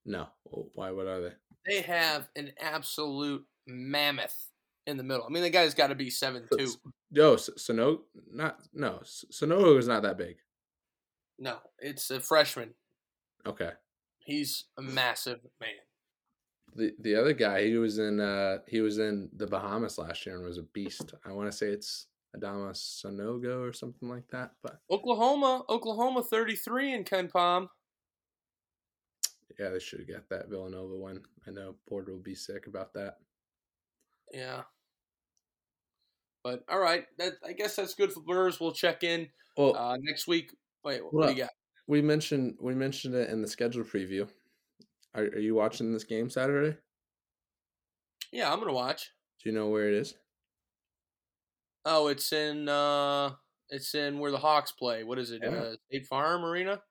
No. 0.06 0.28
Why 0.44 0.92
what 0.92 1.08
are 1.08 1.22
they? 1.22 1.34
They 1.66 1.82
have 1.82 2.28
an 2.36 2.52
absolute 2.60 3.46
mammoth 3.68 4.50
in 4.86 4.98
the 4.98 5.04
middle. 5.04 5.26
I 5.26 5.30
mean, 5.30 5.44
the 5.44 5.50
guy's 5.50 5.74
got 5.74 5.88
to 5.88 5.96
be 5.96 6.10
seven 6.10 6.44
two. 6.56 6.74
No, 7.10 7.38
Sono 7.38 8.02
not 8.30 8.60
no. 8.74 9.00
Sanogo 9.06 9.80
is 9.80 9.88
not 9.88 10.04
that 10.04 10.18
big. 10.18 10.36
No, 11.40 11.58
it's 11.80 12.12
a 12.12 12.20
freshman. 12.20 12.74
Okay. 13.46 13.72
He's 14.20 14.66
a 14.78 14.82
massive 14.82 15.40
man. 15.60 15.70
The 16.76 16.94
the 17.00 17.16
other 17.16 17.34
guy, 17.34 17.66
he 17.66 17.78
was 17.78 17.98
in 17.98 18.20
uh 18.20 18.60
he 18.68 18.82
was 18.82 19.00
in 19.00 19.30
the 19.36 19.48
Bahamas 19.48 19.98
last 19.98 20.26
year 20.26 20.36
and 20.36 20.46
was 20.46 20.58
a 20.60 20.64
beast. 20.64 21.14
I 21.26 21.32
want 21.32 21.50
to 21.52 21.58
say 21.58 21.68
it's 21.68 22.08
Adama 22.38 22.72
Sanogo 22.74 23.68
or 23.68 23.74
something 23.74 24.08
like 24.08 24.28
that. 24.32 24.52
But 24.62 24.80
Oklahoma, 24.92 25.64
Oklahoma 25.68 26.22
33 26.24 26.94
in 26.94 27.04
KenPom. 27.04 27.70
yeah, 29.58 29.70
they 29.70 29.80
should 29.80 30.00
have 30.00 30.08
got 30.10 30.30
that 30.30 30.50
Villanova 30.50 30.96
one. 30.96 31.22
I 31.48 31.52
know 31.52 31.76
Porter 31.88 32.12
will 32.12 32.20
be 32.20 32.36
sick 32.36 32.68
about 32.68 32.94
that. 32.94 33.18
Yeah. 34.32 34.62
But 36.44 36.64
all 36.70 36.80
right, 36.80 37.06
that 37.18 37.34
I 37.46 37.54
guess 37.54 37.76
that's 37.76 37.96
good 37.96 38.14
for 38.14 38.22
Blurs. 38.22 38.60
We'll 38.60 38.72
check 38.74 39.04
in 39.04 39.28
Well, 39.58 39.76
uh, 39.76 39.98
next 40.00 40.28
week. 40.28 40.52
Wait, 40.84 41.04
what 41.04 41.14
Well, 41.14 41.28
do 41.30 41.36
you 41.36 41.44
got? 41.44 41.52
we 41.88 42.02
mentioned 42.02 42.58
we 42.62 42.74
mentioned 42.76 43.16
it 43.16 43.30
in 43.30 43.42
the 43.42 43.48
schedule 43.48 43.84
preview. 43.84 44.28
Are, 45.16 45.24
are 45.24 45.40
you 45.40 45.56
watching 45.56 45.92
this 45.92 46.04
game 46.04 46.30
Saturday? 46.30 46.78
Yeah, 48.32 48.52
I'm 48.52 48.60
gonna 48.60 48.74
watch. 48.74 49.10
Do 49.44 49.50
you 49.50 49.56
know 49.56 49.70
where 49.70 49.88
it 49.88 49.96
is? 49.96 50.16
Oh, 51.86 52.08
it's 52.08 52.32
in 52.34 52.70
uh 52.70 53.32
it's 53.70 53.96
in 53.96 54.20
where 54.20 54.32
the 54.32 54.38
Hawks 54.38 54.72
play. 54.72 55.04
What 55.04 55.20
is 55.20 55.32
it? 55.32 55.42
Yeah. 55.44 55.50
Uh, 55.50 55.74
State 55.90 56.08
Farm 56.08 56.44
Arena? 56.46 56.82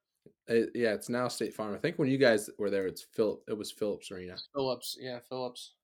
It, 0.46 0.70
yeah, 0.74 0.94
it's 0.94 1.08
now 1.08 1.28
State 1.28 1.54
Farm. 1.54 1.74
I 1.74 1.78
think 1.78 1.98
when 1.98 2.08
you 2.08 2.18
guys 2.18 2.48
were 2.58 2.70
there, 2.70 2.86
it's 2.86 3.02
Philip. 3.02 3.42
It 3.48 3.56
was 3.56 3.70
Philips 3.70 4.10
Arena. 4.10 4.36
Philips. 4.54 4.96
Yeah, 4.98 5.18
Philips. 5.28 5.74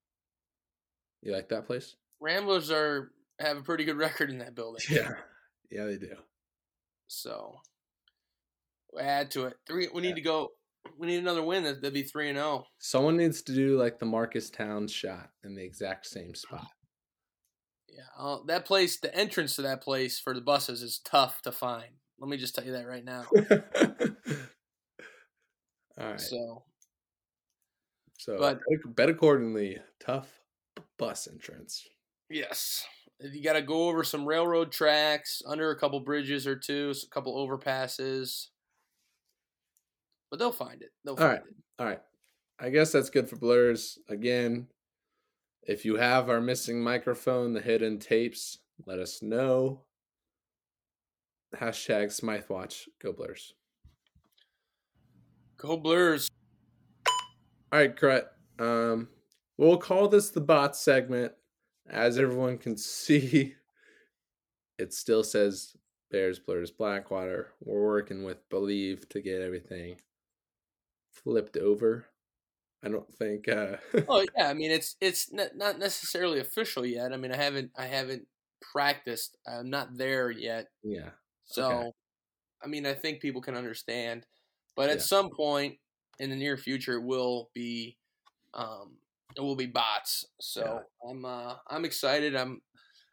You 1.23 1.33
like 1.33 1.49
that 1.51 1.67
place? 1.67 1.97
Ramblers 2.21 2.71
are 2.71 3.13
have 3.39 3.59
a 3.59 3.63
pretty 3.63 3.85
good 3.85 3.97
record 3.99 4.31
in 4.31 4.39
that 4.39 4.55
building. 4.55 4.83
Yeah, 4.91 5.13
yeah, 5.71 5.85
they 5.87 5.97
do. 5.97 6.17
So 7.09 7.61
add 9.01 9.31
to 9.33 9.47
it. 9.47 9.55
Three. 9.67 9.89
We 9.93 10.03
need 10.03 10.17
to 10.17 10.21
go. 10.21 10.51
We 10.99 11.07
need 11.07 11.19
another 11.19 11.43
win. 11.43 11.65
That- 11.65 11.81
That'd 11.81 11.95
be 11.95 12.03
three 12.03 12.29
and 12.29 12.39
oh. 12.39 12.43
zero. 12.43 12.67
Someone 12.79 13.17
needs 13.17 13.43
to 13.43 13.55
do 13.55 13.79
like 13.79 13.99
the 13.99 14.07
Marques 14.07 14.51
Townes 14.51 14.93
shot 14.93 15.31
in 15.43 15.55
the 15.55 15.63
exact 15.65 16.07
same 16.07 16.35
spot. 16.35 16.67
Yeah, 17.89 18.03
uh, 18.19 18.39
that 18.47 18.65
place. 18.65 18.99
The 18.99 19.15
entrance 19.15 19.57
to 19.57 19.63
that 19.63 19.81
place 19.83 20.19
for 20.19 20.35
the 20.35 20.41
buses 20.41 20.83
is 20.83 20.99
tough 21.05 21.41
to 21.43 21.53
find. 21.53 21.91
Let 22.19 22.29
me 22.29 22.37
just 22.37 22.55
tell 22.55 22.65
you 22.65 22.73
that 22.73 22.87
right 22.87 23.05
now. 23.05 23.25
All 25.99 26.07
right. 26.11 26.21
So 26.21 26.65
So, 28.19 28.37
but- 28.39 28.61
bet, 28.69 28.95
bet 28.97 29.09
accordingly. 29.11 29.79
Tough 30.01 30.29
bus 30.99 31.29
entrance. 31.31 31.87
yes, 32.31 32.85
you 33.21 33.43
got 33.43 33.55
to 33.55 33.63
go 33.63 33.89
over 33.89 34.05
some 34.05 34.27
railroad 34.27 34.71
tracks, 34.73 35.41
under 35.47 35.71
a 35.71 35.79
couple 35.79 35.99
bridges 36.01 36.47
or 36.47 36.57
two, 36.57 36.93
a 37.03 37.09
couple 37.09 37.35
overpasses. 37.37 38.49
But 40.35 40.41
they'll 40.41 40.51
find 40.51 40.83
it. 40.83 40.91
They'll 41.05 41.15
All 41.15 41.19
find 41.19 41.31
right. 41.31 41.43
it. 41.47 41.55
All 41.79 41.87
right. 41.87 42.01
I 42.59 42.69
guess 42.69 42.91
that's 42.91 43.09
good 43.09 43.29
for 43.31 43.37
blurs. 43.37 44.01
Again, 44.09 44.67
if 45.63 45.85
you 45.85 45.95
have 45.95 46.29
our 46.29 46.41
missing 46.41 46.83
microphone, 46.83 47.53
the 47.53 47.61
hidden 47.61 48.01
tapes, 48.01 48.59
let 48.85 48.99
us 48.99 49.23
know. 49.23 49.83
Hashtag 51.55 52.11
Smythe 52.11 52.49
Watch. 52.49 52.89
Go 53.01 53.13
blurs. 53.13 53.55
Go 55.57 55.77
Blurs. 55.77 56.29
All 57.71 57.79
right, 57.79 57.97
Crut. 57.97 58.33
Um, 58.59 59.07
we'll 59.57 59.79
call 59.79 60.09
this 60.09 60.31
the 60.31 60.41
bot 60.41 60.75
segment. 60.75 61.33
As 61.89 62.19
everyone 62.19 62.59
can 62.59 62.77
see, 62.77 63.55
it 64.81 64.93
still 64.93 65.23
says 65.23 65.77
Bears, 66.11 66.41
Blurs, 66.41 66.73
Blackwater. 66.73 67.53
We're 67.61 67.87
working 67.87 68.25
with 68.25 68.49
Bleav 68.51 69.09
to 69.11 69.21
get 69.21 69.41
everything 69.41 69.95
flipped 71.25 71.57
over. 71.57 72.07
I 72.83 72.89
don't 72.91 73.13
think. 73.13 73.49
Uh, 73.49 73.79
Oh 74.07 74.25
yeah, 74.37 74.49
I 74.49 74.55
mean 74.55 74.71
it's 74.71 74.97
it's 75.01 75.33
n- 75.33 75.51
not 75.57 75.79
necessarily 75.79 76.39
official 76.41 76.85
yet. 76.85 77.13
I 77.13 77.17
mean 77.17 77.33
I 77.33 77.37
haven't 77.37 77.73
I 77.77 77.87
haven't 77.87 78.29
practiced. 78.61 79.37
I'm 79.47 79.71
not 79.71 79.97
there 79.97 80.31
yet. 80.31 80.69
yeah. 80.83 81.13
So, 81.47 81.93
I 82.63 82.69
mean, 82.69 82.87
I 82.87 82.95
think 82.95 83.23
people 83.23 83.43
can 83.43 83.57
understand, 83.57 84.27
but 84.77 84.91
at 84.91 85.01
Yeah. 85.01 85.03
some 85.03 85.31
point 85.31 85.79
in 86.21 86.31
the 86.31 86.37
near 86.37 86.57
future, 86.59 86.95
it 86.99 87.05
will 87.05 87.51
be, 87.55 87.99
um, 88.55 88.99
it 89.37 89.41
will 89.43 89.57
be 89.57 89.67
bots. 89.67 90.27
So 90.41 90.87
I'm, 91.09 91.25
uh, 91.25 91.57
I'm 91.69 91.85
excited. 91.87 92.37
I'm, 92.37 92.63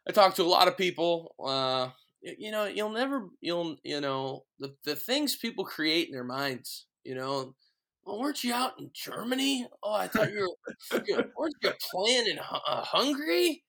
I 0.08 0.12
talked 0.12 0.36
to 0.36 0.42
a 0.42 0.44
lot 0.44 0.68
of 0.68 0.76
people. 0.76 1.34
Uh, 1.44 1.90
you 2.22 2.50
know, 2.50 2.66
you'll 2.66 2.90
never, 2.90 3.28
you'll, 3.40 3.76
you 3.84 4.00
know, 4.00 4.46
the 4.58 4.76
the 4.84 4.96
things 4.96 5.36
people 5.36 5.64
create 5.64 6.08
in 6.08 6.14
their 6.14 6.24
minds. 6.24 6.86
You 7.04 7.14
know, 7.16 7.56
well, 8.04 8.20
weren't 8.20 8.42
you 8.44 8.52
out 8.54 8.78
in 8.78 8.90
Germany? 8.92 9.66
Oh, 9.82 9.94
I 9.94 10.08
thought 10.08 10.32
you 10.32 10.40
were, 10.40 10.98
freaking- 10.98 11.30
weren't 11.36 11.54
you 11.62 11.72
playing 11.92 12.26
in 12.28 12.38
uh, 12.38 12.82
Hungary? 12.84 13.64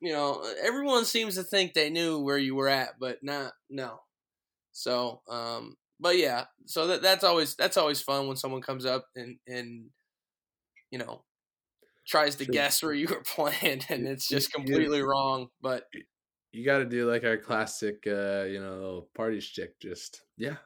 you 0.00 0.12
know, 0.12 0.42
everyone 0.62 1.04
seems 1.04 1.34
to 1.34 1.42
think 1.42 1.74
they 1.74 1.90
knew 1.90 2.18
where 2.20 2.38
you 2.38 2.54
were 2.54 2.68
at, 2.68 2.98
but 2.98 3.18
not 3.22 3.52
no. 3.68 4.00
So, 4.72 5.22
um, 5.28 5.76
but 5.98 6.16
yeah, 6.16 6.46
so 6.66 6.86
that 6.88 7.02
that's 7.02 7.24
always 7.24 7.54
that's 7.56 7.76
always 7.76 8.00
fun 8.00 8.26
when 8.26 8.36
someone 8.36 8.62
comes 8.62 8.86
up 8.86 9.06
and 9.16 9.38
and 9.46 9.90
you 10.90 10.98
know 10.98 11.24
tries 12.06 12.36
to 12.36 12.44
Sure. 12.44 12.52
guess 12.52 12.82
where 12.82 12.92
you 12.94 13.06
were 13.08 13.22
playing 13.26 13.82
and 13.88 14.06
it's 14.08 14.28
just 14.28 14.52
completely 14.52 15.02
wrong. 15.02 15.48
But 15.60 15.84
You 16.52 16.64
got 16.64 16.78
to 16.78 16.84
do 16.84 17.08
like 17.10 17.24
our 17.24 17.36
classic, 17.36 18.04
uh, 18.06 18.42
you 18.44 18.60
know, 18.60 19.08
party 19.14 19.40
stick. 19.40 19.78
Just 19.80 20.22
yeah, 20.36 20.56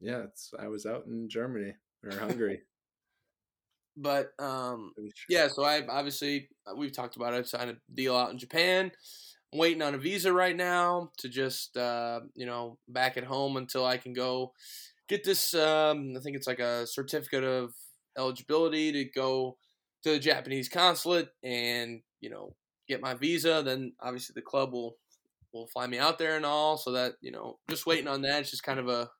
yeah. 0.00 0.24
It's 0.24 0.52
I 0.58 0.68
was 0.68 0.86
out 0.86 1.06
in 1.06 1.28
Germany 1.28 1.74
or 2.04 2.18
Hungary. 2.18 2.60
but 3.96 4.32
um, 4.38 4.92
yeah, 5.28 5.48
so 5.48 5.64
I 5.64 5.82
obviously 5.88 6.48
uh, 6.66 6.74
we've 6.76 6.94
talked 6.94 7.16
about 7.16 7.34
it. 7.34 7.38
I 7.38 7.42
signed 7.42 7.70
a 7.70 7.76
deal 7.94 8.16
out 8.16 8.30
in 8.30 8.38
Japan. 8.38 8.90
I'm 9.52 9.58
waiting 9.58 9.82
on 9.82 9.94
a 9.94 9.98
visa 9.98 10.32
right 10.32 10.56
now 10.56 11.10
to 11.18 11.28
just 11.28 11.76
uh, 11.76 12.20
you 12.34 12.46
know 12.46 12.78
back 12.88 13.16
at 13.16 13.24
home 13.24 13.56
until 13.56 13.84
I 13.84 13.98
can 13.98 14.12
go 14.12 14.52
get 15.08 15.24
this. 15.24 15.54
Um, 15.54 16.14
I 16.16 16.20
think 16.20 16.36
it's 16.36 16.46
like 16.46 16.60
a 16.60 16.86
certificate 16.86 17.44
of 17.44 17.74
eligibility 18.16 18.92
to 18.92 19.04
go 19.04 19.56
to 20.04 20.12
the 20.12 20.18
Japanese 20.18 20.68
consulate 20.68 21.28
and 21.42 22.00
you 22.20 22.30
know 22.30 22.54
get 22.88 23.02
my 23.02 23.14
visa. 23.14 23.62
Then 23.64 23.92
obviously 24.00 24.32
the 24.34 24.42
club 24.42 24.72
will 24.72 24.96
will 25.52 25.66
fly 25.66 25.86
me 25.86 25.98
out 25.98 26.18
there 26.18 26.36
and 26.36 26.46
all. 26.46 26.78
So 26.78 26.92
that 26.92 27.14
you 27.20 27.30
know 27.30 27.58
just 27.68 27.86
waiting 27.86 28.08
on 28.08 28.22
that. 28.22 28.40
It's 28.40 28.50
just 28.50 28.62
kind 28.62 28.80
of 28.80 28.88
a 28.88 29.10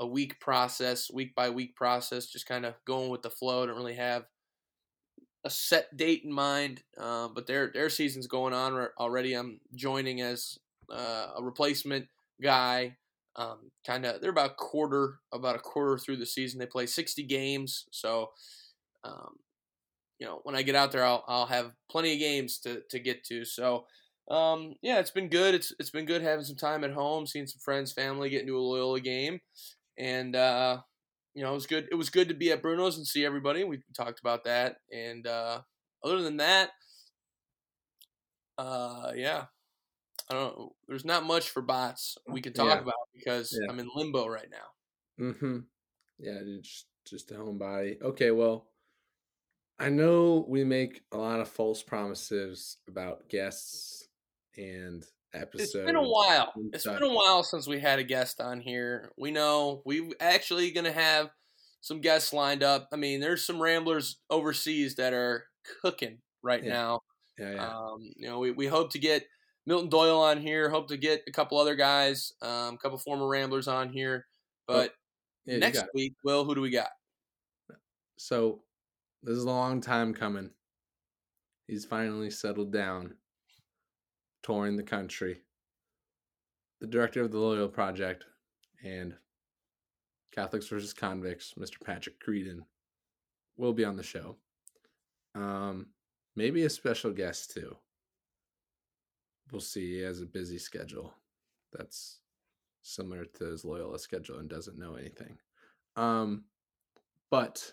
a 0.00 0.06
week 0.06 0.40
process, 0.40 1.10
week 1.10 1.34
by 1.34 1.50
week 1.50 1.76
process, 1.76 2.26
just 2.26 2.46
kind 2.46 2.66
of 2.66 2.74
going 2.84 3.10
with 3.10 3.22
the 3.22 3.30
flow. 3.30 3.62
I 3.62 3.66
don't 3.66 3.76
really 3.76 3.94
have 3.94 4.24
a 5.44 5.50
set 5.50 5.96
date 5.96 6.22
in 6.24 6.32
mind, 6.32 6.82
uh, 6.98 7.28
but 7.28 7.46
their 7.46 7.70
their 7.72 7.90
season's 7.90 8.26
going 8.26 8.54
on 8.54 8.88
already. 8.98 9.34
I'm 9.34 9.60
joining 9.74 10.20
as 10.20 10.58
uh, 10.90 11.28
a 11.36 11.42
replacement 11.42 12.06
guy. 12.42 12.96
Um, 13.36 13.70
kind 13.84 14.06
of, 14.06 14.20
they're 14.20 14.30
about 14.30 14.52
a 14.52 14.54
quarter, 14.54 15.18
about 15.32 15.56
a 15.56 15.60
quarter 15.60 15.98
through 15.98 16.18
the 16.18 16.26
season. 16.26 16.60
They 16.60 16.66
play 16.66 16.86
60 16.86 17.24
games, 17.24 17.84
so 17.90 18.30
um, 19.02 19.36
you 20.18 20.26
know 20.26 20.40
when 20.44 20.54
I 20.54 20.62
get 20.62 20.76
out 20.76 20.92
there, 20.92 21.04
I'll 21.04 21.24
I'll 21.28 21.46
have 21.46 21.72
plenty 21.90 22.14
of 22.14 22.18
games 22.18 22.58
to 22.60 22.82
to 22.90 22.98
get 22.98 23.24
to. 23.24 23.44
So. 23.44 23.86
Um, 24.30 24.76
yeah, 24.80 25.00
it's 25.00 25.10
been 25.10 25.28
good. 25.28 25.54
It's 25.54 25.74
it's 25.78 25.90
been 25.90 26.06
good 26.06 26.22
having 26.22 26.46
some 26.46 26.56
time 26.56 26.82
at 26.82 26.92
home, 26.92 27.26
seeing 27.26 27.46
some 27.46 27.60
friends, 27.60 27.92
family, 27.92 28.30
getting 28.30 28.46
to 28.46 28.56
a 28.56 28.58
Loyola 28.58 28.98
game, 28.98 29.38
and 29.98 30.36
uh, 30.36 30.82
you 31.34 31.42
know, 31.42 31.52
it 31.52 31.54
was 31.54 31.66
good. 31.66 31.88
It 31.90 31.96
was 31.96 32.10
good 32.10 32.28
to 32.28 32.34
be 32.34 32.52
at 32.52 32.62
Bruno's 32.62 32.96
and 32.96 33.06
see 33.06 33.24
everybody. 33.24 33.64
We 33.64 33.82
talked 33.96 34.20
about 34.20 34.44
that, 34.44 34.78
and 34.92 35.26
uh, 35.26 35.62
other 36.02 36.22
than 36.22 36.38
that, 36.38 36.70
uh, 38.58 39.12
yeah, 39.14 39.46
I 40.30 40.34
don't. 40.34 40.58
know. 40.58 40.76
There's 40.88 41.04
not 41.04 41.24
much 41.24 41.50
for 41.50 41.62
bots 41.62 42.18
we 42.28 42.42
can 42.42 42.52
talk 42.52 42.68
Yeah. 42.68 42.80
about 42.80 43.08
because 43.14 43.60
Yeah. 43.60 43.66
I'm 43.68 43.80
in 43.80 43.90
limbo 43.94 44.26
right 44.28 44.50
now. 44.50 44.68
Mm-hmm. 45.18 45.60
Yeah, 46.18 46.42
just 46.60 46.88
just 47.06 47.30
a 47.32 47.34
homebody. 47.34 48.00
Okay, 48.02 48.30
well, 48.30 48.70
I 49.78 49.88
know 49.90 50.44
we 50.48 50.64
make 50.64 51.02
a 51.12 51.16
lot 51.16 51.40
of 51.40 51.48
false 51.48 51.82
promises 51.82 52.78
about 52.88 53.28
guests 53.28 54.08
and 54.56 55.04
episodes. 55.34 55.74
It's 55.74 55.84
been 55.84 55.96
a 55.96 56.02
while. 56.02 56.52
It's 56.72 56.84
been 56.84 57.02
a 57.02 57.12
while 57.12 57.42
since 57.42 57.66
we 57.66 57.80
had 57.80 57.98
a 57.98 58.04
guest 58.04 58.40
on 58.40 58.60
here. 58.60 59.12
We 59.18 59.30
know 59.30 59.82
we're 59.84 60.10
actually 60.20 60.70
going 60.70 60.84
to 60.84 60.92
have 60.92 61.30
some 61.80 62.00
guests 62.00 62.32
lined 62.32 62.62
up. 62.62 62.88
I 62.92 62.96
mean, 62.96 63.20
there's 63.20 63.44
some 63.46 63.60
ramblers 63.60 64.18
overseas 64.30 64.94
that 64.96 65.12
are 65.12 65.44
cooking 65.82 66.18
right 66.42 66.62
Yeah. 66.62 66.72
now. 66.72 67.00
Yeah, 67.38 67.54
yeah. 67.54 67.68
Um, 67.68 68.12
you 68.16 68.28
know, 68.28 68.38
we, 68.38 68.52
we 68.52 68.66
hope 68.66 68.92
to 68.92 68.98
get 68.98 69.26
Milton 69.66 69.88
Doyle 69.88 70.20
on 70.20 70.40
here. 70.40 70.70
Hope 70.70 70.88
to 70.88 70.96
get 70.96 71.22
a 71.26 71.32
couple 71.32 71.58
other 71.58 71.74
guys, 71.74 72.32
um, 72.42 72.74
a 72.74 72.78
couple 72.78 72.98
former 72.98 73.26
Ramblers 73.26 73.66
on 73.68 73.92
here. 73.92 74.26
But 74.68 74.92
next 75.46 75.84
week, 75.94 76.14
Will, 76.22 76.44
who 76.44 76.54
do 76.54 76.60
we 76.60 76.70
got? 76.70 76.90
So 78.16 78.62
this 79.22 79.36
is 79.36 79.44
a 79.44 79.48
long 79.48 79.80
time 79.80 80.14
coming. 80.14 80.50
He's 81.66 81.84
finally 81.84 82.30
settled 82.30 82.72
down, 82.72 83.14
touring 84.44 84.76
the 84.76 84.82
country. 84.82 85.40
The 86.80 86.86
director 86.86 87.22
of 87.22 87.32
the 87.32 87.38
Loyola 87.38 87.68
Project 87.68 88.24
and 88.84 89.14
Catholics 90.32 90.68
versus 90.68 90.92
Convicts, 90.92 91.54
Mr. 91.58 91.82
Patrick 91.84 92.22
Creadon, 92.22 92.60
will 93.56 93.72
be 93.72 93.84
on 93.84 93.96
the 93.96 94.02
show. 94.02 94.36
Um, 95.34 95.86
maybe 96.36 96.62
a 96.64 96.70
special 96.70 97.10
guest 97.10 97.52
too. 97.52 97.74
we'll 99.50 99.60
see. 99.60 99.96
He 99.96 100.00
has 100.02 100.20
a 100.20 100.26
busy 100.26 100.58
schedule. 100.58 101.14
That's 101.72 102.20
similar 102.82 103.24
to 103.24 103.44
his 103.46 103.64
Loyola 103.64 103.98
schedule 103.98 104.38
and 104.38 104.48
doesn't 104.48 104.78
know 104.78 104.94
anything. 104.94 105.38
Um, 105.96 106.44
but 107.30 107.72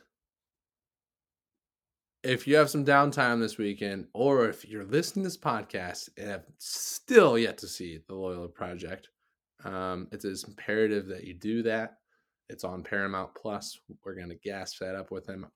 if 2.23 2.47
you 2.47 2.55
have 2.55 2.69
some 2.69 2.85
downtime 2.85 3.39
this 3.39 3.57
weekend, 3.57 4.07
or 4.13 4.47
if 4.47 4.67
you're 4.67 4.85
listening 4.85 5.23
to 5.23 5.29
this 5.29 5.37
podcast 5.37 6.09
and 6.17 6.29
have 6.29 6.45
still 6.57 7.37
yet 7.37 7.57
to 7.59 7.67
see 7.67 7.99
the 8.07 8.13
Loyola 8.13 8.47
Project, 8.47 9.09
um, 9.63 10.07
it 10.11 10.23
is 10.23 10.43
imperative 10.43 11.07
that 11.07 11.23
you 11.23 11.33
do 11.33 11.63
that. 11.63 11.97
It's 12.49 12.63
on 12.63 12.83
Paramount 12.83 13.33
Plus. 13.35 13.79
We're 14.03 14.15
gonna 14.15 14.35
gas 14.35 14.77
that 14.79 14.95
up 14.95 15.11
with 15.11 15.27
him. 15.27 15.47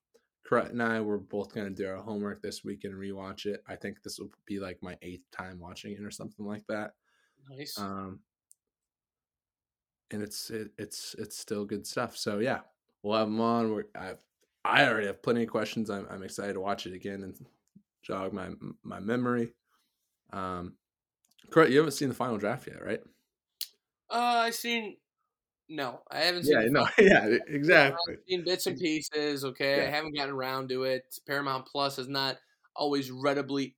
Crut 0.44 0.70
and 0.70 0.82
I 0.82 1.00
we're 1.00 1.18
both 1.18 1.54
gonna 1.54 1.70
do 1.70 1.88
our 1.88 1.96
homework 1.96 2.42
this 2.42 2.64
weekend 2.64 2.94
and 2.94 3.02
rewatch 3.02 3.46
it. 3.46 3.62
I 3.68 3.76
think 3.76 4.02
this 4.02 4.18
will 4.18 4.30
be 4.46 4.58
like 4.58 4.78
my 4.82 4.96
eighth 5.02 5.24
time 5.30 5.60
watching 5.60 5.92
it 5.92 6.02
or 6.02 6.10
something 6.10 6.46
like 6.46 6.64
that. 6.68 6.92
Nice. 7.50 7.78
Um, 7.78 8.20
and 10.10 10.22
it's 10.22 10.50
it, 10.50 10.70
it's 10.78 11.14
it's 11.18 11.38
still 11.38 11.64
good 11.64 11.86
stuff. 11.86 12.16
So 12.16 12.38
yeah, 12.38 12.60
we'll 13.02 13.18
have 13.18 13.28
them 13.28 13.40
on. 13.40 13.72
We're, 13.72 13.84
I've 13.94 14.18
I 14.66 14.86
already 14.88 15.06
have 15.06 15.22
plenty 15.22 15.44
of 15.44 15.50
questions. 15.50 15.90
I'm 15.90 16.06
I'm 16.10 16.22
excited 16.22 16.54
to 16.54 16.60
watch 16.60 16.86
it 16.86 16.94
again 16.94 17.22
and 17.22 17.38
jog 18.02 18.32
my 18.32 18.52
my 18.82 19.00
memory. 19.00 19.54
Um, 20.32 20.78
correct. 21.50 21.72
You 21.72 21.78
haven't 21.78 21.92
seen 21.92 22.08
the 22.10 22.16
final 22.16 22.38
draft 22.38 22.66
yet, 22.68 22.84
right? 22.84 23.02
uh, 24.10 24.14
I 24.46 24.50
seen. 24.50 24.96
No, 25.68 26.02
I 26.10 26.20
haven't 26.20 26.44
seen. 26.44 26.58
Yeah, 26.58 26.68
no, 26.70 26.86
yeah, 26.98 27.26
exactly. 27.46 28.16
I've 28.16 28.28
seen 28.28 28.44
bits 28.44 28.66
and 28.66 28.76
pieces. 28.78 29.44
Okay, 29.44 29.86
I 29.86 29.90
haven't 29.90 30.14
gotten 30.16 30.34
around 30.34 30.68
to 30.70 30.84
it. 30.84 31.18
Paramount 31.26 31.66
Plus 31.66 31.98
is 31.98 32.08
not 32.08 32.38
always 32.74 33.10
readily 33.10 33.76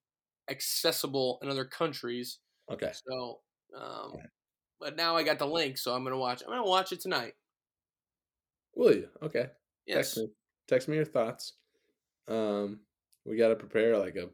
accessible 0.51 1.39
in 1.43 1.49
other 1.49 1.65
countries. 1.65 2.39
Okay, 2.69 2.99
So, 3.07 3.41
um, 3.77 4.13
Okay. 4.15 4.29
but 4.81 4.97
now 4.97 5.17
I 5.17 5.23
got 5.25 5.39
the 5.39 5.47
link, 5.47 5.79
so 5.79 5.95
I'm 5.95 6.05
gonna 6.05 6.19
watch. 6.19 6.43
I'm 6.43 6.49
gonna 6.51 6.65
watch 6.67 6.93
it 6.93 7.01
tonight. 7.01 7.35
will 8.75 8.95
you? 8.95 9.09
Okay, 9.23 9.51
Yes. 9.87 10.17
me. 10.17 10.29
Text 10.69 10.87
me 10.87 10.97
your 10.97 11.05
thoughts. 11.05 11.55
Um, 12.29 12.81
we 13.25 13.37
got 13.37 13.49
to 13.49 13.57
prepare 13.57 13.99
like 13.99 14.17
a. 14.17 14.29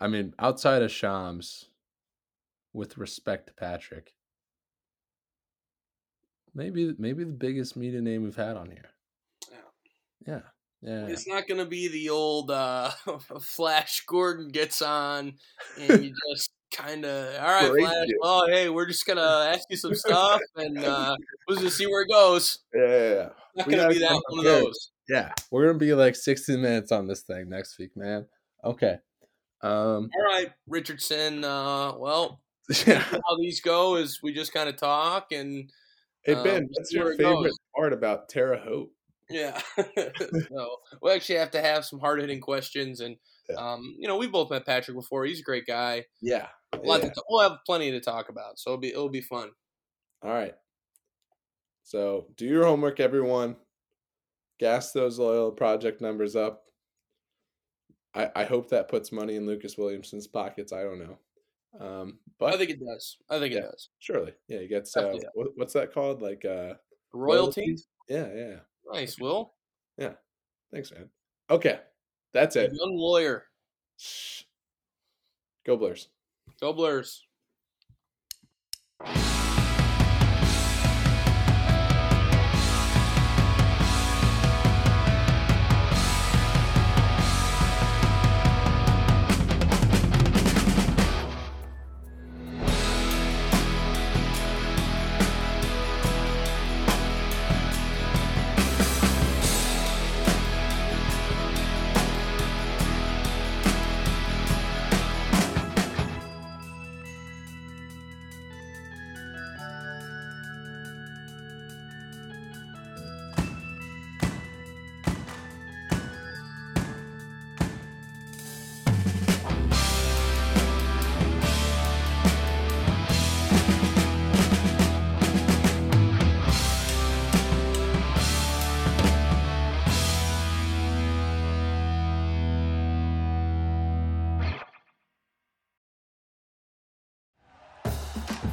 I 0.00 0.08
mean, 0.08 0.34
outside 0.38 0.82
of 0.82 0.90
Shams, 0.90 1.66
with 2.72 2.96
respect 2.96 3.48
to 3.48 3.52
Patrick, 3.52 4.14
maybe 6.54 6.94
maybe 6.98 7.24
the 7.24 7.32
biggest 7.32 7.76
media 7.76 8.00
name 8.00 8.22
we've 8.22 8.36
had 8.36 8.56
on 8.56 8.70
here. 8.70 8.90
Yeah. 9.50 9.58
Yeah, 10.26 10.40
yeah. 10.80 11.06
It's 11.06 11.26
not 11.26 11.48
gonna 11.48 11.66
be 11.66 11.88
the 11.88 12.10
old 12.10 12.50
uh, 12.50 12.90
Flash 13.40 14.04
Gordon 14.06 14.48
gets 14.48 14.80
on, 14.80 15.34
and 15.78 16.04
you 16.04 16.14
just 16.30 16.51
kind 16.72 17.04
of 17.04 17.34
all 17.40 17.48
right, 17.48 17.70
Flash. 17.78 18.08
Well, 18.20 18.46
hey, 18.48 18.68
we're 18.68 18.86
just 18.86 19.06
gonna 19.06 19.20
ask 19.54 19.64
you 19.70 19.76
some 19.76 19.94
stuff, 19.94 20.40
and 20.56 20.78
uh, 20.78 21.16
we'll 21.48 21.58
just 21.60 21.76
see 21.76 21.86
where 21.86 22.02
it 22.02 22.08
goes. 22.08 22.58
yeah, 22.74 23.28
yeah, 23.56 23.64
gonna 23.68 23.88
be 23.88 23.98
that 23.98 24.20
one 24.28 24.38
of 24.40 24.44
those. 24.44 24.90
Yeah, 25.08 25.32
we're 25.50 25.66
gonna 25.66 25.78
be 25.78 25.92
like 25.94 26.16
60 26.16 26.56
minutes 26.56 26.90
on 26.92 27.06
this 27.06 27.22
thing 27.22 27.48
next 27.48 27.78
week, 27.78 27.90
man. 27.96 28.26
Okay. 28.64 28.98
Um. 29.62 30.10
All 30.16 30.24
right, 30.24 30.50
Richardson. 30.66 31.44
Uh, 31.44 31.92
well, 31.96 32.40
Yeah. 32.86 32.98
how 33.00 33.36
these 33.38 33.60
go 33.60 33.96
is 33.96 34.20
we 34.22 34.32
just 34.32 34.52
kind 34.52 34.68
of 34.68 34.76
talk 34.76 35.32
and 35.32 35.70
Hey 36.24 36.34
Um, 36.34 36.44
Ben, 36.44 36.62
we'll 36.62 36.68
what's 36.72 36.92
your 36.92 37.16
favorite 37.16 37.42
goes. 37.42 37.58
part 37.74 37.92
about 37.92 38.28
Terre 38.28 38.56
Haute? 38.56 38.90
yeah. 39.30 39.60
so 40.48 40.76
we 41.02 41.10
actually 41.10 41.38
have 41.38 41.50
to 41.52 41.60
have 41.62 41.84
some 41.84 41.98
hard 42.00 42.20
hitting 42.20 42.40
questions, 42.40 43.00
and 43.00 43.16
Yeah. 43.48 43.56
um, 43.56 43.96
you 43.98 44.06
know 44.08 44.16
we 44.16 44.26
both 44.28 44.50
met 44.50 44.64
Patrick 44.66 44.96
before. 44.96 45.24
He's 45.24 45.40
a 45.40 45.44
great 45.44 45.66
guy. 45.66 46.04
Yeah. 46.20 46.48
Lot 46.84 47.02
yeah. 47.02 47.10
to, 47.10 47.22
we'll 47.28 47.48
have 47.48 47.58
plenty 47.66 47.90
to 47.90 48.00
talk 48.00 48.28
about, 48.28 48.58
so 48.58 48.70
it'll 48.70 48.80
be 48.80 48.88
it'll 48.88 49.08
be 49.08 49.20
fun. 49.20 49.50
All 50.22 50.32
right. 50.32 50.54
So 51.82 52.26
do 52.36 52.46
your 52.46 52.64
homework, 52.64 53.00
everyone. 53.00 53.56
Gas 54.58 54.92
those 54.92 55.18
Loyola 55.18 55.52
project 55.52 56.00
numbers 56.00 56.36
up. 56.36 56.62
I, 58.14 58.30
I 58.36 58.44
hope 58.44 58.70
that 58.70 58.88
puts 58.88 59.10
money 59.10 59.36
in 59.36 59.46
Lucas 59.46 59.76
Williamson's 59.76 60.26
pockets. 60.26 60.72
I 60.72 60.82
don't 60.82 60.98
know. 60.98 61.18
Um, 61.80 62.18
but 62.38 62.54
I 62.54 62.58
think 62.58 62.70
it 62.70 62.80
does. 62.80 63.16
I 63.30 63.38
think 63.38 63.54
Yeah. 63.54 63.60
it 63.60 63.70
does. 63.70 63.88
surely, 63.98 64.34
yeah, 64.48 64.60
he 64.60 64.68
gets 64.68 64.96
uh, 64.96 65.16
what, 65.34 65.48
what's 65.56 65.72
that 65.72 65.92
called? 65.92 66.20
Like 66.22 66.44
uh, 66.44 66.74
Royalties. 67.12 67.86
Yeah, 68.08 68.28
yeah. 68.34 68.56
Nice, 68.92 69.18
Will. 69.18 69.54
Yeah. 69.96 70.12
Thanks, 70.72 70.92
man. 70.92 71.08
Okay, 71.50 71.80
that's 72.32 72.56
it. 72.56 72.72
Young 72.72 72.96
lawyer. 72.96 73.44
Go 75.64 75.76
Blurs. 75.76 76.08
Go 76.62 76.72
Blurs. 76.72 77.26